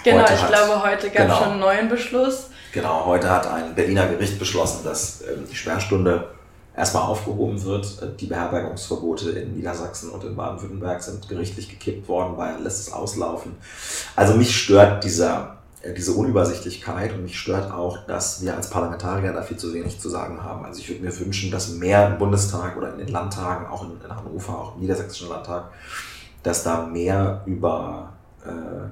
Genau, 0.03 0.23
heute 0.23 0.33
ich 0.33 0.41
hat, 0.41 0.49
glaube, 0.49 0.83
heute 0.83 1.09
gab 1.09 1.15
es 1.15 1.21
genau, 1.21 1.37
schon 1.37 1.51
einen 1.51 1.59
neuen 1.59 1.89
Beschluss. 1.89 2.49
Genau, 2.71 3.05
heute 3.05 3.29
hat 3.29 3.47
ein 3.47 3.75
Berliner 3.75 4.07
Gericht 4.07 4.39
beschlossen, 4.39 4.83
dass 4.83 5.21
ähm, 5.21 5.45
die 5.49 5.55
Sperrstunde 5.55 6.29
erstmal 6.75 7.03
aufgehoben 7.03 7.61
wird. 7.63 8.19
Die 8.19 8.27
Beherbergungsverbote 8.27 9.31
in 9.31 9.55
Niedersachsen 9.55 10.09
und 10.09 10.23
in 10.23 10.35
Baden-Württemberg 10.35 11.01
sind 11.01 11.27
gerichtlich 11.27 11.69
gekippt 11.69 12.07
worden, 12.07 12.37
weil 12.37 12.61
lässt 12.61 12.79
es 12.79 12.93
auslaufen. 12.93 13.55
Also 14.15 14.35
mich 14.35 14.55
stört 14.55 15.03
dieser, 15.03 15.57
äh, 15.81 15.93
diese 15.93 16.13
Unübersichtlichkeit 16.13 17.13
und 17.13 17.23
mich 17.23 17.37
stört 17.37 17.71
auch, 17.71 18.05
dass 18.07 18.41
wir 18.41 18.55
als 18.55 18.69
Parlamentarier 18.69 19.33
da 19.33 19.43
viel 19.43 19.57
zu 19.57 19.73
wenig 19.73 19.99
zu 19.99 20.09
sagen 20.09 20.41
haben. 20.41 20.65
Also 20.65 20.79
ich 20.79 20.89
würde 20.89 21.03
mir 21.03 21.19
wünschen, 21.19 21.51
dass 21.51 21.69
mehr 21.69 22.07
im 22.07 22.17
Bundestag 22.17 22.77
oder 22.77 22.93
in 22.93 22.99
den 22.99 23.09
Landtagen, 23.09 23.67
auch 23.67 23.83
in, 23.83 23.99
in 24.03 24.15
Hannover, 24.15 24.57
auch 24.57 24.75
im 24.75 24.81
Niedersächsischen 24.81 25.29
Landtag, 25.29 25.65
dass 26.41 26.63
da 26.63 26.85
mehr 26.87 27.43
über 27.45 28.10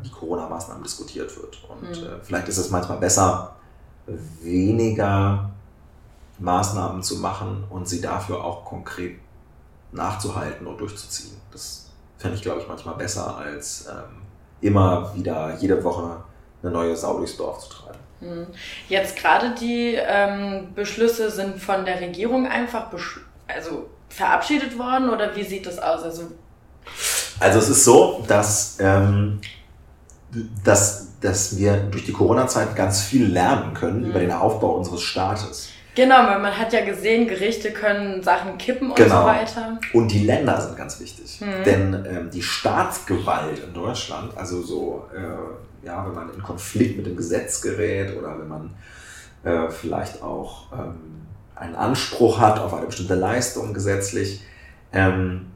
die 0.03 0.11
Corona-Maßnahmen 0.11 0.83
diskutiert 0.83 1.35
wird. 1.37 1.57
Und 1.69 2.01
mhm. 2.01 2.07
äh, 2.07 2.19
vielleicht 2.21 2.47
ist 2.47 2.57
es 2.57 2.69
manchmal 2.69 2.97
besser, 2.97 3.55
weniger 4.41 5.49
Maßnahmen 6.39 7.03
zu 7.03 7.17
machen 7.17 7.63
und 7.69 7.87
sie 7.87 8.01
dafür 8.01 8.43
auch 8.43 8.65
konkret 8.65 9.19
nachzuhalten 9.91 10.67
und 10.67 10.79
durchzuziehen. 10.79 11.35
Das 11.51 11.89
fände 12.17 12.37
ich, 12.37 12.43
glaube 12.43 12.61
ich, 12.61 12.67
manchmal 12.67 12.95
besser, 12.95 13.37
als 13.37 13.87
ähm, 13.87 14.21
immer 14.61 15.13
wieder 15.15 15.55
jede 15.59 15.83
Woche 15.83 16.23
eine 16.61 16.71
neue 16.71 16.95
Sau 16.95 17.17
durchs 17.17 17.37
Dorf 17.37 17.59
zu 17.59 17.69
treiben. 17.69 17.99
Hm. 18.19 18.47
Jetzt 18.89 19.15
gerade 19.15 19.55
die 19.55 19.95
ähm, 19.95 20.73
Beschlüsse 20.75 21.31
sind 21.31 21.59
von 21.59 21.85
der 21.85 22.01
Regierung 22.01 22.47
einfach 22.47 22.87
also 23.47 23.89
verabschiedet 24.09 24.77
worden 24.77 25.09
oder 25.09 25.35
wie 25.35 25.43
sieht 25.43 25.65
das 25.65 25.79
aus? 25.79 26.03
Also, 26.03 26.23
also 27.39 27.59
es 27.59 27.69
ist 27.69 27.85
so, 27.85 28.23
dass, 28.27 28.77
ähm, 28.79 29.39
dass, 30.63 31.07
dass 31.21 31.57
wir 31.57 31.77
durch 31.77 32.05
die 32.05 32.13
Corona-Zeit 32.13 32.75
ganz 32.75 33.01
viel 33.01 33.27
lernen 33.27 33.73
können 33.73 34.01
mhm. 34.01 34.09
über 34.09 34.19
den 34.19 34.31
Aufbau 34.31 34.75
unseres 34.75 35.01
Staates. 35.01 35.69
Genau, 35.95 36.15
weil 36.27 36.39
man 36.39 36.57
hat 36.57 36.71
ja 36.71 36.85
gesehen, 36.85 37.27
Gerichte 37.27 37.71
können 37.71 38.23
Sachen 38.23 38.57
kippen 38.57 38.89
und 38.89 38.95
genau. 38.95 39.21
so 39.21 39.27
weiter. 39.27 39.79
Und 39.93 40.09
die 40.09 40.23
Länder 40.23 40.61
sind 40.61 40.77
ganz 40.77 40.99
wichtig. 40.99 41.41
Mhm. 41.41 41.63
Denn 41.65 42.05
ähm, 42.09 42.29
die 42.31 42.43
Staatsgewalt 42.43 43.59
in 43.59 43.73
Deutschland, 43.73 44.37
also 44.37 44.61
so, 44.61 45.07
äh, 45.13 45.85
ja, 45.85 46.05
wenn 46.05 46.13
man 46.13 46.33
in 46.33 46.41
Konflikt 46.41 46.97
mit 46.97 47.05
dem 47.05 47.17
Gesetz 47.17 47.61
gerät 47.61 48.15
oder 48.17 48.37
wenn 48.39 48.47
man 48.47 48.69
äh, 49.43 49.69
vielleicht 49.69 50.21
auch 50.21 50.71
ähm, 50.71 51.25
einen 51.55 51.75
Anspruch 51.75 52.39
hat 52.39 52.59
auf 52.59 52.73
eine 52.73 52.85
bestimmte 52.85 53.15
Leistung 53.15 53.73
gesetzlich, 53.73 54.41
ähm, 54.93 55.47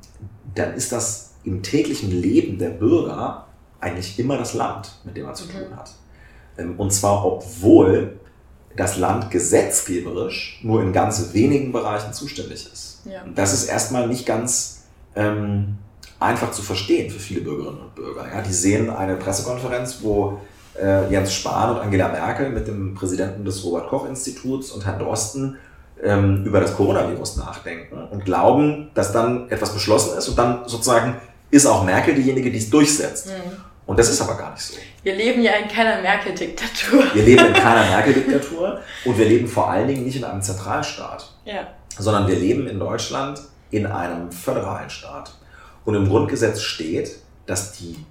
dann 0.56 0.74
ist 0.74 0.92
das 0.92 1.33
im 1.44 1.62
täglichen 1.64 2.12
Leben 2.12 2.58
der 2.58 2.70
Bürger 2.70 3.48
eigentlich 3.80 4.18
immer 4.20 4.38
das 4.38 4.54
Land, 4.54 5.00
mit 5.04 5.18
dem 5.18 5.26
man 5.26 5.36
zu 5.36 5.46
mhm. 5.46 5.52
tun 5.52 5.76
hat. 5.76 5.92
Ähm, 6.58 6.76
und 6.78 6.92
zwar 6.92 7.26
obwohl 7.26 8.20
das 8.76 8.98
Land 8.98 9.30
gesetzgeberisch 9.30 10.60
nur 10.64 10.82
in 10.82 10.94
ganz 10.94 11.34
wenigen 11.34 11.72
Bereichen 11.72 12.14
zuständig 12.14 12.68
ist. 12.72 13.02
Ja. 13.06 13.24
Das 13.36 13.54
ist 13.54 13.66
erstmal 13.66 14.08
nicht 14.08 14.26
ganz 14.26 14.86
ähm, 15.16 15.78
einfach 16.20 16.52
zu 16.52 16.62
verstehen 16.62 17.12
für 17.12 17.20
viele 17.20 17.42
Bürgerinnen 17.42 17.80
und 17.80 17.96
Bürger. 17.96 18.26
Ja, 18.34 18.42
die 18.42 18.54
sehen 18.54 18.90
eine 18.90 19.16
Pressekonferenz, 19.16 20.00
wo 20.02 20.40
äh, 20.82 21.12
Jens 21.12 21.34
Spahn 21.34 21.76
und 21.76 21.82
Angela 21.82 22.10
Merkel 22.10 22.50
mit 22.50 22.68
dem 22.68 22.96
Präsidenten 22.96 23.46
des 23.46 23.64
Robert 23.64 23.90
Koch 23.90 24.08
Instituts 24.08 24.72
und 24.72 24.86
Herrn 24.86 25.00
Drosten 25.00 25.58
ähm, 26.02 26.44
über 26.46 26.60
das 26.60 26.76
Coronavirus 26.76 27.38
nachdenken 27.38 28.08
und 28.10 28.26
glauben, 28.26 28.90
dass 28.96 29.12
dann 29.12 29.50
etwas 29.52 29.74
beschlossen 29.74 30.18
ist 30.18 30.28
und 30.30 30.38
dann 30.38 30.68
sozusagen 30.68 31.16
ist 31.54 31.68
auch 31.68 31.84
Merkel 31.84 32.16
diejenige, 32.16 32.50
die 32.50 32.58
es 32.58 32.70
durchsetzt. 32.70 33.28
Mhm. 33.28 33.58
Und 33.86 34.00
das 34.00 34.10
ist 34.10 34.22
aber 34.22 34.36
gar 34.36 34.52
nicht 34.54 34.64
so. 34.64 34.74
Wir 35.04 35.16
leben 35.16 35.42
ja 35.44 35.54
in 35.54 35.68
keiner 35.68 36.02
Merkel-Diktatur. 36.02 37.04
Wir 37.14 37.24
leben 37.24 37.46
in 37.46 37.54
keiner 37.54 37.90
Merkel-Diktatur 37.90 38.80
und 39.06 39.18
wir 39.18 39.26
leben 39.26 39.48
vor 39.48 39.70
allen 39.70 39.88
Dingen 39.88 40.04
nicht 40.04 40.16
in 40.16 40.24
einem 40.24 40.42
Zentralstaat, 40.42 41.32
ja. 41.46 41.68
sondern 41.98 42.28
wir 42.28 42.36
leben 42.36 42.68
in 42.68 42.80
Deutschland 42.80 43.40
in 43.70 43.86
einem 43.86 44.32
föderalen 44.32 44.90
Staat. 44.90 45.36
Und 45.86 45.96
im 45.96 46.08
Grundgesetz 46.08 46.62
steht, 46.62 47.18
dass 47.46 47.74
die 47.74 48.04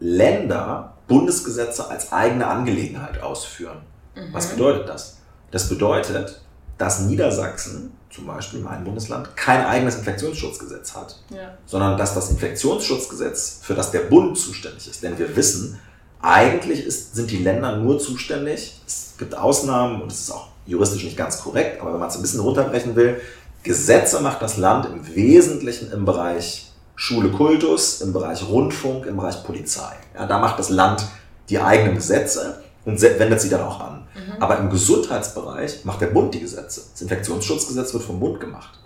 Länder 0.00 0.94
Bundesgesetze 1.06 1.88
als 1.88 2.12
eigene 2.12 2.46
Angelegenheit 2.46 3.22
ausführen. 3.22 3.82
Mhm. 4.16 4.32
Was 4.32 4.48
bedeutet 4.48 4.88
das? 4.88 5.18
Das 5.52 5.68
bedeutet, 5.68 6.40
dass 6.78 7.00
Niedersachsen, 7.02 7.92
zum 8.16 8.26
Beispiel 8.26 8.60
mein 8.60 8.82
Bundesland, 8.82 9.36
kein 9.36 9.64
eigenes 9.64 9.96
Infektionsschutzgesetz 9.96 10.94
hat, 10.94 11.20
ja. 11.30 11.56
sondern 11.66 11.98
dass 11.98 12.14
das 12.14 12.30
Infektionsschutzgesetz, 12.30 13.60
für 13.62 13.74
das 13.74 13.90
der 13.90 14.00
Bund 14.00 14.38
zuständig 14.38 14.88
ist. 14.88 15.02
Denn 15.02 15.18
wir 15.18 15.36
wissen, 15.36 15.78
eigentlich 16.22 16.84
ist, 16.84 17.14
sind 17.14 17.30
die 17.30 17.36
Länder 17.38 17.76
nur 17.76 17.98
zuständig, 17.98 18.80
es 18.86 19.14
gibt 19.18 19.36
Ausnahmen 19.36 20.00
und 20.00 20.10
es 20.10 20.22
ist 20.22 20.30
auch 20.30 20.48
juristisch 20.66 21.04
nicht 21.04 21.16
ganz 21.16 21.40
korrekt, 21.40 21.80
aber 21.80 21.92
wenn 21.92 22.00
man 22.00 22.08
es 22.08 22.16
ein 22.16 22.22
bisschen 22.22 22.40
runterbrechen 22.40 22.96
will, 22.96 23.20
Gesetze 23.62 24.20
macht 24.20 24.40
das 24.40 24.56
Land 24.56 24.86
im 24.86 25.14
Wesentlichen 25.14 25.92
im 25.92 26.04
Bereich 26.04 26.70
Schule, 26.94 27.30
Kultus, 27.30 28.00
im 28.00 28.12
Bereich 28.14 28.48
Rundfunk, 28.48 29.04
im 29.06 29.16
Bereich 29.16 29.44
Polizei. 29.44 29.92
Ja, 30.14 30.26
da 30.26 30.38
macht 30.38 30.58
das 30.58 30.70
Land 30.70 31.06
die 31.50 31.58
eigenen 31.58 31.96
Gesetze 31.96 32.62
und 32.86 33.00
wendet 33.02 33.40
sie 33.40 33.50
dann 33.50 33.60
auch 33.60 33.80
an. 33.80 33.95
Mhm. 34.26 34.42
Aber 34.42 34.58
im 34.58 34.70
Gesundheitsbereich 34.70 35.84
macht 35.84 36.00
der 36.00 36.08
Bund 36.08 36.34
die 36.34 36.40
Gesetze. 36.40 36.82
Das 36.92 37.02
Infektionsschutzgesetz 37.02 37.92
wird 37.94 38.02
vom 38.02 38.20
Bund 38.20 38.40
gemacht. 38.40 38.78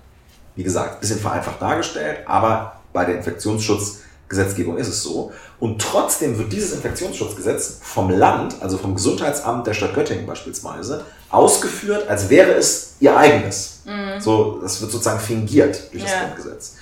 Wie 0.56 0.62
gesagt, 0.62 0.94
ein 0.94 1.00
bisschen 1.00 1.20
vereinfacht 1.20 1.62
dargestellt, 1.62 2.20
aber 2.26 2.80
bei 2.92 3.04
der 3.04 3.16
Infektionsschutzgesetzgebung 3.16 4.76
ist 4.76 4.88
es 4.88 5.02
so. 5.02 5.32
Und 5.58 5.80
trotzdem 5.80 6.38
wird 6.38 6.52
dieses 6.52 6.72
Infektionsschutzgesetz 6.72 7.78
vom 7.82 8.10
Land, 8.10 8.56
also 8.60 8.76
vom 8.76 8.94
Gesundheitsamt 8.94 9.66
der 9.66 9.74
Stadt 9.74 9.94
Göttingen 9.94 10.26
beispielsweise, 10.26 11.04
ausgeführt, 11.30 12.08
als 12.08 12.28
wäre 12.28 12.52
es 12.52 12.94
ihr 13.00 13.16
eigenes. 13.16 13.82
Mhm. 13.84 14.20
So, 14.20 14.58
das 14.60 14.80
wird 14.80 14.90
sozusagen 14.90 15.20
fingiert 15.20 15.92
durch 15.92 16.02
das 16.02 16.12
ja. 16.12 16.24
Grundgesetz. 16.24 16.74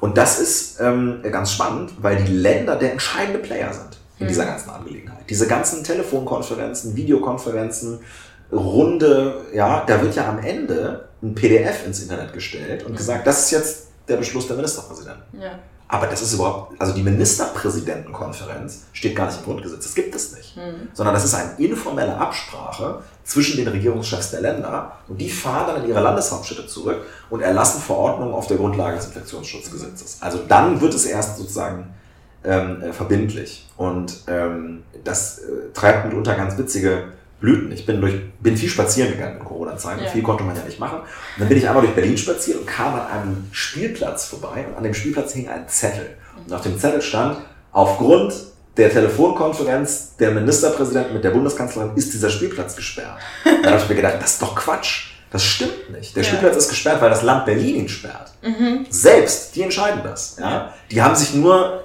Und 0.00 0.18
das 0.18 0.38
ist 0.38 0.80
ähm, 0.80 1.22
ganz 1.22 1.52
spannend, 1.52 1.92
weil 1.98 2.22
die 2.22 2.30
Länder 2.30 2.76
der 2.76 2.92
entscheidende 2.92 3.38
Player 3.38 3.72
sind 3.72 3.96
in 4.24 4.28
dieser 4.28 4.44
mhm. 4.44 4.48
ganzen 4.48 4.70
Angelegenheit. 4.70 5.30
Diese 5.30 5.46
ganzen 5.46 5.84
Telefonkonferenzen, 5.84 6.96
Videokonferenzen, 6.96 8.00
Runde, 8.52 9.46
ja, 9.54 9.84
da 9.86 10.02
wird 10.02 10.14
ja 10.14 10.28
am 10.28 10.38
Ende 10.38 11.08
ein 11.22 11.34
PDF 11.34 11.86
ins 11.86 12.02
Internet 12.02 12.32
gestellt 12.32 12.84
und 12.84 12.92
mhm. 12.92 12.96
gesagt, 12.96 13.26
das 13.26 13.44
ist 13.44 13.50
jetzt 13.50 13.86
der 14.08 14.16
Beschluss 14.16 14.46
der 14.46 14.56
Ministerpräsidenten. 14.56 15.40
Ja. 15.40 15.58
Aber 15.86 16.06
das 16.06 16.22
ist 16.22 16.32
überhaupt, 16.34 16.80
also 16.80 16.94
die 16.94 17.02
Ministerpräsidentenkonferenz 17.02 18.84
steht 18.92 19.14
gar 19.14 19.26
nicht 19.26 19.38
im 19.38 19.44
Grundgesetz, 19.44 19.84
das 19.84 19.94
gibt 19.94 20.14
es 20.14 20.32
nicht. 20.34 20.56
Mhm. 20.56 20.88
Sondern 20.92 21.14
das 21.14 21.24
ist 21.24 21.34
eine 21.34 21.52
informelle 21.58 22.16
Absprache 22.16 23.02
zwischen 23.22 23.58
den 23.58 23.68
Regierungschefs 23.68 24.30
der 24.30 24.40
Länder 24.40 24.92
und 25.08 25.20
die 25.20 25.30
fahren 25.30 25.66
dann 25.68 25.84
in 25.84 25.90
ihre 25.90 26.00
Landeshauptstädte 26.00 26.66
zurück 26.66 27.02
und 27.30 27.42
erlassen 27.42 27.80
Verordnungen 27.80 28.34
auf 28.34 28.46
der 28.46 28.56
Grundlage 28.56 28.96
des 28.96 29.06
Infektionsschutzgesetzes. 29.06 30.18
Also 30.20 30.40
dann 30.48 30.80
wird 30.80 30.94
es 30.94 31.04
erst 31.04 31.36
sozusagen 31.36 31.94
ähm, 32.44 32.82
äh, 32.82 32.92
verbindlich. 32.92 33.66
Und 33.76 34.14
ähm, 34.28 34.82
das 35.02 35.38
äh, 35.38 35.72
treibt 35.72 36.06
mitunter 36.06 36.34
ganz 36.34 36.56
witzige 36.58 37.04
Blüten. 37.40 37.72
Ich 37.72 37.84
bin, 37.84 38.00
durch, 38.00 38.14
bin 38.40 38.56
viel 38.56 38.68
spazieren 38.68 39.12
gegangen 39.12 39.38
in 39.38 39.44
Corona-Zeiten. 39.44 40.04
Ja. 40.04 40.10
Viel 40.10 40.22
konnte 40.22 40.44
man 40.44 40.56
ja 40.56 40.62
nicht 40.62 40.80
machen. 40.80 41.00
Und 41.00 41.40
dann 41.40 41.48
bin 41.48 41.58
ich 41.58 41.68
einmal 41.68 41.82
durch 41.82 41.94
Berlin 41.94 42.16
spaziert 42.16 42.58
und 42.58 42.66
kam 42.66 42.94
an 42.94 43.06
einem 43.06 43.48
Spielplatz 43.52 44.26
vorbei. 44.26 44.66
Und 44.68 44.76
an 44.76 44.84
dem 44.84 44.94
Spielplatz 44.94 45.32
hing 45.32 45.48
ein 45.48 45.68
Zettel. 45.68 46.16
Und 46.46 46.52
auf 46.52 46.62
dem 46.62 46.78
Zettel 46.78 47.02
stand, 47.02 47.38
aufgrund 47.72 48.34
der 48.76 48.90
Telefonkonferenz 48.90 50.16
der 50.16 50.32
Ministerpräsident 50.32 51.12
mit 51.12 51.22
der 51.22 51.30
Bundeskanzlerin 51.30 51.92
ist 51.94 52.12
dieser 52.12 52.30
Spielplatz 52.30 52.74
gesperrt. 52.74 53.18
Da 53.44 53.70
habe 53.70 53.82
ich 53.82 53.88
mir 53.88 53.94
gedacht, 53.94 54.16
das 54.20 54.32
ist 54.32 54.42
doch 54.42 54.54
Quatsch. 54.56 55.10
Das 55.30 55.44
stimmt 55.44 55.90
nicht. 55.90 56.14
Der 56.14 56.22
ja. 56.22 56.28
Spielplatz 56.28 56.56
ist 56.56 56.68
gesperrt, 56.68 57.00
weil 57.00 57.10
das 57.10 57.22
Land 57.22 57.44
Berlin 57.44 57.76
ihn 57.76 57.88
sperrt. 57.88 58.32
Mhm. 58.42 58.86
Selbst, 58.88 59.54
die 59.54 59.62
entscheiden 59.62 60.00
das. 60.02 60.36
Ja? 60.40 60.72
Die 60.90 61.02
haben 61.02 61.14
sich 61.14 61.34
nur 61.34 61.83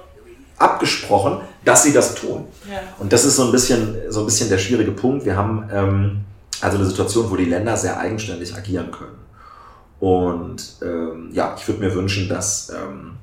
abgesprochen, 0.60 1.40
dass 1.64 1.82
sie 1.82 1.92
das 1.92 2.14
tun. 2.14 2.44
Ja. 2.70 2.80
Und 2.98 3.12
das 3.12 3.24
ist 3.24 3.36
so 3.36 3.46
ein 3.46 3.52
bisschen, 3.52 3.96
so 4.10 4.20
ein 4.20 4.26
bisschen 4.26 4.48
der 4.48 4.58
schwierige 4.58 4.92
Punkt. 4.92 5.24
Wir 5.24 5.36
haben 5.36 5.68
ähm, 5.72 6.20
also 6.60 6.76
eine 6.76 6.86
Situation, 6.86 7.30
wo 7.30 7.36
die 7.36 7.46
Länder 7.46 7.76
sehr 7.76 7.98
eigenständig 7.98 8.54
agieren 8.54 8.90
können. 8.90 9.18
Und 9.98 10.76
ähm, 10.82 11.30
ja, 11.32 11.54
ich 11.58 11.66
würde 11.66 11.80
mir 11.80 11.94
wünschen, 11.94 12.28
dass 12.28 12.70
ähm, 12.70 13.16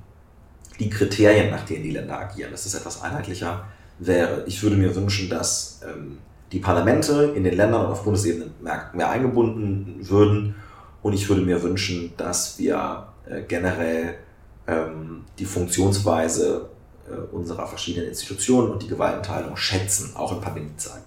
die 0.79 0.89
Kriterien, 0.89 1.51
nach 1.51 1.63
denen 1.63 1.83
die 1.83 1.91
Länder 1.91 2.19
agieren, 2.19 2.51
dass 2.51 2.63
das 2.63 2.73
etwas 2.73 3.01
einheitlicher 3.01 3.65
wäre. 3.99 4.43
Ich 4.47 4.61
würde 4.61 4.75
mir 4.75 4.95
wünschen, 4.95 5.29
dass 5.29 5.81
ähm, 5.87 6.17
die 6.51 6.59
Parlamente 6.59 7.33
in 7.35 7.43
den 7.43 7.55
Ländern 7.55 7.85
und 7.85 7.91
auf 7.91 8.03
Bundesebene 8.03 8.51
mehr, 8.61 8.89
mehr 8.93 9.09
eingebunden 9.09 9.97
würden. 10.01 10.55
Und 11.03 11.13
ich 11.13 11.29
würde 11.29 11.41
mir 11.43 11.61
wünschen, 11.61 12.13
dass 12.17 12.57
wir 12.57 13.07
äh, 13.27 13.41
generell 13.47 14.15
ähm, 14.67 15.23
die 15.37 15.45
Funktionsweise 15.45 16.69
unserer 17.31 17.67
verschiedenen 17.67 18.09
Institutionen 18.09 18.71
und 18.71 18.83
die 18.83 18.87
Gewaltenteilung 18.87 19.57
schätzen, 19.57 20.15
auch 20.15 20.31
in 20.31 20.41
Pandemiezeiten. 20.41 21.03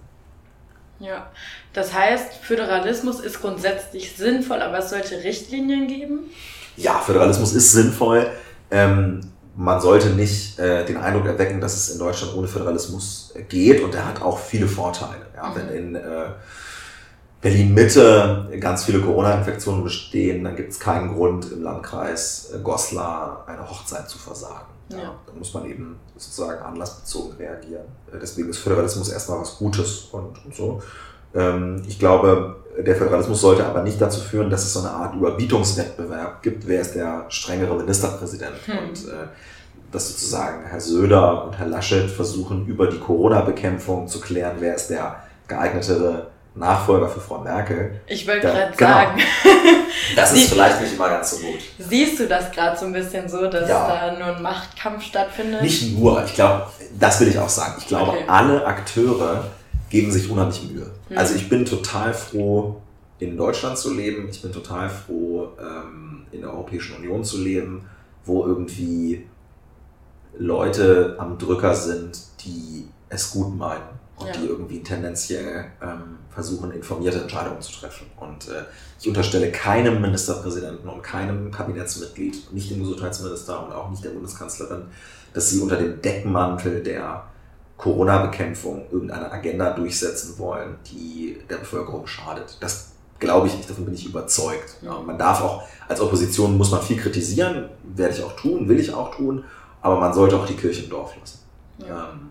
Ja, 1.00 1.30
das 1.72 1.94
heißt, 1.94 2.34
Föderalismus 2.42 3.20
ist 3.20 3.40
grundsätzlich 3.40 4.16
sinnvoll, 4.16 4.60
aber 4.60 4.78
es 4.78 4.90
sollte 4.90 5.24
Richtlinien 5.24 5.88
geben? 5.88 6.30
Ja, 6.76 6.98
Föderalismus 6.98 7.54
ist 7.54 7.72
sinnvoll. 7.72 8.26
Ähm, 8.70 9.20
man 9.56 9.80
sollte 9.80 10.10
nicht 10.10 10.58
äh, 10.58 10.84
den 10.84 10.98
Eindruck 10.98 11.26
erwecken, 11.26 11.60
dass 11.60 11.74
es 11.74 11.90
in 11.90 11.98
Deutschland 11.98 12.34
ohne 12.34 12.48
Föderalismus 12.48 13.34
geht 13.48 13.82
und 13.82 13.94
er 13.94 14.06
hat 14.06 14.22
auch 14.22 14.38
viele 14.38 14.68
Vorteile. 14.68 15.26
Ja, 15.34 15.48
mhm. 15.48 15.54
Wenn 15.54 15.68
in 15.68 15.94
äh, 15.94 16.30
Berlin-Mitte 17.40 18.48
ganz 18.60 18.84
viele 18.84 19.00
Corona-Infektionen 19.00 19.82
bestehen, 19.82 20.44
dann 20.44 20.56
gibt 20.56 20.72
es 20.72 20.78
keinen 20.78 21.14
Grund 21.14 21.50
im 21.50 21.62
Landkreis 21.62 22.52
äh, 22.54 22.58
Goslar 22.58 23.44
eine 23.46 23.68
Hochzeit 23.68 24.08
zu 24.08 24.18
versagen. 24.18 24.79
Ja. 24.90 25.14
Da 25.26 25.32
muss 25.36 25.54
man 25.54 25.66
eben 25.66 25.98
sozusagen 26.16 26.62
anlassbezogen 26.62 27.36
reagieren. 27.36 27.84
Äh, 28.12 28.18
deswegen 28.20 28.50
ist 28.50 28.58
Föderalismus 28.58 29.10
erstmal 29.10 29.40
was 29.40 29.56
Gutes 29.58 30.08
und, 30.12 30.44
und 30.44 30.54
so. 30.54 30.82
Ähm, 31.34 31.82
ich 31.86 31.98
glaube, 31.98 32.56
der 32.78 32.96
Föderalismus 32.96 33.40
sollte 33.40 33.64
aber 33.64 33.82
nicht 33.82 34.00
dazu 34.00 34.20
führen, 34.20 34.50
dass 34.50 34.64
es 34.64 34.72
so 34.72 34.80
eine 34.80 34.90
Art 34.90 35.14
Überbietungswettbewerb 35.14 36.42
gibt, 36.42 36.66
wer 36.66 36.80
ist 36.80 36.94
der 36.94 37.26
strengere 37.28 37.76
Ministerpräsident. 37.76 38.56
Hm. 38.66 38.78
Und 38.88 39.08
äh, 39.08 39.26
dass 39.92 40.08
sozusagen 40.08 40.64
Herr 40.64 40.80
Söder 40.80 41.44
und 41.44 41.58
Herr 41.58 41.66
Laschet 41.66 42.08
versuchen, 42.08 42.66
über 42.66 42.86
die 42.86 42.98
Corona-Bekämpfung 42.98 44.06
zu 44.06 44.20
klären, 44.20 44.56
wer 44.60 44.76
ist 44.76 44.88
der 44.88 45.16
geeignetere 45.48 46.28
Nachfolger 46.54 47.08
für 47.08 47.20
Frau 47.20 47.38
Merkel. 47.40 48.00
Ich 48.06 48.26
wollte 48.26 48.48
gerade 48.48 48.76
genau. 48.76 48.90
sagen, 48.90 49.20
Das 50.16 50.32
ist 50.32 50.50
vielleicht 50.52 50.80
nicht 50.80 50.94
immer 50.94 51.08
ganz 51.08 51.30
so 51.30 51.36
gut. 51.46 51.58
siehst 51.78 52.18
du 52.18 52.26
das 52.26 52.50
gerade 52.50 52.76
so 52.78 52.86
ein 52.86 52.92
bisschen 52.92 53.28
so, 53.28 53.46
dass 53.48 53.68
Ja. 53.68 53.86
da 53.86 54.18
nur 54.18 54.36
ein 54.36 54.42
Machtkampf 54.42 55.02
stattfindet? 55.04 55.62
Nicht 55.62 55.96
nur, 55.98 56.24
ich 56.24 56.34
glaube, 56.34 56.66
das 56.98 57.20
will 57.20 57.28
ich 57.28 57.38
auch 57.38 57.48
sagen. 57.48 57.74
Ich 57.78 57.86
glaube, 57.86 58.10
Okay. 58.12 58.24
alle 58.26 58.64
Akteure 58.66 59.44
geben 59.88 60.10
sich 60.10 60.28
unheimlich 60.30 60.62
Mühe. 60.70 60.90
Mhm. 61.08 61.18
Also 61.18 61.34
ich 61.34 61.48
bin 61.48 61.64
total 61.64 62.12
froh, 62.14 62.80
in 63.20 63.36
Deutschland 63.36 63.76
zu 63.78 63.94
leben. 63.94 64.28
Ich 64.30 64.42
bin 64.42 64.50
total 64.52 64.88
froh, 64.88 65.50
ähm, 65.60 66.24
in 66.32 66.40
der 66.40 66.50
Europäischen 66.52 66.96
Union 66.96 67.22
zu 67.22 67.38
leben, 67.38 67.88
wo 68.24 68.44
irgendwie 68.46 69.26
Leute 70.38 71.16
am 71.18 71.38
Drücker 71.38 71.74
sind, 71.74 72.18
die 72.44 72.88
es 73.08 73.32
gut 73.32 73.56
meinen 73.56 73.82
und 74.16 74.26
Ja. 74.28 74.32
die 74.32 74.46
irgendwie 74.46 74.82
tendenziell 74.82 75.66
ähm, 75.82 76.18
versuchen, 76.30 76.72
informierte 76.72 77.20
Entscheidungen 77.20 77.60
zu 77.60 77.72
treffen. 77.72 78.06
Und 78.18 78.48
äh, 78.48 78.64
ich 79.00 79.08
unterstelle 79.08 79.50
keinem 79.50 80.00
Ministerpräsidenten 80.00 80.88
und 80.88 81.02
keinem 81.02 81.50
Kabinettsmitglied, 81.50 82.52
nicht 82.52 82.70
dem 82.70 82.80
Gesundheitsminister 82.80 83.66
und 83.66 83.72
auch 83.72 83.90
nicht 83.90 84.04
der 84.04 84.10
Bundeskanzlerin, 84.10 84.82
dass 85.34 85.50
sie 85.50 85.60
unter 85.60 85.76
dem 85.76 86.00
Deckmantel 86.00 86.82
der 86.82 87.24
Corona-Bekämpfung 87.76 88.86
irgendeine 88.90 89.32
Agenda 89.32 89.70
durchsetzen 89.70 90.38
wollen, 90.38 90.76
die 90.86 91.38
der 91.48 91.56
Bevölkerung 91.56 92.06
schadet. 92.06 92.58
Das 92.60 92.90
glaube 93.18 93.46
ich 93.46 93.56
nicht, 93.56 93.68
davon 93.68 93.84
bin 93.86 93.94
ich 93.94 94.06
überzeugt. 94.06 94.76
Ja, 94.82 94.98
man 95.00 95.18
darf 95.18 95.40
auch, 95.42 95.62
als 95.88 96.00
Opposition 96.00 96.56
muss 96.56 96.70
man 96.70 96.82
viel 96.82 96.98
kritisieren, 96.98 97.70
werde 97.94 98.14
ich 98.14 98.22
auch 98.22 98.36
tun, 98.36 98.68
will 98.68 98.78
ich 98.78 98.92
auch 98.92 99.14
tun, 99.14 99.44
aber 99.82 99.98
man 99.98 100.12
sollte 100.12 100.36
auch 100.36 100.46
die 100.46 100.56
Kirche 100.56 100.84
im 100.84 100.90
Dorf 100.90 101.14
lassen. 101.18 101.38
Ja. 101.78 102.10
Ähm, 102.12 102.30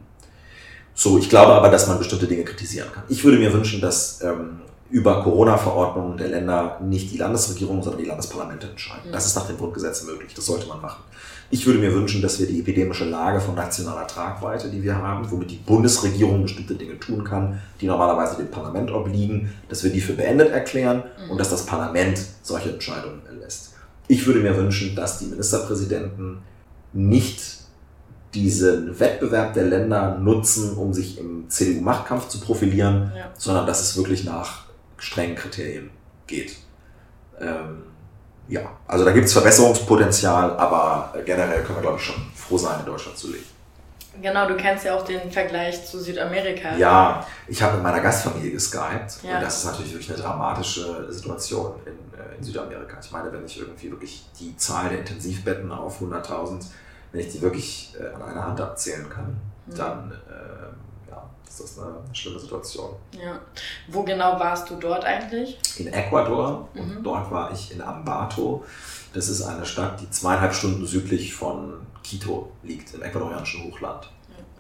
so, 1.00 1.18
ich 1.18 1.30
glaube 1.30 1.54
aber, 1.54 1.70
dass 1.70 1.88
man 1.88 1.98
bestimmte 1.98 2.28
Dinge 2.28 2.44
kritisieren 2.44 2.90
kann. 2.94 3.04
Ich 3.08 3.24
würde 3.24 3.38
mir 3.38 3.54
wünschen, 3.54 3.80
dass 3.80 4.22
ähm, 4.22 4.60
über 4.90 5.24
Corona-Verordnungen 5.24 6.18
der 6.18 6.28
Länder 6.28 6.78
nicht 6.84 7.14
die 7.14 7.18
Landesregierung, 7.18 7.82
sondern 7.82 8.02
die 8.02 8.08
Landesparlamente 8.08 8.68
entscheiden. 8.68 9.08
Mhm. 9.08 9.14
Das 9.14 9.26
ist 9.26 9.36
nach 9.38 9.48
dem 9.48 9.58
Grundgesetz 9.58 10.04
möglich. 10.04 10.34
Das 10.34 10.46
sollte 10.46 10.68
man 10.68 10.82
machen. 10.82 11.02
Ich 11.52 11.66
würde 11.66 11.80
mir 11.80 11.94
wünschen, 11.94 12.22
dass 12.22 12.38
wir 12.40 12.48
die 12.48 12.60
epidemische 12.60 13.06
Lage 13.06 13.40
von 13.40 13.56
nationaler 13.56 14.08
Tragweite, 14.08 14.70
die 14.70 14.84
wir 14.84 14.98
haben, 14.98 15.32
womit 15.32 15.52
die 15.52 15.56
Bundesregierung 15.56 16.42
bestimmte 16.44 16.76
Dinge 16.76 17.00
tun 17.00 17.24
kann, 17.24 17.62
die 17.80 17.88
normalerweise 17.88 18.36
dem 18.36 18.52
Parlament 18.52 18.92
obliegen, 18.92 19.54
dass 19.70 19.84
wir 19.86 19.92
die 19.92 20.02
für 20.02 20.14
beendet 20.14 20.52
erklären 20.52 21.04
Mhm. 21.24 21.32
und 21.32 21.38
dass 21.40 21.50
das 21.50 21.66
Parlament 21.66 22.20
solche 22.44 22.72
Entscheidungen 22.72 23.22
erlässt. 23.26 23.70
Ich 24.10 24.28
würde 24.28 24.42
mir 24.42 24.58
wünschen, 24.58 24.96
dass 24.98 25.20
die 25.20 25.28
Ministerpräsidenten 25.28 26.40
nicht 26.92 27.59
diesen 28.34 29.00
Wettbewerb 29.00 29.54
der 29.54 29.64
Länder 29.64 30.18
nutzen, 30.20 30.78
um 30.78 30.94
sich 30.94 31.18
im 31.18 31.50
CDU-Machtkampf 31.50 32.28
zu 32.28 32.40
profilieren, 32.40 33.12
Ja. 33.18 33.26
sondern 33.38 33.66
dass 33.66 33.82
es 33.82 33.98
wirklich 33.98 34.24
nach 34.24 34.66
strengen 34.98 35.36
Kriterien 35.36 35.90
geht. 36.28 36.58
Ähm, 37.40 37.84
ja, 38.48 38.62
also 38.88 39.06
da 39.06 39.12
gibt 39.12 39.26
es 39.28 39.34
Verbesserungspotenzial, 39.34 40.58
aber 40.58 41.14
generell 41.26 41.64
können 41.64 41.78
wir, 41.78 41.82
glaube 41.82 41.98
ich, 41.98 42.04
schon 42.04 42.16
froh 42.36 42.58
sein, 42.58 42.80
in 42.82 42.86
Deutschland 42.86 43.18
zu 43.18 43.28
leben. 43.32 43.46
Genau, 44.22 44.48
du 44.48 44.58
kennst 44.58 44.84
ja 44.86 44.96
auch 44.96 45.06
den 45.06 45.32
Vergleich 45.32 45.86
zu 45.86 46.00
Südamerika. 46.00 46.76
Ja, 46.76 47.26
ich 47.48 47.62
habe 47.62 47.76
mit 47.76 47.84
meiner 47.84 48.02
Gastfamilie 48.02 48.52
geskypt 48.52 49.20
Ja. 49.24 49.36
und 49.38 49.44
das 49.44 49.60
ist 49.60 49.66
natürlich 49.66 49.94
wirklich 49.94 50.10
eine 50.12 50.20
dramatische 50.22 51.12
Situation 51.14 51.74
in, 51.86 51.92
äh, 52.20 52.38
in 52.38 52.44
Südamerika. 52.44 52.98
Ich 53.02 53.12
meine, 53.12 53.32
wenn 53.32 53.46
ich 53.46 53.60
irgendwie 53.60 53.90
wirklich 53.92 54.26
die 54.40 54.58
Zahl 54.58 54.90
der 54.90 55.00
Intensivbetten 55.00 55.72
auf 55.72 56.02
100.000, 56.02 56.66
wenn 57.12 57.22
ich 57.22 57.30
die 57.32 57.42
wirklich 57.42 57.94
äh, 58.00 58.14
an 58.16 58.22
einer 58.24 58.46
Hand 58.48 58.62
abzählen 58.62 59.10
kann, 59.10 59.36
Mhm. 59.66 59.76
dann 59.76 60.12
äh, 60.30 61.12
ja, 61.12 61.30
ist 61.48 61.60
das 61.62 61.78
eine 61.80 61.94
schlimme 62.14 62.40
Situation. 62.40 62.96
Ja. 63.12 63.40
Wo 63.88 64.02
genau 64.04 64.40
warst 64.40 64.68
du 64.70 64.76
dort 64.76 65.06
eigentlich? 65.06 65.60
In 65.78 65.88
Ecuador 65.94 66.68
Mhm. 66.74 66.82
und 66.98 67.04
dort 67.04 67.30
war 67.32 67.52
ich 67.52 67.72
in 67.74 67.82
Ambato. 67.82 68.64
Das 69.14 69.30
ist 69.30 69.42
eine 69.44 69.66
Stadt, 69.66 70.00
die 70.02 70.10
zweieinhalb 70.10 70.54
Stunden 70.54 70.86
südlich 70.88 71.34
von 71.36 71.86
Quito 72.04 72.52
liegt, 72.64 72.94
im 72.96 73.02
ecuadorianischen 73.04 73.64
Hochland. 73.66 74.10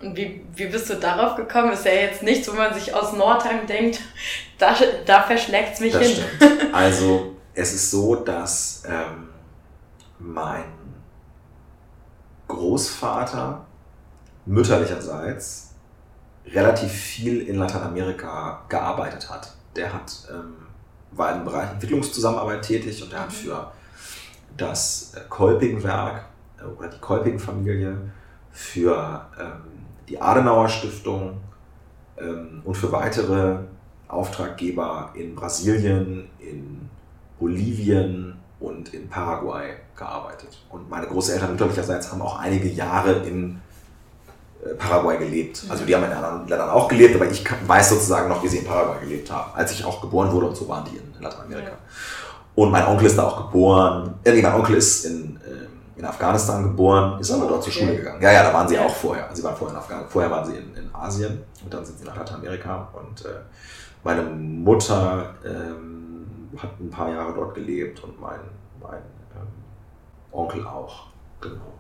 Und 0.02 0.16
wie, 0.16 0.45
wie 0.56 0.68
bist 0.68 0.89
du 0.89 0.95
darauf 0.95 1.36
gekommen? 1.36 1.72
Ist 1.74 1.86
ja 1.86 1.91
jetzt 1.91 2.24
nichts, 2.24 2.47
wo 2.50 2.54
man 2.56 2.74
sich 2.74 2.93
aus 2.93 3.14
Nordheim 3.14 3.68
denkt, 3.68 4.00
da, 4.58 4.74
da 5.06 5.24
verschlägt 5.24 5.74
es 5.74 5.80
mich 5.82 5.93
Das 5.93 6.04
hin. 6.08 6.24
stimmt. 6.38 6.74
Also 6.74 7.36
es 7.54 7.74
ist 7.74 7.91
so, 7.91 8.16
dass 8.16 8.84
ähm, 8.88 9.28
mein 10.20 10.64
Großvater 12.50 13.66
mütterlicherseits 14.45 15.76
relativ 16.47 16.91
viel 16.91 17.41
in 17.41 17.56
Lateinamerika 17.56 18.64
gearbeitet 18.68 19.30
hat. 19.30 19.54
Der 19.76 19.93
hat, 19.93 20.28
ähm, 20.30 20.56
war 21.12 21.36
im 21.36 21.45
Bereich 21.45 21.72
Entwicklungszusammenarbeit 21.72 22.64
tätig 22.64 23.02
und 23.04 23.14
er 23.14 23.22
hat 23.22 23.30
Mhm. 23.30 23.34
für 23.34 23.72
das 24.58 25.14
äh, 25.16 25.22
Kolpingwerk 25.30 26.26
äh, 26.60 26.64
oder 26.66 26.89
die 26.89 27.00
Kolping-Familie, 27.00 27.97
für 28.52 29.26
ähm, 29.39 29.86
die 30.10 30.20
Adenauer 30.20 30.68
Stiftung 30.68 31.39
ähm, 32.18 32.62
und 32.66 32.76
für 32.76 32.91
weitere 32.91 33.60
Auftraggeber 34.08 35.12
in 35.14 35.36
Brasilien, 35.36 36.28
in 36.39 36.89
Bolivien 37.39 38.39
und 38.60 38.93
in 38.93 39.10
Paraguay 39.10 39.74
gearbeitet. 39.95 40.57
Und 40.70 40.89
meine 40.89 41.07
Großeltern 41.07 41.51
mütterlicherseits 41.51 42.12
haben 42.12 42.22
auch 42.22 42.39
einige 42.39 42.68
Jahre 42.68 43.14
in 43.26 43.62
äh, 44.64 44.74
Paraguay 44.76 45.18
gelebt. 45.18 45.64
Also 45.70 45.86
die 45.86 45.95
haben 45.95 46.03
in 46.03 46.12
anderen 46.12 46.47
Ländern 46.47 46.70
auch 46.70 46.88
gelebt, 46.88 47.16
aber 47.16 47.30
ich 47.30 47.43
weiß 47.68 47.89
sozusagen 47.89 48.28
noch, 48.28 48.43
wie 48.43 48.47
sie 48.47 48.57
in 48.60 48.66
Paraguay 48.66 48.99
gelebt 49.01 49.32
haben, 49.32 49.51
als 49.55 49.72
ich 49.72 49.86
auch 49.86 50.01
geboren 50.01 50.32
wurde 50.32 50.47
und 50.47 50.55
so 50.55 50.68
waren 50.68 50.84
die 50.86 50.97
in, 50.97 51.14
in 51.16 51.22
Lateinamerika. 51.22 51.70
Ja. 51.70 51.78
Und 52.55 52.72
mein 52.72 52.86
Onkel 52.86 53.07
ist 53.07 53.18
da 53.18 53.24
auch 53.24 53.45
geboren. 53.45 54.16
Äh, 54.24 54.34
nee, 54.34 54.41
mein 54.41 54.53
Onkel 54.53 54.76
ist 54.76 55.05
in, 55.05 55.39
ähm, 55.47 55.68
in 55.95 56.03
Afghanistan 56.03 56.64
geboren, 56.64 57.20
ist 57.22 57.32
Oh, 57.32 57.36
aber 57.36 57.47
dort 57.47 57.64
zur 57.64 57.72
okay. 57.72 57.82
Schule 57.86 57.95
gegangen. 57.95 58.22
Ja, 58.22 58.32
ja, 58.34 58.43
da 58.43 58.53
waren 58.53 58.68
sie 58.68 58.78
auch 58.78 58.93
vorher. 58.93 59.30
Sie 59.32 59.43
waren 59.43 59.55
vorher 59.55 59.78
in 59.78 59.82
Afghanistan. 59.82 60.12
Vorher 60.12 60.32
waren 60.32 60.45
sie 60.45 60.57
in, 60.57 60.76
in 60.76 60.89
Asien 60.93 61.43
und 61.64 61.74
dann 61.74 61.86
sind 61.86 61.97
sie 61.97 62.05
nach 62.05 62.18
Lateinamerika. 62.18 62.89
Und 62.91 63.24
äh, 63.26 63.30
meine 64.03 64.24
Mutter 64.24 65.36
ähm, 65.45 65.59
hat 66.58 66.80
ein 66.80 66.89
paar 66.89 67.10
Jahre 67.12 67.34
dort 67.34 67.56
gelebt 67.56 68.04
und 68.04 68.20
mein, 68.20 68.39
mein 68.82 69.02
ähm, 69.36 69.47
Onkel 70.32 70.66
auch. 70.66 71.08
Genau. 71.41 71.74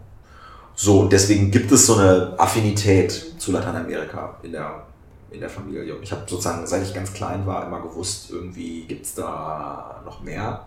So, 0.75 1.01
und 1.01 1.11
deswegen 1.11 1.51
gibt 1.51 1.71
es 1.71 1.85
so 1.87 1.95
eine 1.95 2.35
Affinität 2.37 3.11
zu 3.11 3.51
Lateinamerika 3.51 4.37
in 4.43 4.53
der, 4.53 4.85
in 5.29 5.41
der 5.41 5.49
Familie. 5.49 5.95
Ich 6.01 6.11
habe 6.11 6.21
sozusagen, 6.21 6.65
seit 6.65 6.83
ich 6.83 6.93
ganz 6.93 7.11
klein 7.13 7.45
war, 7.45 7.65
immer 7.67 7.81
gewusst, 7.81 8.29
irgendwie 8.31 8.85
gibt 8.85 9.05
es 9.05 9.15
da 9.15 10.01
noch 10.05 10.21
mehr 10.21 10.65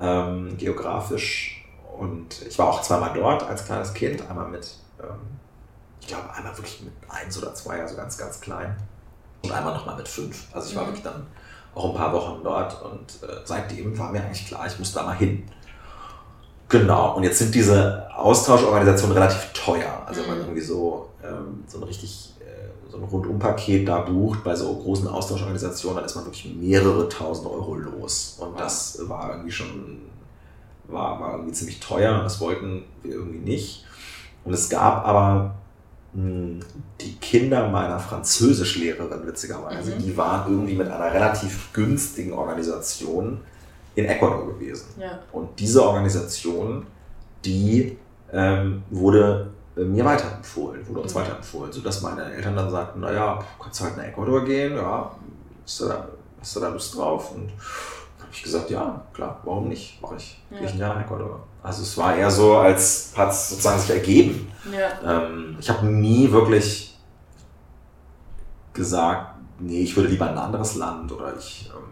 ähm, 0.00 0.56
geografisch. 0.56 1.64
Und 1.98 2.42
ich 2.42 2.58
war 2.58 2.68
auch 2.68 2.82
zweimal 2.82 3.12
dort 3.14 3.42
als 3.44 3.64
kleines 3.64 3.94
Kind, 3.94 4.28
einmal 4.28 4.48
mit, 4.48 4.74
ähm, 5.00 5.18
ich 6.00 6.08
glaube, 6.08 6.32
einmal 6.32 6.56
wirklich 6.56 6.82
mit 6.82 6.92
eins 7.08 7.40
oder 7.40 7.54
zwei, 7.54 7.80
also 7.80 7.96
ganz, 7.96 8.18
ganz 8.18 8.40
klein. 8.40 8.76
Und 9.44 9.52
einmal 9.52 9.74
nochmal 9.74 9.96
mit 9.96 10.08
fünf. 10.08 10.46
Also 10.52 10.70
ich 10.70 10.76
war 10.76 10.82
Mhm. 10.82 10.88
wirklich 10.88 11.04
dann 11.04 11.26
auch 11.78 11.90
ein 11.90 11.94
paar 11.94 12.12
Wochen 12.12 12.40
dort 12.42 12.82
und 12.82 13.28
äh, 13.28 13.34
seitdem 13.44 13.96
war 13.98 14.10
mir 14.12 14.22
eigentlich 14.22 14.46
klar, 14.46 14.66
ich 14.66 14.78
muss 14.78 14.92
da 14.92 15.02
mal 15.04 15.16
hin. 15.16 15.44
Genau, 16.68 17.16
und 17.16 17.22
jetzt 17.22 17.38
sind 17.38 17.54
diese 17.54 18.06
Austauschorganisationen 18.14 19.16
relativ 19.16 19.52
teuer. 19.54 20.02
Also 20.06 20.20
wenn 20.22 20.28
man 20.28 20.38
Mhm. 20.38 20.44
irgendwie 20.44 20.60
so, 20.60 21.08
ähm, 21.24 21.64
so 21.66 21.78
ein 21.78 21.84
richtig, 21.84 22.34
äh, 22.40 22.90
so 22.90 22.98
ein 22.98 23.04
Rundumpaket 23.04 23.88
da 23.88 24.00
bucht 24.00 24.44
bei 24.44 24.54
so 24.54 24.74
großen 24.74 25.08
Austauschorganisationen, 25.08 25.96
dann 25.96 26.04
ist 26.04 26.14
man 26.16 26.26
wirklich 26.26 26.54
mehrere 26.54 27.08
tausend 27.08 27.46
Euro 27.48 27.74
los. 27.74 28.36
Und 28.38 28.60
das 28.60 28.98
war 29.08 29.30
irgendwie 29.30 29.50
schon, 29.52 30.02
war, 30.88 31.18
war 31.20 31.32
irgendwie 31.32 31.52
ziemlich 31.52 31.80
teuer 31.80 32.16
und 32.18 32.24
das 32.24 32.38
wollten 32.40 32.84
wir 33.02 33.14
irgendwie 33.14 33.38
nicht. 33.38 33.86
Und 34.44 34.52
es 34.52 34.68
gab 34.68 35.06
aber 35.06 35.54
die 36.14 37.14
Kinder 37.20 37.68
meiner 37.68 37.98
Französischlehrerin, 37.98 39.26
witzigerweise, 39.26 39.94
Mhm. 39.94 39.98
die 39.98 40.16
waren 40.16 40.50
irgendwie 40.50 40.74
mit 40.74 40.88
einer 40.88 41.12
relativ 41.12 41.72
günstigen 41.72 42.32
Organisation 42.32 43.40
in 43.94 44.06
Ecuador 44.06 44.46
gewesen. 44.46 44.86
Ja. 44.98 45.18
Und 45.32 45.58
diese 45.60 45.82
Organisation, 45.84 46.86
die 47.44 47.96
ähm, 48.32 48.82
wurde 48.90 49.50
äh, 49.76 49.80
mir 49.84 50.04
weiterempfohlen, 50.04 50.86
wurde 50.88 51.00
uns 51.00 51.14
Mhm. 51.14 51.18
weiterempfohlen, 51.20 51.72
sodass 51.72 52.02
meine 52.02 52.24
Eltern 52.32 52.56
dann 52.56 52.70
sagten, 52.70 53.00
naja, 53.00 53.38
kannst 53.62 53.80
du 53.80 53.84
halt 53.84 53.96
nach 53.96 54.04
Ecuador 54.04 54.44
gehen, 54.44 54.74
ja, 54.76 55.10
hast 55.64 55.80
du 55.80 55.84
da, 55.88 56.08
hast 56.40 56.56
du 56.56 56.60
da 56.60 56.68
Lust 56.68 56.96
drauf? 56.96 57.32
Und 57.34 57.46
dann 57.48 58.26
habe 58.26 58.32
ich 58.32 58.42
gesagt, 58.42 58.70
ja, 58.70 59.00
klar, 59.14 59.40
warum 59.44 59.68
nicht, 59.68 60.00
mache 60.02 60.16
ich. 60.16 60.42
Ja. 60.50 60.58
Gehe 60.58 60.66
ich 60.68 60.74
ein 60.74 60.78
Jahr 60.80 60.94
nach 60.94 61.02
Ecuador. 61.04 61.40
Also 61.62 61.82
es 61.82 61.96
war 61.96 62.16
eher 62.16 62.30
so, 62.30 62.56
als 62.56 63.12
hat 63.16 63.30
es 63.30 63.50
sozusagen 63.50 63.80
sich 63.80 63.90
ergeben. 63.90 64.50
Ja. 64.72 65.22
Ähm, 65.24 65.56
ich 65.60 65.68
habe 65.68 65.86
nie 65.86 66.30
wirklich 66.30 66.96
gesagt, 68.72 69.34
nee, 69.58 69.82
ich 69.82 69.96
würde 69.96 70.08
lieber 70.08 70.26
in 70.26 70.32
ein 70.32 70.38
anderes 70.38 70.76
Land 70.76 71.10
oder 71.12 71.34
ich. 71.36 71.70
Ähm, 71.74 71.82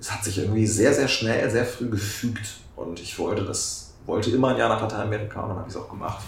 es 0.00 0.10
hat 0.12 0.22
sich 0.22 0.38
irgendwie 0.38 0.66
sehr, 0.66 0.92
sehr 0.94 1.08
schnell, 1.08 1.50
sehr 1.50 1.64
früh 1.64 1.88
gefügt 1.88 2.46
und 2.76 3.00
ich 3.00 3.18
wollte 3.18 3.44
das, 3.44 3.94
wollte 4.06 4.30
immer 4.30 4.48
ein 4.50 4.58
Jahr 4.58 4.68
nach 4.68 4.82
Lateinamerika 4.82 5.40
und 5.40 5.48
dann 5.50 5.58
habe 5.58 5.68
ich 5.68 5.74
es 5.74 5.80
auch 5.80 5.88
gemacht. 5.88 6.22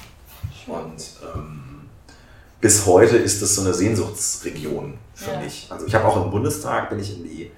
Und 0.66 0.96
ähm, 1.34 1.88
bis 2.60 2.84
heute 2.86 3.16
ist 3.16 3.40
das 3.42 3.54
so 3.54 3.60
eine 3.62 3.74
Sehnsuchtsregion 3.74 4.98
für 5.14 5.30
Ja. 5.32 5.40
mich. 5.40 5.68
Also 5.70 5.86
ich 5.86 5.94
habe 5.94 6.06
auch 6.06 6.24
im 6.24 6.30
Bundestag, 6.30 6.88
bin 6.90 6.98
ich 6.98 7.16
in 7.16 7.22
die 7.24 7.50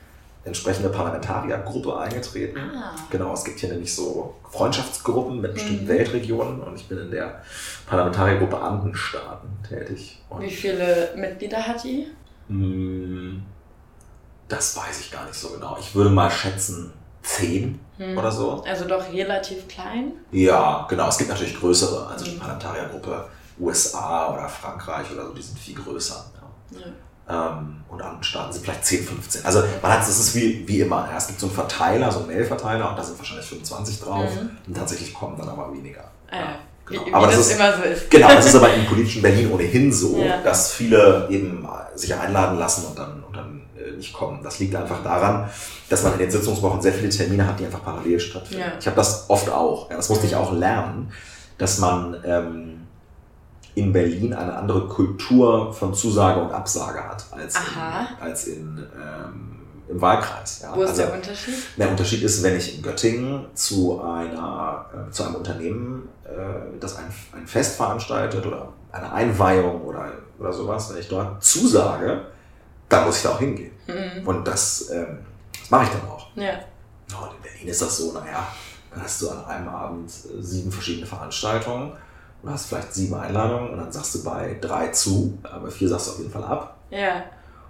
entsprechende 0.48 0.88
Parlamentariergruppe 0.88 1.96
eingetreten. 1.98 2.58
Ah. 2.58 2.94
Genau, 3.10 3.32
es 3.32 3.44
gibt 3.44 3.60
hier 3.60 3.68
nämlich 3.70 3.94
so 3.94 4.34
Freundschaftsgruppen 4.50 5.40
mit 5.40 5.54
bestimmten 5.54 5.84
Mhm. 5.84 5.88
Weltregionen 5.88 6.60
und 6.60 6.74
ich 6.76 6.88
bin 6.88 6.98
in 6.98 7.10
der 7.10 7.42
Parlamentariergruppe 7.86 8.60
Andenstaaten 8.60 9.48
tätig. 9.68 10.20
Und 10.28 10.42
Wie 10.42 10.50
viele 10.50 11.12
Mitglieder 11.16 11.58
hat 11.66 11.84
die? 11.84 12.06
mh, 12.48 13.40
das 14.48 14.76
weiß 14.76 15.00
ich 15.00 15.10
gar 15.12 15.24
nicht 15.26 15.34
so 15.38 15.50
genau. 15.50 15.76
Ich 15.78 15.94
würde 15.94 16.10
mal 16.10 16.30
schätzen 16.30 16.92
zehn 17.22 17.78
Hm. 17.98 18.16
oder 18.16 18.30
so. 18.30 18.62
Also 18.66 18.84
doch 18.86 19.12
relativ 19.12 19.66
klein. 19.68 20.12
Ja, 20.30 20.86
genau. 20.88 21.08
Es 21.08 21.18
gibt 21.18 21.30
natürlich 21.30 21.58
größere, 21.58 22.06
also 22.06 22.24
die 22.24 22.32
Mhm. 22.32 22.38
Parlamentariergruppe 22.38 23.24
USA 23.60 24.32
oder 24.32 24.48
Frankreich 24.48 25.10
oder 25.12 25.26
so, 25.26 25.34
die 25.34 25.42
sind 25.42 25.58
viel 25.58 25.74
größer. 25.74 26.24
Ja. 26.70 26.78
Ja. 26.78 26.86
Ähm, 27.30 27.76
und 27.88 28.02
andere 28.02 28.22
Staaten 28.24 28.52
sind 28.52 28.64
vielleicht 28.64 28.84
10, 28.84 29.04
15. 29.04 29.44
Also 29.44 29.62
man 29.82 29.92
hat, 29.92 30.02
es 30.02 30.08
ist 30.18 30.34
wie, 30.34 30.66
wie 30.66 30.80
immer. 30.80 31.08
Es 31.16 31.26
gibt 31.26 31.40
so 31.40 31.46
einen 31.46 31.54
Verteiler, 31.54 32.10
so 32.10 32.20
einen 32.20 32.28
Mail-Verteiler 32.28 32.90
und 32.90 32.98
da 32.98 33.02
sind 33.02 33.18
wahrscheinlich 33.18 33.46
25 33.46 34.00
drauf 34.00 34.30
Mhm. 34.34 34.50
und 34.66 34.76
tatsächlich 34.76 35.12
kommen 35.14 35.36
dann 35.38 35.48
aber 35.48 35.72
weniger. 35.72 36.04
Ah, 36.30 36.36
ja. 36.36 36.42
genau. 36.86 37.02
Wie, 37.04 37.10
wie 37.10 37.14
aber 37.14 37.26
das, 37.26 37.36
das 37.36 37.46
ist, 37.48 37.52
immer 37.56 37.76
so 37.76 37.82
ist. 37.82 38.10
Genau, 38.10 38.28
das 38.28 38.46
ist 38.46 38.54
aber 38.54 38.72
im 38.74 38.86
politischen 38.86 39.22
Berlin 39.22 39.50
ohnehin 39.52 39.92
so, 39.92 40.18
Ja. 40.22 40.42
dass 40.42 40.72
viele 40.72 41.26
eben 41.30 41.66
sich 41.94 42.14
einladen 42.14 42.58
lassen 42.58 42.86
und 42.86 42.98
dann, 42.98 43.22
und 43.24 43.36
dann 43.36 43.62
äh, 43.76 43.96
nicht 43.96 44.12
kommen. 44.12 44.42
Das 44.42 44.58
liegt 44.58 44.74
einfach 44.76 45.02
daran, 45.02 45.48
dass 45.88 46.02
man 46.04 46.12
in 46.14 46.18
den 46.20 46.30
Sitzungswochen 46.30 46.80
sehr 46.80 46.92
viele 46.92 47.08
Termine 47.08 47.46
hat, 47.46 47.58
die 47.58 47.64
einfach 47.66 47.82
parallel 47.84 48.20
stattfinden. 48.20 48.62
Ja. 48.62 48.72
Ich 48.78 48.86
habe 48.86 48.96
das 48.96 49.24
oft 49.28 49.50
auch. 49.50 49.88
Das 49.88 50.08
musste 50.08 50.26
ich 50.26 50.36
auch 50.36 50.52
lernen, 50.52 51.10
dass 51.58 51.78
man 51.78 52.16
ähm, 52.24 52.77
in 53.78 53.92
Berlin 53.92 54.34
eine 54.34 54.54
andere 54.54 54.86
Kultur 54.88 55.72
von 55.72 55.94
Zusage 55.94 56.40
und 56.40 56.52
Absage 56.52 57.02
hat 57.02 57.24
als 57.30 57.54
Aha. 57.56 58.08
in, 58.20 58.22
als 58.22 58.44
in 58.46 58.86
ähm, 58.94 59.54
im 59.88 60.00
Wahlkreis. 60.02 60.60
Ja. 60.62 60.76
Wo 60.76 60.82
ist 60.82 60.90
Also- 60.90 61.02
der 61.02 61.14
Unterschied? 61.14 61.54
der 61.78 61.88
Unterschied 61.90 62.22
ist, 62.22 62.42
wenn 62.42 62.56
ich 62.56 62.76
in 62.76 62.82
Göttingen 62.82 63.46
zu, 63.54 64.02
einer, 64.02 64.84
äh, 64.92 65.10
zu 65.10 65.22
einem 65.24 65.36
Unternehmen, 65.36 66.08
äh, 66.24 66.78
das 66.78 66.96
ein, 66.96 67.06
ein 67.34 67.46
Fest 67.46 67.76
veranstaltet 67.76 68.44
oder 68.44 68.68
eine 68.92 69.10
Einweihung 69.10 69.80
oder, 69.82 70.12
oder 70.38 70.52
sowas, 70.52 70.90
wenn 70.92 71.00
ich 71.00 71.08
dort 71.08 71.42
zusage, 71.42 72.20
dann 72.90 73.06
muss 73.06 73.16
ich 73.18 73.22
da 73.22 73.30
auch 73.30 73.38
hingehen. 73.38 73.72
Mhm. 73.86 74.26
Und 74.28 74.46
das, 74.46 74.90
ähm, 74.90 75.20
das 75.58 75.70
mache 75.70 75.84
ich 75.84 75.90
dann 75.90 76.08
auch. 76.10 76.26
Ja. 76.36 76.52
Und 77.18 77.36
in 77.36 77.42
Berlin 77.42 77.68
ist 77.68 77.80
das 77.80 77.96
so, 77.96 78.12
naja, 78.12 78.46
dann 78.90 79.02
hast 79.02 79.22
du 79.22 79.30
an 79.30 79.42
einem 79.46 79.68
Abend 79.68 80.10
äh, 80.10 80.42
sieben 80.42 80.70
verschiedene 80.70 81.06
Veranstaltungen 81.06 81.92
und 82.42 82.50
hast 82.50 82.66
vielleicht 82.66 82.94
sieben 82.94 83.14
Einladungen 83.14 83.70
und 83.70 83.78
dann 83.78 83.92
sagst 83.92 84.14
du 84.14 84.24
bei 84.24 84.56
drei 84.60 84.88
zu, 84.88 85.36
aber 85.42 85.70
vier 85.70 85.88
sagst 85.88 86.06
du 86.06 86.10
auf 86.12 86.18
jeden 86.18 86.30
Fall 86.30 86.44
ab. 86.44 86.76
Ja. 86.90 87.24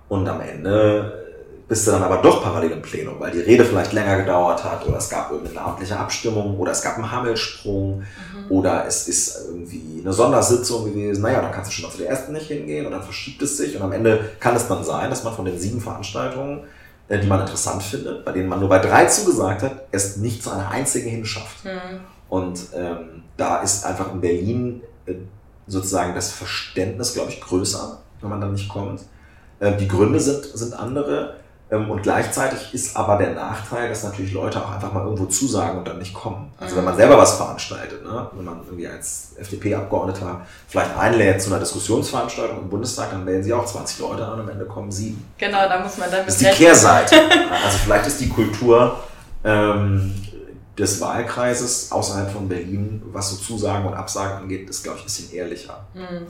Und 0.09 0.29
am 0.29 0.41
Ende 0.41 1.25
bist 1.69 1.87
du 1.87 1.91
dann 1.91 2.03
aber 2.03 2.23
doch 2.23 2.43
parallel 2.43 2.71
im 2.71 2.81
Plenum, 2.83 3.17
weil 3.19 3.31
die 3.31 3.41
Rede 3.41 3.63
vielleicht 3.65 3.93
länger 3.93 4.17
gedauert 4.17 4.65
hat 4.65 4.87
oder 4.87 4.97
es 4.97 5.11
gab 5.11 5.31
irgendeine 5.31 5.61
namentliche 5.61 5.99
Abstimmung 5.99 6.59
oder 6.59 6.73
es 6.73 6.81
gab 6.83 6.97
einen 6.97 7.11
Hammelsprung 7.11 7.99
Mhm. 7.99 8.51
oder 8.51 8.87
es 8.87 9.07
ist 9.07 9.49
irgendwie 9.49 10.01
eine 10.03 10.13
Sondersitzung 10.13 10.87
gewesen. 10.87 11.21
Naja, 11.23 11.43
dann 11.43 11.53
kannst 11.53 11.71
du 11.71 11.75
schon 11.75 11.85
mal 11.85 11.91
zu 11.93 11.99
der 11.99 12.09
ersten 12.09 12.33
nicht 12.33 12.47
hingehen 12.47 12.87
und 12.87 12.93
dann 12.93 13.03
verschiebt 13.03 13.43
es 13.43 13.59
sich 13.59 13.77
und 13.77 13.83
am 13.83 13.93
Ende 13.93 14.31
kann 14.41 14.57
es 14.57 14.67
dann 14.67 14.83
sein, 14.83 15.11
dass 15.11 15.25
man 15.25 15.35
von 15.35 15.45
den 15.45 15.59
sieben 15.59 15.81
Veranstaltungen, 15.81 16.61
äh, 17.09 17.19
die 17.19 17.27
man 17.27 17.41
interessant 17.41 17.83
findet, 17.83 18.25
bei 18.25 18.33
denen 18.33 18.49
man 18.49 18.61
nur 18.61 18.69
bei 18.71 18.79
drei 18.79 19.05
zugesagt 19.05 19.63
hat, 19.63 19.73
es 19.93 20.17
nicht 20.17 20.43
zu 20.43 20.51
einer 20.51 20.71
einzigen 20.71 21.11
hinschafft. 21.11 21.67
Mhm. 21.67 22.01
Und 22.31 22.61
ähm, 22.75 23.18
da 23.39 23.63
ist 23.63 23.87
einfach 23.87 24.13
in 24.13 24.21
Berlin 24.21 24.83
äh, 25.07 25.15
sozusagen 25.67 26.15
das 26.15 26.31
Verständnis, 26.33 27.15
glaube 27.15 27.31
ich, 27.31 27.41
größer, 27.41 27.99
wenn 28.21 28.29
man 28.29 28.41
dann 28.41 28.53
nicht 28.53 28.69
kommt. 28.69 29.01
Ähm, 29.61 29.79
die 29.79 29.89
Gründe 29.89 30.21
sind, 30.21 30.45
sind 30.45 30.75
andere. 30.75 31.37
Ähm, 31.71 31.91
und 31.91 32.03
gleichzeitig 32.03 32.73
ist 32.73 32.97
aber 32.97 33.17
der 33.19 33.35
Nachteil, 33.35 33.91
dass 33.91 34.03
natürlich 34.03 34.33
Leute 34.33 34.65
auch 34.65 34.71
einfach 34.73 34.93
mal 34.93 35.05
irgendwo 35.05 35.27
zusagen 35.27 35.79
und 35.79 35.87
dann 35.87 35.99
nicht 35.99 36.15
kommen. 36.15 36.51
Also 36.59 36.77
wenn 36.77 36.85
man 36.85 36.97
selber 36.97 37.19
was 37.19 37.37
veranstaltet, 37.37 38.03
ne? 38.03 38.29
wenn 38.33 38.45
man 38.45 38.61
irgendwie 38.65 38.89
als 38.89 39.35
FDP-Abgeordneter 39.37 40.41
vielleicht 40.67 40.97
einlädt 40.97 41.43
zu 41.43 41.51
einer 41.51 41.61
Diskussionsveranstaltung 41.61 42.59
im 42.59 42.71
Bundestag, 42.71 43.11
dann 43.11 43.25
melden 43.25 43.45
sie 43.45 43.53
auch 43.53 43.67
20 43.67 43.99
Leute 43.99 44.25
an 44.25 44.35
und 44.35 44.41
am 44.41 44.49
Ende 44.49 44.65
kommen 44.65 44.91
sieben. 44.91 45.23
Genau, 45.37 45.69
da 45.69 45.81
muss 45.81 45.99
man 45.99 46.11
dann 46.11 46.25
Das 46.25 46.41
ist 46.41 46.41
die. 46.41 46.57
Kehrseite. 46.57 47.17
Also 47.65 47.79
vielleicht 47.79 48.07
ist 48.07 48.21
die 48.21 48.29
Kultur 48.29 48.97
ähm, 49.45 50.15
des 50.79 51.01
Wahlkreises 51.01 51.91
außerhalb 51.91 52.31
von 52.31 52.49
Berlin, 52.49 53.03
was 53.13 53.31
so 53.31 53.37
Zusagen 53.37 53.87
und 53.87 53.95
Absagen 53.95 54.43
angeht, 54.43 54.69
ist, 54.71 54.83
glaube 54.85 54.99
ich, 54.99 55.05
ein 55.05 55.07
bisschen 55.07 55.33
ehrlicher. 55.33 55.87
Hm. 55.95 56.27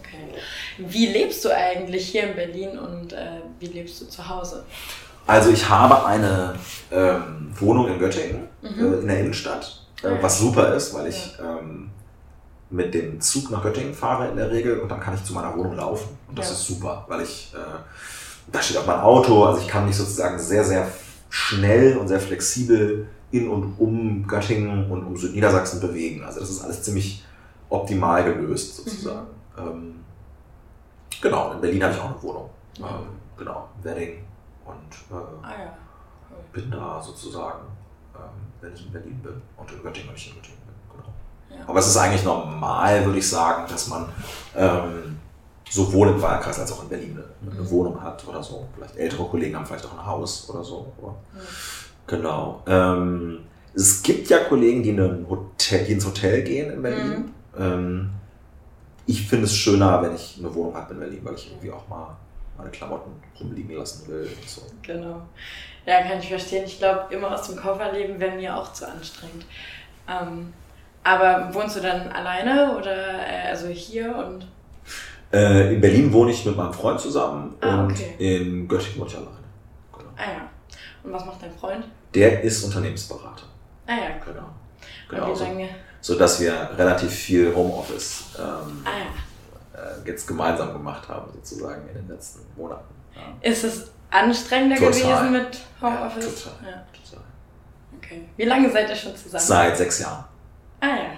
Okay. 0.00 0.34
Wie 0.78 1.06
lebst 1.06 1.44
du 1.44 1.54
eigentlich 1.54 2.08
hier 2.08 2.24
in 2.30 2.34
Berlin 2.36 2.78
und 2.78 3.12
äh, 3.12 3.40
wie 3.60 3.66
lebst 3.66 4.00
du 4.00 4.06
zu 4.06 4.26
Hause? 4.28 4.64
Also 5.26 5.50
ich 5.50 5.68
habe 5.68 6.04
eine 6.06 6.54
ähm, 6.90 7.52
Wohnung 7.58 7.88
in 7.88 7.98
Göttingen, 7.98 8.48
Mhm. 8.62 8.92
äh, 8.94 8.96
in 9.00 9.08
der 9.08 9.20
Innenstadt, 9.20 9.84
äh, 10.02 10.08
ja. 10.08 10.22
was 10.22 10.38
super 10.38 10.74
ist, 10.74 10.94
weil 10.94 11.08
ich 11.08 11.36
ähm, 11.40 11.90
mit 12.70 12.94
dem 12.94 13.20
Zug 13.20 13.50
nach 13.50 13.62
Göttingen 13.62 13.92
fahre 13.94 14.28
in 14.28 14.36
der 14.36 14.50
Regel 14.50 14.80
und 14.80 14.88
dann 14.88 15.00
kann 15.00 15.14
ich 15.14 15.24
zu 15.24 15.32
meiner 15.32 15.56
Wohnung 15.56 15.76
laufen. 15.76 16.08
Und 16.28 16.38
das 16.38 16.46
Ja. 16.48 16.52
ist 16.54 16.66
super, 16.66 17.04
weil 17.08 17.20
ich, 17.22 17.52
äh, 17.54 17.58
da 18.50 18.62
steht 18.62 18.76
auch 18.78 18.86
mein 18.86 19.00
Auto, 19.00 19.44
also 19.44 19.60
ich 19.60 19.68
kann 19.68 19.86
mich 19.86 19.96
sozusagen 19.96 20.38
sehr, 20.38 20.64
sehr 20.64 20.88
schnell 21.30 21.96
und 21.96 22.08
sehr 22.08 22.20
flexibel 22.20 23.06
in 23.32 23.48
und 23.48 23.74
um 23.78 24.26
Göttingen 24.26 24.90
und 24.90 25.04
um 25.04 25.16
Südniedersachsen 25.16 25.80
bewegen. 25.80 26.22
Also 26.24 26.40
das 26.40 26.50
ist 26.50 26.62
alles 26.62 26.82
ziemlich 26.82 27.24
optimal 27.68 28.22
gelöst 28.24 28.76
sozusagen. 28.76 29.26
Ähm, 29.58 30.04
genau, 31.20 31.52
in 31.52 31.60
Berlin 31.60 31.82
habe 31.82 31.94
ich 31.94 32.00
auch 32.00 32.10
eine 32.10 32.22
Wohnung. 32.22 32.50
Ja. 32.78 32.86
Ähm, 32.88 33.06
genau, 33.36 33.68
in 33.78 33.84
Wedding. 33.84 34.24
Und 34.64 35.16
äh, 35.16 35.20
Ah 35.42 35.50
ja. 35.64 35.72
Cool. 36.30 36.36
bin 36.62 36.70
da 36.70 37.00
sozusagen, 37.02 37.60
ähm, 38.14 38.20
wenn 38.60 38.74
ich 38.74 38.86
in 38.86 38.92
Berlin 38.92 39.20
bin. 39.22 39.42
Und 39.56 39.72
in 39.72 39.82
Göttingen, 39.82 40.08
wenn 40.08 40.16
ich 40.16 40.28
in 40.28 40.34
Göttingen 40.36 40.58
bin. 40.66 40.74
Genau. 40.96 41.58
Ja. 41.62 41.68
Aber 41.68 41.78
es 41.78 41.86
ist 41.88 41.96
eigentlich 41.96 42.24
normal, 42.24 43.04
würde 43.06 43.18
ich 43.18 43.28
sagen, 43.28 43.64
dass 43.68 43.88
man 43.88 44.08
ähm, 44.54 45.18
sowohl 45.70 46.08
im 46.08 46.20
Wahlkreis 46.20 46.58
als 46.60 46.70
auch 46.72 46.82
in 46.82 46.88
Berlin 46.90 47.18
eine, 47.42 47.50
eine 47.52 47.62
Mhm. 47.62 47.70
Wohnung 47.70 48.02
hat 48.02 48.26
oder 48.28 48.42
so. 48.42 48.66
Vielleicht 48.74 48.96
ältere 48.96 49.24
Kollegen 49.24 49.56
haben 49.56 49.64
vielleicht 49.64 49.86
auch 49.86 49.94
ein 49.98 50.04
Haus 50.06 50.48
oder 50.50 50.62
so. 50.62 50.92
Aber 51.00 51.14
Ja. 51.34 51.40
Genau. 52.16 52.62
Ähm, 52.66 53.40
es 53.74 54.02
gibt 54.02 54.28
ja 54.28 54.38
Kollegen, 54.44 54.82
die, 54.82 54.90
in 54.90 55.00
ein 55.00 55.26
Hotel, 55.28 55.84
die 55.84 55.92
ins 55.92 56.04
Hotel 56.06 56.42
gehen 56.42 56.70
in 56.72 56.82
Berlin. 56.82 57.32
Mhm. 57.56 57.62
Ähm, 57.62 58.10
ich 59.06 59.26
finde 59.26 59.46
es 59.46 59.54
schöner, 59.56 60.00
wenn 60.02 60.14
ich 60.14 60.36
eine 60.38 60.54
Wohnung 60.54 60.74
habe 60.76 60.92
in 60.94 61.00
Berlin, 61.00 61.20
weil 61.22 61.34
ich 61.34 61.50
irgendwie 61.50 61.70
auch 61.72 61.88
mal 61.88 62.16
meine 62.56 62.70
Klamotten 62.70 63.10
rumliegen 63.40 63.76
lassen 63.76 64.06
will 64.08 64.28
und 64.40 64.48
so. 64.48 64.62
Genau. 64.82 65.22
Ja, 65.86 66.02
kann 66.02 66.18
ich 66.20 66.28
verstehen. 66.28 66.64
Ich 66.66 66.78
glaube, 66.78 67.12
immer 67.12 67.32
aus 67.34 67.48
dem 67.48 67.56
Koffer 67.56 67.90
leben 67.92 68.20
wäre 68.20 68.36
mir 68.36 68.56
auch 68.56 68.72
zu 68.72 68.86
anstrengend. 68.88 69.44
Ähm, 70.08 70.52
aber 71.02 71.52
wohnst 71.52 71.76
du 71.76 71.80
dann 71.80 72.08
alleine 72.12 72.76
oder 72.78 72.94
äh, 72.94 73.48
also 73.50 73.66
hier 73.68 74.14
und 74.14 74.46
Äh, 75.32 75.74
in 75.74 75.80
Berlin 75.80 76.12
wohne 76.12 76.30
ich 76.30 76.44
mit 76.44 76.56
meinem 76.56 76.74
Freund 76.74 77.00
zusammen 77.00 77.54
Ah, 77.60 77.84
und 77.84 77.92
okay. 77.92 78.14
in 78.18 78.68
Göttingen 78.68 79.00
wohne 79.00 79.08
ich 79.10 79.16
alleine. 79.16 79.38
Genau. 79.96 80.10
ah 80.16 80.32
ja. 80.38 80.48
Und 81.02 81.12
was 81.12 81.24
macht 81.24 81.42
dein 81.42 81.52
Freund? 81.52 81.84
Der 82.14 82.42
ist 82.42 82.62
Unternehmensberater. 82.64 83.44
Ah 83.86 83.92
ja, 83.94 84.10
cool. 84.26 84.32
Genau. 84.34 84.48
Genau 85.08 85.32
wie 85.32 85.38
so, 85.38 85.44
lange? 85.44 85.68
so 86.00 86.18
dass 86.18 86.40
wir 86.40 86.70
relativ 86.76 87.10
viel 87.12 87.54
Homeoffice 87.54 88.24
ähm, 88.38 88.84
Ah 88.84 88.90
ja. 88.98 89.80
äh, 89.80 90.08
jetzt 90.08 90.26
gemeinsam 90.26 90.72
gemacht 90.72 91.08
haben, 91.08 91.30
sozusagen 91.32 91.86
in 91.88 91.94
den 91.94 92.08
letzten 92.08 92.40
Monaten. 92.56 92.94
Ja, 93.14 93.20
Ist 93.50 93.64
es 93.64 93.90
anstrengender 94.10 94.76
Total. 94.76 94.90
gewesen 94.92 95.32
mit 95.32 95.58
Homeoffice? 95.80 96.24
Ja, 96.24 96.50
total. 96.50 96.70
Ja, 96.72 96.86
total. 96.92 97.24
okay. 97.98 98.22
Wie 98.36 98.44
lange 98.44 98.70
seid 98.70 98.88
ihr 98.88 98.96
schon 98.96 99.16
zusammen? 99.16 99.42
Seit 99.44 99.76
sechs 99.76 99.98
Jahren. 100.00 100.24
Ah 100.80 100.86
ja, 100.86 101.12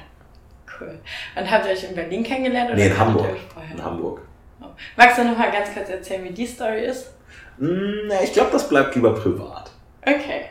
cool. 0.80 0.98
Und 1.36 1.50
habt 1.50 1.66
ihr 1.66 1.72
euch 1.72 1.84
in 1.84 1.94
Berlin 1.94 2.22
kennengelernt? 2.22 2.70
Oder 2.70 2.78
Nee, 2.78 2.86
in 2.88 2.98
Hamburg. 2.98 3.36
In 3.72 3.82
Hamburg. 3.84 4.20
Oh. 4.60 4.66
Magst 4.96 5.18
du 5.18 5.24
noch 5.24 5.38
mal 5.38 5.50
ganz 5.50 5.72
kurz 5.72 5.88
erzählen, 5.88 6.24
wie 6.24 6.30
die 6.32 6.46
Story 6.46 6.84
ist? 6.84 7.10
Na, 7.58 8.22
ich 8.22 8.32
glaube, 8.32 8.50
das 8.50 8.68
bleibt 8.68 8.94
lieber 8.96 9.14
privat. 9.14 9.70
Okay. 10.02 10.46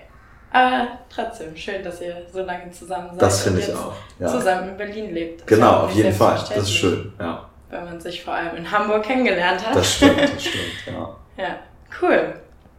Aber 0.54 0.88
trotzdem, 1.10 1.56
schön, 1.58 1.84
dass 1.84 2.00
ihr 2.00 2.16
so 2.32 2.42
lange 2.44 2.72
zusammen 2.72 3.10
seid. 3.12 3.22
Das 3.22 3.42
finde 3.42 3.60
ich 3.60 3.74
auch. 3.74 3.94
Ja. 4.20 4.28
Zusammen 4.28 4.70
in 4.70 4.78
Berlin 4.78 5.14
lebt. 5.14 5.48
Genau, 5.48 5.66
ja 5.66 5.80
auf 5.82 5.92
jeden 5.92 6.14
Fall. 6.14 6.36
Das 6.36 6.58
ist 6.58 6.72
schön. 6.74 7.12
Ja, 7.20 7.50
Wenn 7.72 7.86
man 7.86 8.00
sich 8.00 8.24
vor 8.24 8.36
allem 8.36 8.56
in 8.56 8.72
Hamburg 8.72 9.04
kennengelernt 9.04 9.68
hat. 9.68 9.76
das 9.76 9.96
stimmt, 9.96 10.22
das 10.22 10.42
stimmt. 10.44 10.64
Ja. 10.86 11.16
Ja, 11.38 11.56
cool. 12.02 12.36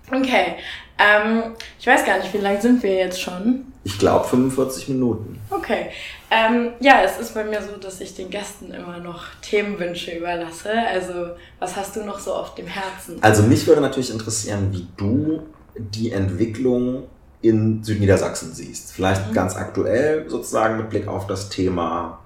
Okay. 0.08 0.54
Ähm, 0.98 1.54
ich 1.80 1.86
weiß 1.86 2.04
gar 2.04 2.18
nicht, 2.18 2.32
wie 2.32 2.38
lange 2.38 2.60
sind 2.60 2.80
wir 2.82 2.94
jetzt 2.94 3.20
schon? 3.20 3.72
Ich 3.82 3.98
glaube 3.98 4.24
45 4.26 4.88
Minuten. 4.90 5.40
Okay. 5.50 5.90
Ähm, 6.30 6.70
ja, 6.80 7.02
es 7.02 7.18
ist 7.18 7.34
bei 7.34 7.42
mir 7.42 7.60
so, 7.60 7.76
dass 7.76 8.00
ich 8.00 8.14
den 8.14 8.30
Gästen 8.30 8.72
immer 8.72 8.98
noch 8.98 9.24
Themenwünsche 9.42 10.12
überlasse. 10.12 10.70
Also, 10.72 11.30
was 11.58 11.76
hast 11.76 11.96
du 11.96 12.04
noch 12.04 12.20
so 12.20 12.32
auf 12.32 12.54
dem 12.54 12.66
Herzen? 12.68 13.18
Also 13.20 13.42
mich 13.42 13.66
würde 13.66 13.80
natürlich 13.80 14.12
interessieren, 14.12 14.68
wie 14.72 14.86
du 14.96 15.42
die 15.76 16.12
Entwicklung 16.12 17.08
in 17.44 17.84
Südniedersachsen 17.84 18.52
siehst. 18.54 18.92
Vielleicht 18.92 19.28
Mhm. 19.28 19.34
ganz 19.34 19.54
aktuell 19.56 20.28
sozusagen 20.28 20.78
mit 20.78 20.88
Blick 20.90 21.06
auf 21.06 21.26
das 21.26 21.50
Thema 21.50 22.18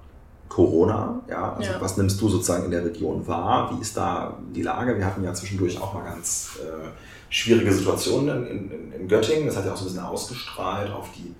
Corona. 0.48 1.20
Ja, 1.28 1.54
also 1.54 1.72
Ja. 1.72 1.80
was 1.80 1.96
nimmst 1.96 2.20
du 2.20 2.28
sozusagen 2.28 2.64
in 2.66 2.70
der 2.70 2.84
Region 2.84 3.26
wahr? 3.26 3.70
Wie 3.74 3.80
ist 3.82 3.96
da 3.96 4.38
die 4.54 4.62
Lage? 4.62 4.96
Wir 4.96 5.04
hatten 5.04 5.24
ja 5.24 5.34
zwischendurch 5.34 5.80
auch 5.80 5.92
mal 5.94 6.04
ganz 6.04 6.50
äh, 6.62 6.88
schwierige 7.30 7.72
Situationen 7.72 8.46
in, 8.46 8.70
in, 8.70 8.92
in 8.92 9.08
Göttingen. 9.08 9.46
Das 9.46 9.56
hat 9.56 9.66
ja 9.66 9.72
auch 9.72 9.76
so 9.76 9.84
ein 9.84 9.88
bisschen 9.88 10.04
ausgestrahlt 10.04 10.90
auf 10.92 11.08
die 11.16 11.34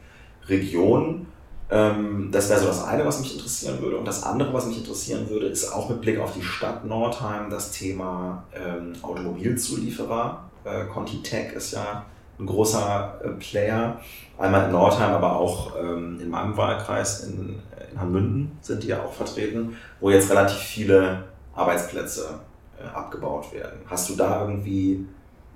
Region. 0.49 1.27
Ähm, 1.71 2.31
das 2.33 2.49
wäre 2.51 2.61
so 2.61 2.67
das 2.67 2.83
eine, 2.85 3.05
was 3.07 3.21
mich 3.21 3.35
interessieren 3.37 3.81
würde. 3.81 3.97
Und 3.99 4.07
das 4.09 4.23
andere, 4.25 4.53
was 4.55 4.67
mich 4.67 4.79
interessieren 4.79 5.29
würde, 5.29 5.47
ist 5.47 5.73
auch 5.73 5.89
mit 5.89 6.01
Blick 6.01 6.19
auf 6.19 6.33
die 6.35 6.43
Stadt 6.43 6.85
Nordheim 6.85 7.49
das 7.51 7.71
Thema 7.73 8.45
ähm, 8.55 8.93
Automobilzulieferer. 9.03 10.45
Äh, 10.65 10.85
Contitech 10.87 11.53
ist 11.53 11.73
ja 11.73 12.05
ein 12.39 12.47
großer 12.47 13.21
äh, 13.25 13.29
Player. 13.31 14.01
Einmal 14.39 14.67
in 14.67 14.73
Nordheim, 14.73 15.13
aber 15.13 15.37
auch 15.37 15.77
ähm, 15.77 16.21
in 16.21 16.31
meinem 16.31 16.57
Wahlkreis 16.57 17.25
in, 17.25 17.61
in 17.91 18.01
Hanmünden 18.01 18.57
sind 18.61 18.83
die 18.83 18.89
ja 18.89 19.03
auch 19.03 19.13
vertreten, 19.13 19.77
wo 20.01 20.11
jetzt 20.11 20.31
relativ 20.31 20.59
viele 20.59 21.25
Arbeitsplätze 21.55 22.41
äh, 22.79 22.87
abgebaut 22.87 23.53
werden. 23.53 23.81
Hast 23.87 24.09
du 24.09 24.15
da 24.15 24.43
irgendwie 24.43 25.07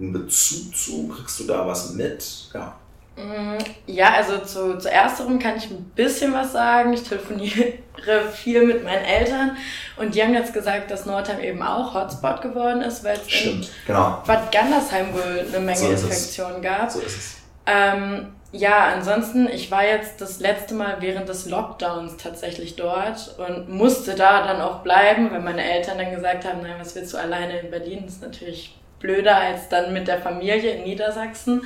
einen 0.00 0.12
Bezug 0.12 0.74
zu? 0.74 1.08
Kriegst 1.08 1.38
du 1.40 1.44
da 1.44 1.66
was 1.66 1.94
mit? 1.94 2.50
Ja. 2.52 2.74
Mm, 3.16 3.58
Ja, 3.86 4.14
also 4.14 4.38
zu, 4.38 4.78
zu 4.78 4.90
ersterem 4.90 5.38
kann 5.38 5.56
ich 5.56 5.70
ein 5.70 5.84
bisschen 5.94 6.32
was 6.32 6.52
sagen. 6.52 6.92
Ich 6.92 7.02
telefoniere 7.02 7.74
viel 8.32 8.64
mit 8.64 8.84
meinen 8.84 9.04
Eltern 9.04 9.56
und 9.96 10.14
die 10.14 10.22
haben 10.22 10.34
jetzt 10.34 10.54
gesagt, 10.54 10.90
dass 10.90 11.04
Nordheim 11.06 11.40
eben 11.40 11.62
auch 11.62 11.94
Hotspot 11.94 12.40
geworden 12.40 12.80
ist, 12.82 13.04
weil 13.04 13.16
es 13.16 13.22
in 13.24 13.28
Stimmt, 13.28 13.70
genau. 13.86 14.22
Bad 14.26 14.50
Gandersheim 14.50 15.12
wohl 15.12 15.44
eine 15.46 15.60
Menge 15.60 15.76
So. 15.78 16.06
Infektionen 16.06 16.62
gab. 16.62 16.90
So 16.90 17.00
ist 17.00 17.16
es. 17.16 17.36
Ähm, 17.66 18.34
ja, 18.50 18.88
ansonsten, 18.94 19.48
ich 19.48 19.70
war 19.70 19.84
jetzt 19.84 20.20
das 20.20 20.40
letzte 20.40 20.74
Mal 20.74 20.96
während 21.00 21.28
des 21.28 21.46
Lockdowns 21.46 22.16
tatsächlich 22.18 22.76
dort 22.76 23.34
und 23.38 23.68
musste 23.68 24.14
da 24.14 24.46
dann 24.46 24.60
auch 24.60 24.80
bleiben, 24.80 25.30
weil 25.30 25.40
meine 25.40 25.62
Eltern 25.64 25.96
dann 25.98 26.10
gesagt 26.14 26.44
haben, 26.46 26.60
nein, 26.62 26.74
was 26.78 26.94
willst 26.94 27.12
du 27.14 27.18
alleine 27.18 27.60
in 27.60 27.70
Berlin? 27.70 28.02
Das 28.04 28.14
ist 28.16 28.22
natürlich 28.22 28.78
blöder 29.00 29.36
als 29.36 29.68
dann 29.68 29.92
mit 29.92 30.06
der 30.06 30.20
Familie 30.20 30.72
in 30.72 30.84
Niedersachsen. 30.84 31.62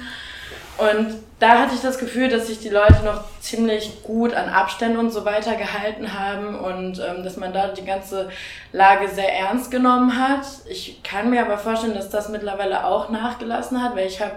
Und 0.79 1.15
da 1.39 1.59
hatte 1.59 1.75
ich 1.75 1.81
das 1.81 1.99
Gefühl, 1.99 2.29
dass 2.29 2.47
sich 2.47 2.61
die 2.61 2.69
Leute 2.69 3.03
noch 3.05 3.25
ziemlich 3.41 4.03
gut 4.03 4.35
an 4.35 4.49
Abstände 4.49 4.99
und 4.99 5.11
so 5.11 5.25
weiter 5.25 5.55
gehalten 5.55 6.19
haben 6.19 6.59
und 6.59 6.99
ähm, 6.99 7.25
dass 7.25 7.37
man 7.37 7.53
da 7.53 7.69
die 7.69 7.85
ganze 7.85 8.29
Lage 8.73 9.09
sehr 9.09 9.33
ernst 9.35 9.71
genommen 9.71 10.19
hat. 10.19 10.47
Ich 10.69 11.03
kann 11.03 11.31
mir 11.31 11.45
aber 11.45 11.59
vorstellen, 11.59 11.95
dass 11.95 12.11
das 12.11 12.29
mittlerweile 12.29 12.85
auch 12.85 13.11
nachgelassen 13.11 13.83
hat, 13.83 13.97
weil 13.97 14.07
ich 14.07 14.21
habe 14.21 14.33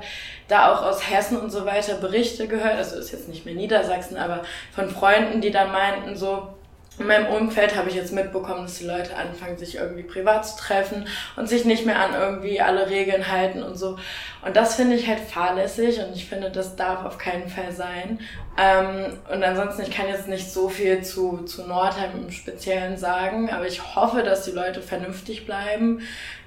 da 0.47 0.73
auch 0.73 0.81
aus 0.81 1.09
Hessen 1.09 1.37
und 1.37 1.51
so 1.51 1.65
weiter 1.65 1.95
Berichte 1.95 2.47
gehört, 2.47 2.77
also 2.77 2.97
ist 2.97 3.11
jetzt 3.11 3.29
nicht 3.29 3.45
mehr 3.45 3.55
Niedersachsen, 3.55 4.17
aber 4.17 4.41
von 4.73 4.89
Freunden, 4.89 5.41
die 5.41 5.51
dann 5.51 5.71
meinten, 5.71 6.15
so, 6.15 6.47
in 6.99 7.07
meinem 7.07 7.27
Umfeld 7.27 7.75
habe 7.75 7.89
ich 7.89 7.95
jetzt 7.95 8.11
mitbekommen, 8.13 8.63
dass 8.63 8.77
die 8.77 8.85
Leute 8.85 9.15
anfangen, 9.15 9.57
sich 9.57 9.75
irgendwie 9.75 10.03
privat 10.03 10.45
zu 10.45 10.57
treffen 10.57 11.07
und 11.37 11.47
sich 11.47 11.65
nicht 11.65 11.85
mehr 11.85 11.99
an 11.99 12.13
irgendwie 12.13 12.59
alle 12.61 12.89
Regeln 12.89 13.31
halten 13.31 13.63
und 13.63 13.77
so. 13.77 13.97
Und 14.45 14.55
das 14.55 14.75
finde 14.75 14.95
ich 14.95 15.07
halt 15.07 15.19
fahrlässig 15.19 15.99
und 15.99 16.15
ich 16.15 16.27
finde, 16.27 16.51
das 16.51 16.75
darf 16.75 17.05
auf 17.05 17.17
keinen 17.17 17.47
Fall 17.47 17.71
sein. 17.71 18.19
Ähm, 18.57 19.17
und 19.31 19.43
ansonsten, 19.43 19.83
ich 19.83 19.91
kann 19.91 20.07
jetzt 20.07 20.27
nicht 20.27 20.51
so 20.51 20.69
viel 20.69 21.01
zu, 21.01 21.43
zu 21.45 21.65
Nordheim 21.65 22.11
im 22.15 22.31
Speziellen 22.31 22.97
sagen, 22.97 23.49
aber 23.49 23.65
ich 23.65 23.95
hoffe, 23.95 24.23
dass 24.23 24.43
die 24.43 24.51
Leute 24.51 24.81
vernünftig 24.81 25.45
bleiben. 25.45 26.01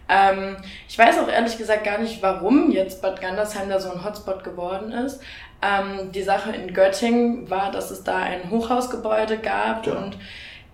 Ähm, 0.08 0.56
ich 0.88 0.98
weiß 0.98 1.18
auch 1.18 1.28
ehrlich 1.28 1.56
gesagt 1.56 1.84
gar 1.84 1.98
nicht, 1.98 2.20
warum 2.22 2.70
jetzt 2.70 3.00
Bad 3.00 3.20
Gandersheim 3.20 3.68
da 3.68 3.80
so 3.80 3.90
ein 3.90 4.04
Hotspot 4.04 4.44
geworden 4.44 4.92
ist. 4.92 5.20
Ähm, 5.62 6.10
die 6.12 6.22
Sache 6.22 6.50
in 6.52 6.74
Göttingen 6.74 7.48
war, 7.48 7.70
dass 7.70 7.90
es 7.90 8.02
da 8.04 8.16
ein 8.16 8.50
Hochhausgebäude 8.50 9.38
gab 9.38 9.86
Ja. 9.86 9.94
und 9.94 10.16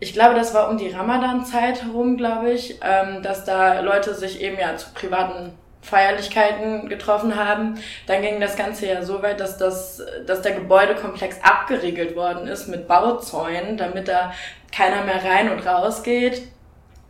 ich 0.00 0.12
glaube, 0.12 0.34
das 0.36 0.54
war 0.54 0.70
um 0.70 0.78
die 0.78 0.90
Ramadan-Zeit 0.90 1.82
herum, 1.82 2.16
glaube 2.16 2.50
ich, 2.52 2.78
ähm, 2.82 3.22
dass 3.22 3.44
da 3.44 3.80
Leute 3.80 4.14
sich 4.14 4.40
eben 4.40 4.56
ja 4.58 4.76
zu 4.76 4.92
privaten 4.94 5.52
Feierlichkeiten 5.82 6.88
getroffen 6.88 7.36
haben. 7.36 7.80
Dann 8.06 8.22
ging 8.22 8.40
das 8.40 8.56
Ganze 8.56 8.86
ja 8.86 9.02
so 9.02 9.22
weit, 9.22 9.40
dass, 9.40 9.56
das, 9.58 10.02
dass 10.26 10.42
der 10.42 10.52
Gebäudekomplex 10.52 11.38
abgeriegelt 11.42 12.14
worden 12.14 12.46
ist 12.46 12.68
mit 12.68 12.86
Bauzäunen, 12.86 13.76
damit 13.76 14.08
da 14.08 14.32
keiner 14.72 15.02
mehr 15.04 15.24
rein 15.24 15.50
und 15.50 15.66
raus 15.66 16.02
geht. 16.02 16.42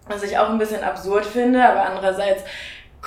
Was 0.06 0.22
ich 0.22 0.38
auch 0.38 0.48
ein 0.48 0.58
bisschen 0.58 0.82
absurd 0.82 1.26
finde, 1.26 1.62
aber 1.68 1.84
andererseits 1.84 2.42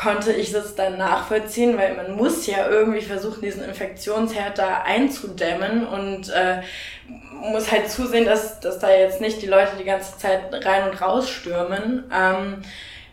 konnte 0.02 0.34
ich 0.34 0.52
das 0.52 0.76
dann 0.76 0.98
nachvollziehen, 0.98 1.78
weil 1.78 1.96
man 1.96 2.16
muss 2.16 2.48
ja 2.48 2.68
irgendwie 2.68 3.02
versuchen, 3.02 3.42
diesen 3.42 3.64
Infektionsherd 3.64 4.58
da 4.58 4.82
einzudämmen 4.84 5.86
und 5.86 6.30
äh, 6.30 6.62
muss 7.52 7.72
halt 7.72 7.90
zusehen, 7.90 8.26
dass, 8.26 8.60
dass 8.60 8.80
da 8.80 8.90
jetzt 8.92 9.22
nicht 9.22 9.42
die 9.42 9.48
Leute 9.48 9.74
die 9.78 9.84
ganze 9.84 10.18
Zeit 10.18 10.42
rein 10.66 10.90
und 10.90 11.02
raus 11.02 11.30
stürmen. 11.30 12.06
Ähm, 12.12 12.62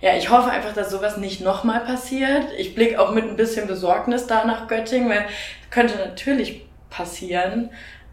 ja, 0.01 0.17
ich 0.17 0.31
hoffe 0.31 0.51
einfach, 0.51 0.73
dass 0.73 0.91
sowas 0.91 1.19
nicht 1.19 1.41
nochmal 1.43 1.81
passiert. 1.81 2.47
Ich 2.57 2.75
blicke 2.75 3.01
auch 3.01 3.13
mit 3.13 3.25
ein 3.25 3.37
bisschen 3.37 3.67
Besorgnis 3.67 4.27
da 4.27 4.45
nach 4.45 4.67
Göttingen, 4.69 5.11
weil 5.11 5.27
könnte 5.71 5.97
natürlich 5.99 6.63
passieren. 6.89 7.71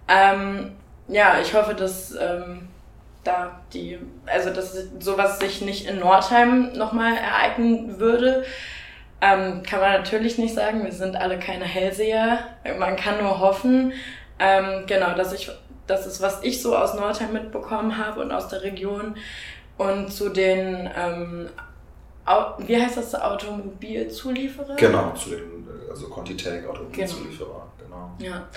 Ähm, 0.09 0.73
ja, 1.07 1.39
ich 1.41 1.53
hoffe, 1.53 1.75
dass 1.75 2.13
ähm, 2.15 2.67
da 3.25 3.59
die, 3.73 3.99
also 4.25 4.51
dass 4.51 4.77
sowas 4.99 5.39
sich 5.39 5.61
nicht 5.61 5.87
in 5.87 5.99
Nordheim 5.99 6.71
nochmal 6.73 7.17
ereignen 7.17 7.99
würde. 7.99 8.45
Ähm, 9.21 9.63
kann 9.63 9.79
man 9.79 9.93
natürlich 9.93 10.37
nicht 10.37 10.53
sagen, 10.53 10.83
wir 10.83 10.91
sind 10.91 11.15
alle 11.15 11.39
keine 11.39 11.65
Hellseher. 11.65 12.39
Man 12.77 12.95
kann 12.95 13.21
nur 13.21 13.39
hoffen. 13.39 13.93
Ähm, 14.39 14.85
genau, 14.85 15.15
dass 15.15 15.33
ich, 15.33 15.49
das 15.87 16.05
ist, 16.05 16.21
was 16.21 16.43
ich 16.43 16.61
so 16.61 16.75
aus 16.75 16.93
Nordheim 16.93 17.33
mitbekommen 17.33 17.97
habe 17.97 18.21
und 18.21 18.31
aus 18.31 18.47
der 18.49 18.61
Region. 18.61 19.15
Und 19.77 20.11
zu 20.11 20.29
den, 20.29 20.89
ähm, 20.95 21.49
wie 22.59 22.81
heißt 22.81 22.97
das, 22.97 23.15
Automobilzulieferer? 23.15 24.75
Genau, 24.75 25.11
zu 25.11 25.31
den, 25.31 25.67
also 25.89 26.07
Contitech, 26.07 26.65
Automobilzulieferer, 26.65 27.47
genau. 27.47 27.71
Ja, 28.19 28.47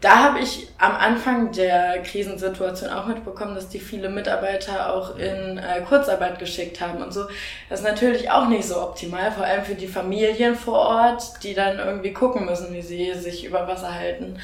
da 0.00 0.18
habe 0.18 0.40
ich 0.40 0.68
am 0.78 0.96
Anfang 0.96 1.52
der 1.52 2.02
Krisensituation 2.02 2.90
auch 2.90 3.06
mitbekommen, 3.06 3.54
dass 3.54 3.68
die 3.68 3.78
viele 3.78 4.08
Mitarbeiter 4.08 4.92
auch 4.92 5.16
in 5.16 5.58
äh, 5.58 5.80
Kurzarbeit 5.88 6.38
geschickt 6.38 6.80
haben 6.80 7.02
und 7.02 7.12
so. 7.12 7.24
Das 7.68 7.80
ist 7.80 7.86
natürlich 7.86 8.30
auch 8.30 8.48
nicht 8.48 8.64
so 8.64 8.82
optimal, 8.82 9.30
vor 9.30 9.44
allem 9.44 9.64
für 9.64 9.76
die 9.76 9.86
Familien 9.86 10.56
vor 10.56 10.78
Ort, 10.78 11.44
die 11.44 11.54
dann 11.54 11.78
irgendwie 11.78 12.12
gucken 12.12 12.46
müssen, 12.46 12.74
wie 12.74 12.82
sie 12.82 13.14
sich 13.14 13.44
über 13.44 13.68
Wasser 13.68 13.94
halten. 13.94 14.40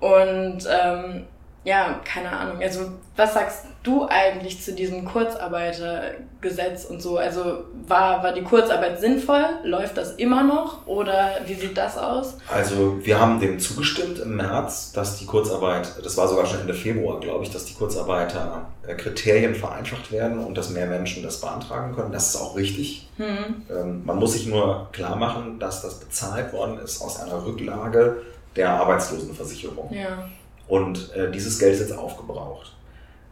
Und 0.00 0.58
ähm, 0.70 1.26
ja, 1.64 2.00
keine 2.04 2.30
Ahnung. 2.32 2.62
Also, 2.62 2.92
was 3.16 3.34
sagst 3.34 3.66
du 3.82 4.06
eigentlich 4.08 4.62
zu 4.62 4.72
diesem 4.72 5.04
Kurzarbeitergesetz 5.04 6.84
und 6.84 7.02
so? 7.02 7.18
Also, 7.18 7.64
war, 7.86 8.22
war 8.22 8.32
die 8.32 8.42
Kurzarbeit 8.42 9.00
sinnvoll? 9.00 9.44
Läuft 9.64 9.96
das 9.96 10.12
immer 10.12 10.44
noch? 10.44 10.86
Oder 10.86 11.40
wie 11.46 11.54
sieht 11.54 11.76
das 11.76 11.98
aus? 11.98 12.36
Also 12.48 13.04
wir 13.04 13.18
haben 13.20 13.40
dem 13.40 13.58
zugestimmt 13.58 14.18
im 14.20 14.36
März, 14.36 14.92
dass 14.92 15.18
die 15.18 15.26
Kurzarbeit, 15.26 15.92
das 16.02 16.16
war 16.16 16.28
sogar 16.28 16.46
schon 16.46 16.60
Ende 16.60 16.74
Februar, 16.74 17.18
glaube 17.20 17.44
ich, 17.44 17.50
dass 17.50 17.64
die 17.64 17.74
Kurzarbeiter-Kriterien 17.74 19.54
vereinfacht 19.54 20.12
werden 20.12 20.38
und 20.38 20.56
dass 20.56 20.70
mehr 20.70 20.86
Menschen 20.86 21.22
das 21.22 21.40
beantragen 21.40 21.94
können. 21.94 22.12
Das 22.12 22.34
ist 22.34 22.40
auch 22.40 22.56
richtig. 22.56 23.08
Hm. 23.16 23.62
Ähm, 23.70 24.02
Man 24.04 24.18
muss 24.18 24.34
sich 24.34 24.46
nur 24.46 24.88
klar 24.92 25.16
machen, 25.16 25.58
dass 25.58 25.82
das 25.82 26.00
bezahlt 26.00 26.52
worden 26.52 26.78
ist 26.78 27.02
aus 27.02 27.20
einer 27.20 27.44
Rücklage 27.44 28.22
der 28.54 28.70
Arbeitslosenversicherung. 28.70 29.92
Ja. 29.92 30.28
Und 30.68 31.12
äh, 31.14 31.30
dieses 31.30 31.58
Geld 31.58 31.74
ist 31.74 31.80
jetzt 31.80 31.96
aufgebraucht. 31.98 32.74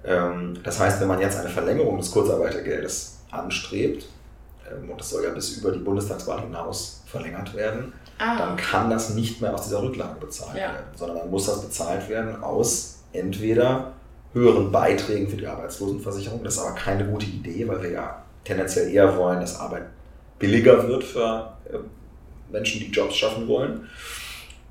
Ähm, 0.05 0.59
das 0.63 0.81
heißt, 0.81 1.01
wenn 1.01 1.09
man 1.09 1.21
jetzt 1.21 1.39
eine 1.39 1.49
Verlängerung 1.49 1.99
des 1.99 2.11
Kurzarbeitergeldes 2.11 3.19
anstrebt, 3.31 4.07
ähm, 4.71 4.91
und 4.91 4.99
das 5.01 5.11
soll 5.11 5.25
ja 5.25 5.31
bis 5.31 5.59
über 5.59 5.71
die 5.73 5.79
Bundestagswahl 5.81 6.41
hinaus 6.41 7.03
verlängert 7.07 7.55
werden, 7.55 7.93
Ah. 8.19 8.39
dann 8.39 8.57
kann 8.57 8.89
das 8.89 9.11
nicht 9.11 9.43
mehr 9.43 9.53
aus 9.53 9.65
dieser 9.65 9.83
Rücklage 9.83 10.19
bezahlt 10.19 10.57
Ja. 10.57 10.73
werden, 10.73 10.87
sondern 10.95 11.19
dann 11.19 11.31
muss 11.31 11.45
das 11.47 11.61
bezahlt 11.61 12.09
werden 12.09 12.43
aus 12.43 13.01
entweder 13.13 13.93
höheren 14.33 14.73
Beiträgen 14.73 15.29
für 15.29 15.37
die 15.37 15.47
Arbeitslosenversicherung. 15.47 16.43
Das 16.43 16.55
ist 16.55 16.61
aber 16.61 16.75
keine 16.75 17.05
gute 17.05 17.27
Idee, 17.27 17.69
weil 17.69 17.83
wir 17.83 17.91
ja 17.91 18.23
tendenziell 18.45 18.91
eher 18.91 19.15
wollen, 19.19 19.41
dass 19.41 19.61
Arbeit 19.61 19.83
billiger 20.39 20.89
wird 20.89 21.05
für 21.05 21.53
äh, 21.71 21.77
Menschen, 22.51 22.81
die 22.81 22.91
Jobs 22.91 23.17
schaffen 23.17 23.47
wollen. 23.49 23.87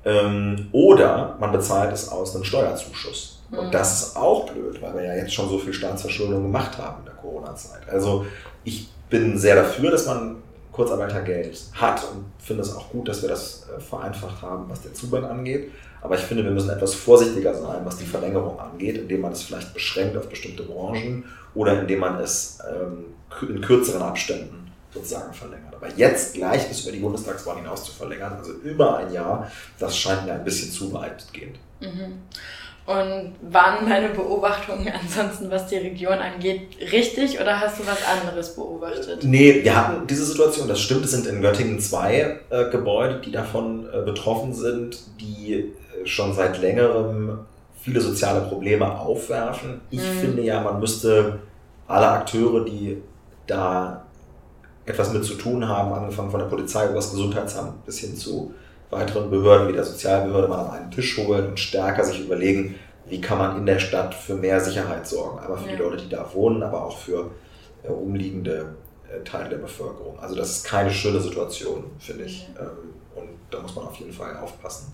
Ähm, 0.06 0.68
oder 0.70 1.36
man 1.40 1.50
bezahlt 1.50 1.92
es 1.92 2.08
aus 2.08 2.34
einem 2.34 2.44
Steuerzuschuss. 2.44 3.40
Mhm. 3.50 3.58
Und 3.58 3.74
das 3.74 4.00
ist 4.00 4.16
auch 4.16 4.48
blöd, 4.48 4.80
weil 4.80 4.94
wir 4.94 5.02
ja 5.02 5.16
jetzt 5.16 5.34
schon 5.34 5.48
so 5.48 5.58
viel 5.58 5.72
Staatsverschuldung 5.72 6.44
gemacht 6.44 6.78
haben 6.78 7.00
in 7.00 7.06
der 7.06 7.14
Corona-Zeit. 7.14 7.88
Also 7.90 8.24
ich 8.62 8.88
bin 9.10 9.36
sehr 9.36 9.56
dafür, 9.56 9.90
dass 9.90 10.06
man 10.06 10.36
Kurzarbeitergeld 10.70 11.58
hat 11.74 12.02
und 12.12 12.24
finde 12.38 12.62
es 12.62 12.74
auch 12.74 12.90
gut, 12.90 13.08
dass 13.08 13.22
wir 13.22 13.28
das 13.28 13.66
äh, 13.68 13.80
vereinfacht 13.80 14.42
haben, 14.42 14.66
was 14.68 14.82
den 14.82 14.94
Zugang 14.94 15.24
angeht. 15.24 15.72
Aber 16.02 16.14
ich 16.14 16.20
finde, 16.20 16.44
wir 16.44 16.52
müssen 16.52 16.70
etwas 16.70 16.94
vorsichtiger 16.94 17.52
sein, 17.54 17.80
was 17.84 17.96
die 17.96 18.04
Verlängerung 18.04 18.60
angeht, 18.60 18.98
indem 18.98 19.22
man 19.22 19.32
es 19.32 19.42
vielleicht 19.42 19.74
beschränkt 19.74 20.16
auf 20.16 20.28
bestimmte 20.28 20.62
Branchen 20.62 21.24
oder 21.54 21.80
indem 21.80 22.00
man 22.00 22.20
es 22.20 22.58
ähm, 22.70 23.06
in 23.48 23.60
kürzeren 23.60 24.02
Abständen 24.02 24.65
sozusagen 24.96 25.32
verlängert. 25.32 25.74
Aber 25.74 25.88
jetzt 25.96 26.34
gleich 26.34 26.68
bis 26.68 26.82
über 26.82 26.92
die 26.92 27.00
Bundestagswahl 27.00 27.56
hinaus 27.56 27.84
zu 27.84 27.92
verlängern, 27.92 28.34
also 28.38 28.52
über 28.52 28.98
ein 28.98 29.12
Jahr, 29.12 29.50
das 29.78 29.96
scheint 29.96 30.26
mir 30.26 30.32
ein 30.32 30.44
bisschen 30.44 30.70
zu 30.70 30.92
weitgehend. 30.92 31.56
Mhm. 31.80 32.22
Und 32.86 33.32
waren 33.52 33.88
meine 33.88 34.10
Beobachtungen 34.10 34.88
ansonsten, 35.02 35.50
was 35.50 35.66
die 35.66 35.76
Region 35.76 36.18
angeht, 36.18 36.68
richtig 36.92 37.40
oder 37.40 37.60
hast 37.60 37.80
du 37.80 37.86
was 37.86 37.98
anderes 38.06 38.54
beobachtet? 38.54 39.24
Nee, 39.24 39.64
wir 39.64 39.76
hatten 39.76 40.06
diese 40.06 40.24
Situation, 40.24 40.68
das 40.68 40.80
stimmt, 40.80 41.04
es 41.04 41.10
sind 41.10 41.26
in 41.26 41.42
Göttingen 41.42 41.80
zwei 41.80 42.38
äh, 42.48 42.70
Gebäude, 42.70 43.20
die 43.20 43.32
davon 43.32 43.88
äh, 43.92 44.02
betroffen 44.02 44.54
sind, 44.54 44.98
die 45.20 45.54
äh, 45.54 46.06
schon 46.06 46.32
seit 46.32 46.60
längerem 46.60 47.40
viele 47.82 48.00
soziale 48.00 48.42
Probleme 48.42 48.98
aufwerfen. 48.98 49.80
Ich 49.90 50.00
mhm. 50.00 50.20
finde 50.20 50.42
ja, 50.42 50.60
man 50.60 50.78
müsste 50.78 51.40
alle 51.88 52.08
Akteure, 52.08 52.64
die 52.64 53.02
da 53.48 54.05
etwas 54.86 55.12
mit 55.12 55.24
zu 55.24 55.34
tun 55.34 55.68
haben, 55.68 55.92
angefangen 55.92 56.30
von 56.30 56.40
der 56.40 56.46
Polizei 56.46 56.86
über 56.86 56.94
das 56.94 57.10
Gesundheitsamt 57.10 57.84
bis 57.84 57.98
hin 57.98 58.16
zu 58.16 58.54
weiteren 58.90 59.30
Behörden 59.30 59.68
wie 59.68 59.72
der 59.72 59.84
Sozialbehörde 59.84 60.48
mal 60.48 60.66
an 60.66 60.70
einen 60.70 60.90
Tisch 60.90 61.18
holen 61.18 61.48
und 61.48 61.60
stärker 61.60 62.04
sich 62.04 62.20
überlegen, 62.20 62.76
wie 63.08 63.20
kann 63.20 63.38
man 63.38 63.56
in 63.56 63.66
der 63.66 63.78
Stadt 63.78 64.14
für 64.14 64.34
mehr 64.34 64.60
Sicherheit 64.60 65.06
sorgen. 65.06 65.38
Aber 65.40 65.56
für 65.56 65.70
ja. 65.70 65.76
die 65.76 65.82
Leute, 65.82 65.96
die 66.04 66.08
da 66.08 66.28
wohnen, 66.32 66.62
aber 66.62 66.84
auch 66.84 66.96
für 66.96 67.30
äh, 67.82 67.88
umliegende 67.88 68.74
äh, 69.08 69.22
Teile 69.24 69.48
der 69.50 69.58
Bevölkerung. 69.58 70.18
Also 70.20 70.34
das 70.34 70.58
ist 70.58 70.64
keine 70.64 70.90
schöne 70.90 71.20
Situation, 71.20 71.84
finde 71.98 72.24
ich. 72.24 72.48
Ja. 72.54 72.62
Ähm, 72.62 72.94
und 73.14 73.28
da 73.50 73.60
muss 73.60 73.74
man 73.74 73.86
auf 73.86 73.96
jeden 73.96 74.12
Fall 74.12 74.36
aufpassen. 74.36 74.92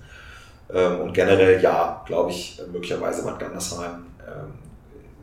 Ähm, 0.73 1.01
und 1.01 1.13
generell, 1.13 1.63
ja, 1.63 2.03
glaube 2.07 2.31
ich, 2.31 2.61
möglicherweise 2.71 3.25
Bad 3.25 3.39
Gandersheim. 3.39 4.07
Ähm, 4.21 4.53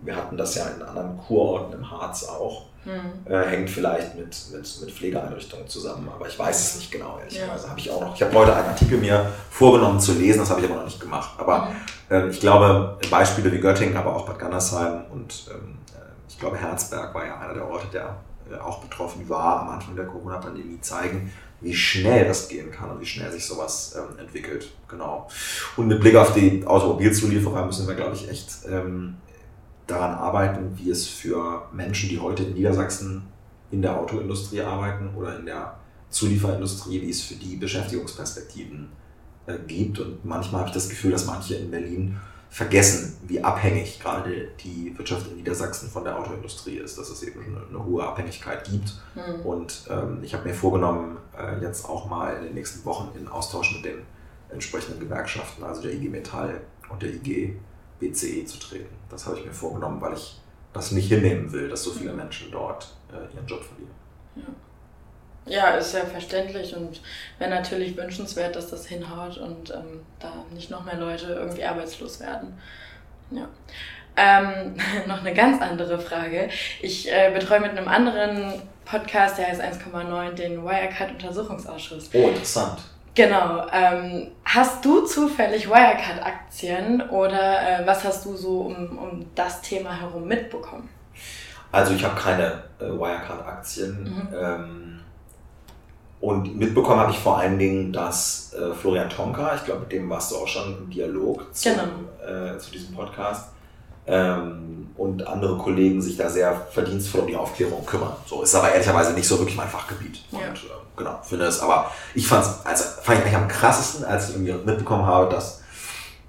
wir 0.04 0.16
hatten 0.16 0.38
das 0.38 0.56
ja 0.56 0.66
in 0.66 0.82
anderen 0.82 1.18
Kurorten 1.18 1.74
im 1.74 1.90
Harz 1.92 2.24
auch. 2.24 2.69
Mhm. 2.86 3.32
Äh, 3.32 3.46
hängt 3.46 3.70
vielleicht 3.70 4.16
mit, 4.16 4.36
mit, 4.52 4.82
mit 4.82 4.92
Pflegeeinrichtungen 4.92 5.68
zusammen, 5.68 6.10
aber 6.14 6.28
ich 6.28 6.40
weiß 6.40 6.60
es 6.60 6.76
nicht 6.78 6.92
genau, 6.92 7.20
ehrlicherweise. 7.20 7.64
Ja. 7.64 7.70
Habe 7.70 7.80
ich 7.80 7.92
auch 7.92 8.02
noch. 8.02 8.16
Ich 8.16 8.22
habe 8.22 8.34
heute 8.34 8.56
einen 8.56 8.68
Artikel 8.68 8.98
mir 8.98 9.32
vorgenommen 9.50 10.00
zu 10.00 10.14
lesen, 10.14 10.40
das 10.40 10.50
habe 10.50 10.62
ich 10.62 10.68
aber 10.68 10.78
noch 10.78 10.86
nicht 10.86 11.00
gemacht. 11.00 11.32
Aber 11.38 11.72
äh, 12.10 12.30
ich 12.30 12.40
glaube, 12.40 12.98
Beispiele 13.10 13.52
wie 13.52 13.60
Göttingen, 13.60 13.98
aber 13.98 14.16
auch 14.16 14.26
Bad 14.26 14.40
Gandersheim 14.40 15.04
und 15.12 15.48
ähm, 15.52 15.78
äh, 15.94 16.02
ich 16.30 16.40
glaube, 16.40 16.58
Herzberg 16.58 17.14
war 17.14 17.26
ja 17.26 17.38
einer 17.40 17.54
der 17.54 17.68
Orte, 17.68 17.88
der 17.92 18.16
äh, 18.52 18.58
auch 18.58 18.80
betroffen 18.80 19.28
war 19.28 19.62
am 19.62 19.70
Anfang 19.70 19.96
der 19.96 20.06
Corona-Pandemie, 20.06 20.80
zeigen, 20.82 21.32
wie 21.62 21.76
schnell 21.76 22.26
das 22.26 22.48
gehen 22.48 22.72
kann 22.72 22.90
und 22.90 23.02
wie 23.02 23.06
schnell 23.06 23.32
sich 23.32 23.46
sowas 23.46 23.96
ähm, 23.98 24.18
entwickelt. 24.18 24.72
Genau. 24.88 25.28
Und 25.76 25.88
mit 25.88 26.00
Blick 26.00 26.16
auf 26.16 26.34
die 26.34 26.66
Automobilzulieferer 26.66 27.66
müssen 27.66 27.88
wir, 27.88 27.96
glaube 27.96 28.16
ich, 28.16 28.30
echt 28.30 28.50
ähm, 28.70 29.18
daran 29.90 30.16
arbeiten, 30.16 30.78
wie 30.78 30.90
es 30.90 31.08
für 31.08 31.68
Menschen, 31.72 32.10
die 32.10 32.20
heute 32.20 32.44
in 32.44 32.54
Niedersachsen 32.54 33.24
in 33.72 33.82
der 33.82 34.00
Autoindustrie 34.00 34.62
arbeiten 34.62 35.16
oder 35.16 35.38
in 35.38 35.46
der 35.46 35.78
Zulieferindustrie, 36.10 37.02
wie 37.02 37.10
es 37.10 37.22
für 37.22 37.36
die 37.36 37.56
Beschäftigungsperspektiven 37.56 38.90
äh, 39.46 39.58
gibt. 39.68 40.00
Und 40.00 40.26
manchmal 40.26 40.62
habe 40.62 40.70
ich 40.70 40.74
das 40.74 40.90
Gefühl, 40.90 41.12
dass 41.12 41.26
manche 41.26 41.56
in 41.56 41.70
Berlin 41.70 42.18
vergessen, 42.50 43.16
wie 43.28 43.44
abhängig 43.44 44.00
gerade 44.00 44.48
die 44.64 44.98
Wirtschaft 44.98 45.30
in 45.30 45.38
Niedersachsen 45.38 45.90
von 45.90 46.04
der 46.04 46.18
Autoindustrie 46.18 46.78
ist, 46.78 46.98
dass 46.98 47.10
es 47.10 47.22
eben 47.22 47.44
schon 47.44 47.56
eine, 47.56 47.68
eine 47.68 47.86
hohe 47.86 48.04
Abhängigkeit 48.04 48.64
gibt. 48.64 48.94
Mhm. 49.16 49.46
Und 49.46 49.88
ähm, 49.90 50.20
ich 50.24 50.34
habe 50.34 50.48
mir 50.48 50.56
vorgenommen, 50.56 51.18
äh, 51.38 51.62
jetzt 51.62 51.86
auch 51.86 52.10
mal 52.10 52.38
in 52.38 52.46
den 52.46 52.54
nächsten 52.56 52.84
Wochen 52.86 53.10
in 53.18 53.28
Austausch 53.28 53.76
mit 53.76 53.86
den 53.86 54.02
entsprechenden 54.52 55.00
Gewerkschaften, 55.00 55.64
also 55.64 55.84
der 55.84 55.94
IG 55.94 56.10
Metall 56.10 56.62
und 56.90 57.04
der 57.04 57.10
IG 57.14 57.56
BCE 58.00 58.46
zu 58.46 58.60
treten. 58.60 58.96
Das 59.10 59.26
habe 59.26 59.40
ich 59.40 59.46
mir 59.46 59.54
vorgenommen, 59.54 60.00
weil 60.02 60.14
ich 60.14 60.40
das 60.74 60.92
nicht 60.92 61.10
hinnehmen 61.10 61.52
will, 61.52 61.70
dass 61.70 61.84
so 61.84 61.92
viele 61.92 62.14
Menschen 62.14 62.52
dort 62.52 62.94
äh, 63.12 63.36
ihren 63.36 63.48
Job 63.48 63.64
verlieren. 63.64 63.96
Ja. 65.46 65.72
ja. 65.72 65.78
ist 65.78 65.94
ja 65.94 66.06
verständlich 66.06 66.76
und 66.76 67.02
wäre 67.40 67.50
natürlich 67.50 67.98
wünschenswert, 67.98 68.56
dass 68.56 68.70
das 68.70 68.86
hinhaut 68.86 69.38
und 69.38 69.72
ähm, 69.72 70.02
da 70.20 70.32
nicht 70.54 70.70
noch 70.70 70.86
mehr 70.86 70.98
Leute 70.98 71.34
irgendwie 71.34 71.64
arbeitslos 71.64 72.20
werden. 72.20 72.58
Ja. 73.32 73.48
Ähm, 74.16 74.76
noch 75.08 75.22
eine 75.22 75.34
ganz 75.34 75.62
andere 75.62 76.00
Frage. 76.00 76.50
Ich 76.82 77.12
äh, 77.12 77.32
betreue 77.34 77.62
mit 77.62 77.72
einem 77.72 77.88
anderen 77.88 78.62
Podcast, 78.86 79.38
der 79.38 79.48
heißt 79.48 79.62
1,9, 79.62 80.34
den 80.34 80.64
Wirecard-Untersuchungsausschuss. 80.64 82.10
Oh, 82.14 82.28
interessant. 82.30 82.80
Genau. 83.20 83.66
Ähm, 83.74 84.28
hast 84.46 84.86
du 84.86 85.02
zufällig 85.02 85.68
Wirecard-Aktien 85.68 87.02
oder 87.10 87.82
äh, 87.82 87.86
was 87.86 88.06
hast 88.06 88.24
du 88.24 88.38
so 88.38 88.62
um, 88.62 88.98
um 88.98 89.26
das 89.36 89.62
Thema 89.62 89.92
herum 89.92 90.26
mitbekommen? 90.26 90.88
Also 91.70 91.96
ich 91.96 92.04
habe 92.06 92.16
keine 92.18 92.64
äh, 92.80 92.86
Wirecard-Aktien. 92.86 94.04
Mhm. 94.04 94.28
Ähm, 94.34 95.00
und 96.22 96.58
mitbekommen 96.58 97.02
habe 97.02 97.12
ich 97.12 97.20
vor 97.20 97.40
allen 97.40 97.60
Dingen, 97.60 97.92
dass 97.92 98.54
äh, 98.54 98.74
Florian 98.74 99.10
Tonka, 99.10 99.54
ich 99.56 99.66
glaube, 99.66 99.82
mit 99.82 99.92
dem 99.92 100.10
warst 100.10 100.32
du 100.32 100.38
auch 100.38 100.48
schon 100.48 100.78
im 100.78 100.90
Dialog 100.90 101.54
zum, 101.54 101.74
genau. 101.74 102.54
Äh, 102.54 102.58
zu 102.58 102.72
diesem 102.72 102.96
Podcast, 102.96 103.50
ähm, 104.08 104.88
und 104.98 105.28
andere 105.28 105.58
Kollegen 105.58 106.02
sich 106.02 106.18
da 106.18 106.30
sehr 106.30 106.56
verdienstvoll 106.72 107.22
um 107.22 107.28
die 107.28 107.36
Aufklärung 107.36 107.86
kümmern. 107.86 108.14
So 108.26 108.42
ist 108.42 108.56
aber 108.56 108.72
ehrlicherweise 108.72 109.14
nicht 109.14 109.28
so 109.28 109.38
wirklich 109.38 109.56
mein 109.56 109.68
Fachgebiet. 109.68 110.24
Ja. 110.32 110.40
Und 110.40 110.56
äh, 110.56 110.89
genau, 111.00 111.20
finde 111.24 111.46
es, 111.46 111.60
aber 111.60 111.92
ich 112.14 112.28
fand 112.28 112.46
es, 112.46 112.66
also 112.66 112.84
fand 113.02 113.20
ich 113.20 113.26
eigentlich 113.26 113.38
am 113.38 113.48
krassesten, 113.48 114.06
als 114.06 114.30
ich 114.30 114.36
irgendwie 114.36 114.54
mitbekommen 114.54 115.08
habe, 115.08 115.34
dass, 115.34 115.62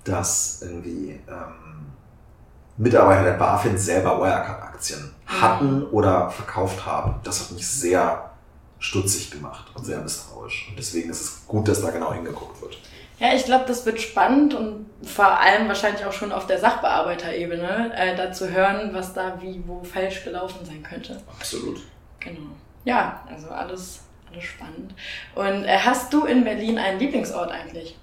dass 0.05 0.63
irgendwie 0.63 1.21
ähm, 1.29 1.93
Mitarbeiter 2.79 3.25
der 3.25 3.33
BaFin 3.33 3.77
selber 3.77 4.19
Wirecard-Aktien 4.21 5.13
hatten 5.27 5.85
oder 5.89 6.31
verkauft 6.31 6.87
haben. 6.87 7.17
Das 7.23 7.41
hat 7.41 7.51
mich 7.51 7.69
sehr 7.69 8.31
stutzig 8.79 9.31
gemacht 9.31 9.67
und 9.75 9.85
sehr 9.85 10.01
misstrauisch. 10.01 10.69
Und 10.71 10.79
deswegen 10.79 11.11
ist 11.11 11.21
es 11.21 11.47
gut, 11.47 11.69
dass 11.69 11.83
da 11.83 11.91
genau 11.91 12.15
hingeguckt 12.15 12.63
wird. 12.63 12.79
Ja, 13.19 13.35
ich 13.35 13.45
glaube, 13.45 13.67
das 13.69 13.85
wird 13.85 14.01
spannend 14.01 14.55
und 14.55 14.87
vor 15.03 15.39
allem 15.39 15.69
wahrscheinlich 15.69 16.07
auch 16.07 16.13
schon 16.13 16.33
auf 16.33 16.47
der 16.47 16.59
Sachbearbeiterebene, 16.59 17.93
äh, 17.95 18.17
da 18.17 18.33
zu 18.33 18.51
hören, 18.51 18.95
was 18.95 19.13
da 19.13 19.39
wie 19.43 19.63
wo 19.67 19.85
falsch 19.85 20.25
gelaufen 20.25 20.65
sein 20.65 20.83
könnte. 20.83 21.21
Absolut. 21.39 21.83
Genau. 22.19 22.57
Ja, 22.85 23.21
also 23.31 23.49
alles, 23.49 24.01
alles 24.01 24.01
spannend. 24.39 24.95
Und 25.35 25.65
äh, 25.65 25.79
hast 25.79 26.13
du 26.13 26.27
in 26.27 26.45
Berlin 26.45 26.79
einen 26.79 26.99
Lieblingsort 26.99 27.51
eigentlich? 27.51 27.99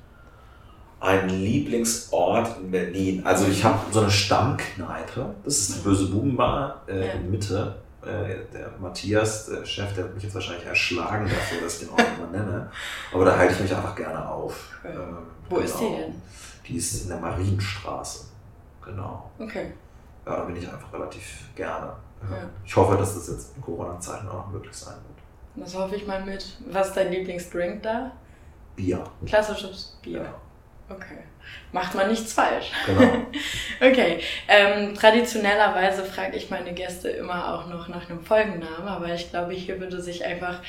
Ein 0.99 1.29
Lieblingsort 1.29 2.59
in 2.59 2.71
Berlin. 2.71 3.25
Also 3.25 3.47
ich 3.47 3.63
habe 3.63 3.79
so 3.91 4.01
eine 4.01 4.11
Stammkneipe. 4.11 5.35
Das 5.43 5.57
ist 5.59 5.75
die 5.75 5.79
Böse 5.81 6.07
Bubenbar 6.07 6.81
äh, 6.87 7.07
ja. 7.07 7.13
in 7.13 7.29
Mitte 7.29 7.75
äh, 8.01 8.45
der 8.53 8.71
Matthias, 8.79 9.47
der 9.47 9.65
Chef, 9.65 9.93
der 9.93 10.05
wird 10.05 10.15
mich 10.15 10.23
jetzt 10.23 10.35
wahrscheinlich 10.35 10.65
erschlagen 10.65 11.25
dafür, 11.25 11.61
dass 11.61 11.73
ich 11.81 11.87
den 11.87 11.89
Ort 11.89 12.05
immer 12.17 12.31
nenne. 12.31 12.71
Aber 13.13 13.25
da 13.25 13.37
halte 13.37 13.53
ich 13.53 13.59
mich 13.59 13.75
einfach 13.75 13.95
gerne 13.95 14.27
auf. 14.27 14.79
Ähm, 14.85 15.17
Wo 15.49 15.55
genau. 15.55 15.67
ist 15.67 15.79
die 15.79 15.89
denn? 15.89 16.21
Die 16.67 16.77
ist 16.77 17.03
in 17.03 17.09
der 17.09 17.19
Marienstraße. 17.19 18.25
Genau. 18.83 19.29
Okay. 19.39 19.73
Ja, 20.25 20.37
da 20.37 20.43
bin 20.43 20.55
ich 20.55 20.67
einfach 20.67 20.91
relativ 20.93 21.23
gerne. 21.55 21.93
Ja. 22.29 22.49
Ich 22.65 22.75
hoffe, 22.75 22.97
dass 22.97 23.15
das 23.15 23.27
jetzt 23.27 23.55
in 23.55 23.61
Corona-Zeiten 23.61 24.27
auch 24.27 24.45
noch 24.45 24.51
möglich 24.51 24.75
sein 24.75 24.95
wird. 24.95 25.16
Das 25.57 25.75
hoffe 25.75 25.95
ich 25.95 26.05
mal 26.05 26.23
mit. 26.23 26.45
Was 26.71 26.89
ist 26.89 26.97
dein 26.97 27.11
Lieblingsdrink 27.11 27.83
da? 27.83 28.11
Bier. 28.75 29.03
Klassisches 29.25 29.97
Bier. 30.01 30.21
Ja. 30.21 30.33
Okay. 30.89 31.17
Macht 31.71 31.95
man 31.95 32.09
nichts 32.09 32.33
falsch. 32.33 32.71
Genau. 32.85 33.11
okay. 33.81 34.19
Ähm, 34.47 34.93
traditionellerweise 34.93 36.03
frage 36.03 36.37
ich 36.37 36.49
meine 36.49 36.73
Gäste 36.73 37.09
immer 37.09 37.53
auch 37.53 37.67
noch 37.67 37.87
nach 37.87 38.09
einem 38.09 38.23
Folgennamen, 38.23 38.87
aber 38.87 39.13
ich 39.13 39.29
glaube, 39.29 39.53
hier 39.53 39.79
würde 39.79 40.01
sich 40.01 40.23
einfach 40.23 40.61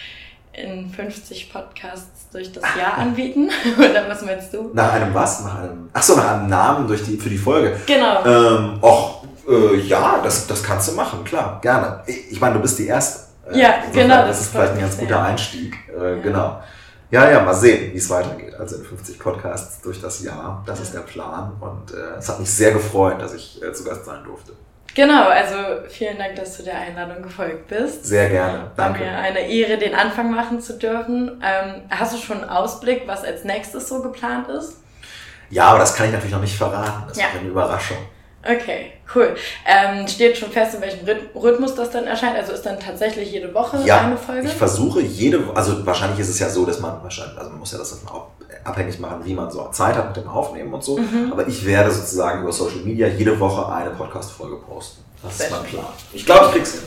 in 0.53 0.91
50 0.91 1.53
Podcasts 1.53 2.29
durch 2.33 2.53
das 2.53 2.65
Jahr 2.77 2.99
anbieten. 2.99 3.51
Oder 3.79 4.09
was 4.09 4.23
meinst 4.23 4.53
du? 4.55 4.71
Nach 4.73 4.93
einem 4.93 5.15
was? 5.15 5.45
Nach 5.45 5.59
einem. 5.59 5.91
Achso, 5.93 6.17
nach 6.17 6.33
einem 6.33 6.49
Namen 6.49 6.89
durch 6.89 7.05
die, 7.05 7.17
für 7.17 7.31
die 7.31 7.39
Folge. 7.39 7.79
Genau. 7.87 8.25
Ähm, 8.25 8.79
och, 8.83 9.25
äh, 9.49 9.77
ja, 9.77 10.21
das, 10.23 10.47
das 10.47 10.63
kannst 10.63 10.89
du 10.89 10.93
machen, 10.93 11.23
klar, 11.25 11.61
gerne. 11.61 12.03
Ich 12.07 12.41
meine, 12.41 12.55
du 12.55 12.61
bist 12.61 12.79
die 12.79 12.87
Erste. 12.87 13.28
Äh, 13.51 13.59
ja, 13.59 13.75
genau. 13.93 14.27
Das, 14.27 14.41
ist 14.41 14.51
vielleicht 14.51 14.75
ein 14.75 14.81
ganz 14.81 14.97
guter 14.99 15.23
Einstieg. 15.23 15.75
Äh, 15.89 16.17
ja. 16.17 16.23
Genau. 16.23 16.63
Ja, 17.11 17.31
ja, 17.31 17.41
mal 17.41 17.55
sehen, 17.55 17.93
wie 17.93 17.99
es 17.99 18.11
weitergeht. 18.11 18.55
Also 18.55 18.77
in 18.77 18.85
50 18.85 19.19
Podcasts 19.19 19.81
durch 19.81 20.01
das 20.01 20.23
Jahr. 20.23 20.63
Das 20.67 20.81
ist 20.81 20.93
der 20.93 21.01
Plan. 21.01 21.53
Und 21.61 21.93
äh, 21.93 22.19
es 22.19 22.29
hat 22.29 22.39
mich 22.39 22.51
sehr 22.51 22.73
gefreut, 22.73 23.21
dass 23.21 23.33
ich 23.35 23.63
äh, 23.63 23.73
zu 23.73 23.85
Gast 23.85 24.05
sein 24.05 24.23
durfte. 24.25 24.53
Genau, 24.95 25.29
also 25.29 25.55
vielen 25.89 26.19
Dank, 26.19 26.35
dass 26.37 26.57
du 26.57 26.65
der 26.65 26.77
Einladung 26.77 27.23
gefolgt 27.23 27.69
bist. 27.69 28.05
Sehr 28.05 28.29
gerne. 28.29 28.73
Danke. 28.77 29.01
War 29.01 29.07
mir 29.07 29.19
eine 29.19 29.49
Ehre, 29.49 29.79
den 29.79 29.95
Anfang 29.95 30.35
machen 30.35 30.61
zu 30.61 30.77
dürfen. 30.77 31.43
Ähm, 31.43 31.83
hast 31.89 32.15
du 32.15 32.19
schon 32.19 32.41
einen 32.41 32.51
Ausblick, 32.51 33.03
was 33.07 33.25
als 33.25 33.45
nächstes 33.45 33.89
so 33.89 34.03
geplant 34.03 34.49
ist? 34.49 34.79
Ja, 35.51 35.69
aber 35.69 35.79
das 35.79 35.95
kann 35.95 36.07
ich 36.07 36.13
natürlich 36.13 36.35
noch 36.35 36.43
nicht 36.43 36.57
verraten. 36.57 37.05
Das 37.09 37.17
ja. 37.17 37.27
ist 37.27 37.39
eine 37.39 37.49
Überraschung. 37.49 37.99
Okay, 38.45 38.93
cool. 39.15 39.35
Ähm, 39.67 40.07
steht 40.07 40.37
schon 40.39 40.51
fest, 40.51 40.75
in 40.75 40.81
welchem 40.81 41.07
Rhythmus 41.35 41.75
das 41.75 41.91
dann 41.91 42.07
erscheint? 42.07 42.37
Also 42.37 42.53
ist 42.53 42.65
dann 42.65 42.79
tatsächlich 42.79 43.33
jede 43.33 43.53
Woche 43.53 43.79
ja, 43.85 44.03
eine 44.03 44.17
Folge? 44.17 44.47
Ich 44.47 44.55
versuche 44.55 45.01
jede, 45.01 45.43
also 45.55 45.85
wahrscheinlich 45.85 46.21
ist 46.21 46.29
es 46.29 46.39
ja 46.39 46.49
so, 46.49 46.65
dass 46.65 46.79
man 46.81 47.03
wahrscheinlich, 47.03 47.37
also 47.37 47.51
man 47.51 47.59
muss 47.59 47.73
ja 47.73 47.79
das 47.79 48.01
auch 48.07 48.29
abhängig 48.63 48.99
machen, 49.01 49.21
wie 49.25 49.35
man 49.35 49.51
so 49.51 49.69
Zeit 49.71 49.97
hat 49.97 50.07
mit 50.09 50.25
dem 50.25 50.29
Aufnehmen 50.29 50.73
und 50.73 50.85
so. 50.85 50.99
Mhm. 50.99 51.33
Aber 51.33 51.49
ich 51.49 51.67
werde 51.67 51.91
sozusagen 51.91 52.43
über 52.43 52.53
Social 52.53 52.81
Media 52.85 53.09
jede 53.09 53.39
Woche 53.41 53.71
eine 53.73 53.91
Podcast-Folge 53.91 54.57
posten. 54.57 55.05
Das 55.23 55.37
Sehr 55.37 55.49
ist 55.49 55.53
mein 55.53 55.65
Plan. 55.65 55.87
Ich 56.13 56.25
glaube, 56.25 56.47
ich 56.47 56.53
krieg's 56.53 56.73
hin. 56.73 56.83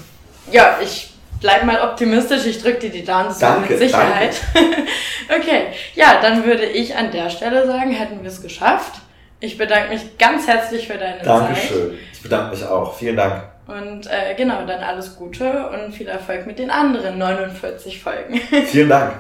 Ja, 0.52 0.78
ich 0.82 1.14
bleib 1.42 1.66
mal 1.66 1.82
optimistisch. 1.82 2.46
Ich 2.46 2.62
drücke 2.62 2.80
dir 2.80 2.92
die 2.92 3.04
Daumen, 3.04 3.28
das 3.28 3.40
danke, 3.40 3.74
mit 3.74 3.80
Sicherheit. 3.80 4.36
okay, 5.30 5.68
ja, 5.96 6.22
dann 6.22 6.46
würde 6.46 6.64
ich 6.64 6.96
an 6.96 7.12
der 7.12 7.30
Stelle 7.30 7.68
sagen, 7.68 7.92
hätten 7.92 8.22
wir 8.22 8.30
es 8.30 8.42
geschafft. 8.42 9.02
Ich 9.42 9.58
bedanke 9.58 9.90
mich 9.90 10.18
ganz 10.20 10.48
herzlich 10.48 10.88
für 10.88 10.98
deine 10.98 11.24
Dankeschön. 11.24 11.56
Zeit. 11.56 11.72
Dankeschön. 11.72 12.00
Ich 12.14 12.22
bedanke 12.22 12.56
mich 12.56 12.66
auch. 12.66 12.96
Vielen 12.96 13.18
Dank. 13.18 13.44
Und 13.68 14.06
äh, 14.08 14.36
genau, 14.36 14.66
dann 14.66 14.84
alles 14.84 15.16
Gute 15.16 15.70
und 15.70 15.94
viel 15.94 16.08
Erfolg 16.08 16.46
mit 16.46 16.60
den 16.60 16.70
anderen 16.70 17.18
49 17.18 18.04
Folgen. 18.04 18.38
Vielen 18.66 18.90
Dank. 18.90 19.14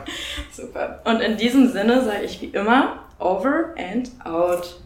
Super. 0.51 0.99
Und 1.05 1.21
in 1.21 1.37
diesem 1.37 1.69
Sinne 1.69 2.03
sage 2.03 2.23
ich 2.23 2.39
wie 2.41 2.47
immer, 2.47 2.99
over 3.17 3.73
and 3.77 4.11
out. 4.23 4.79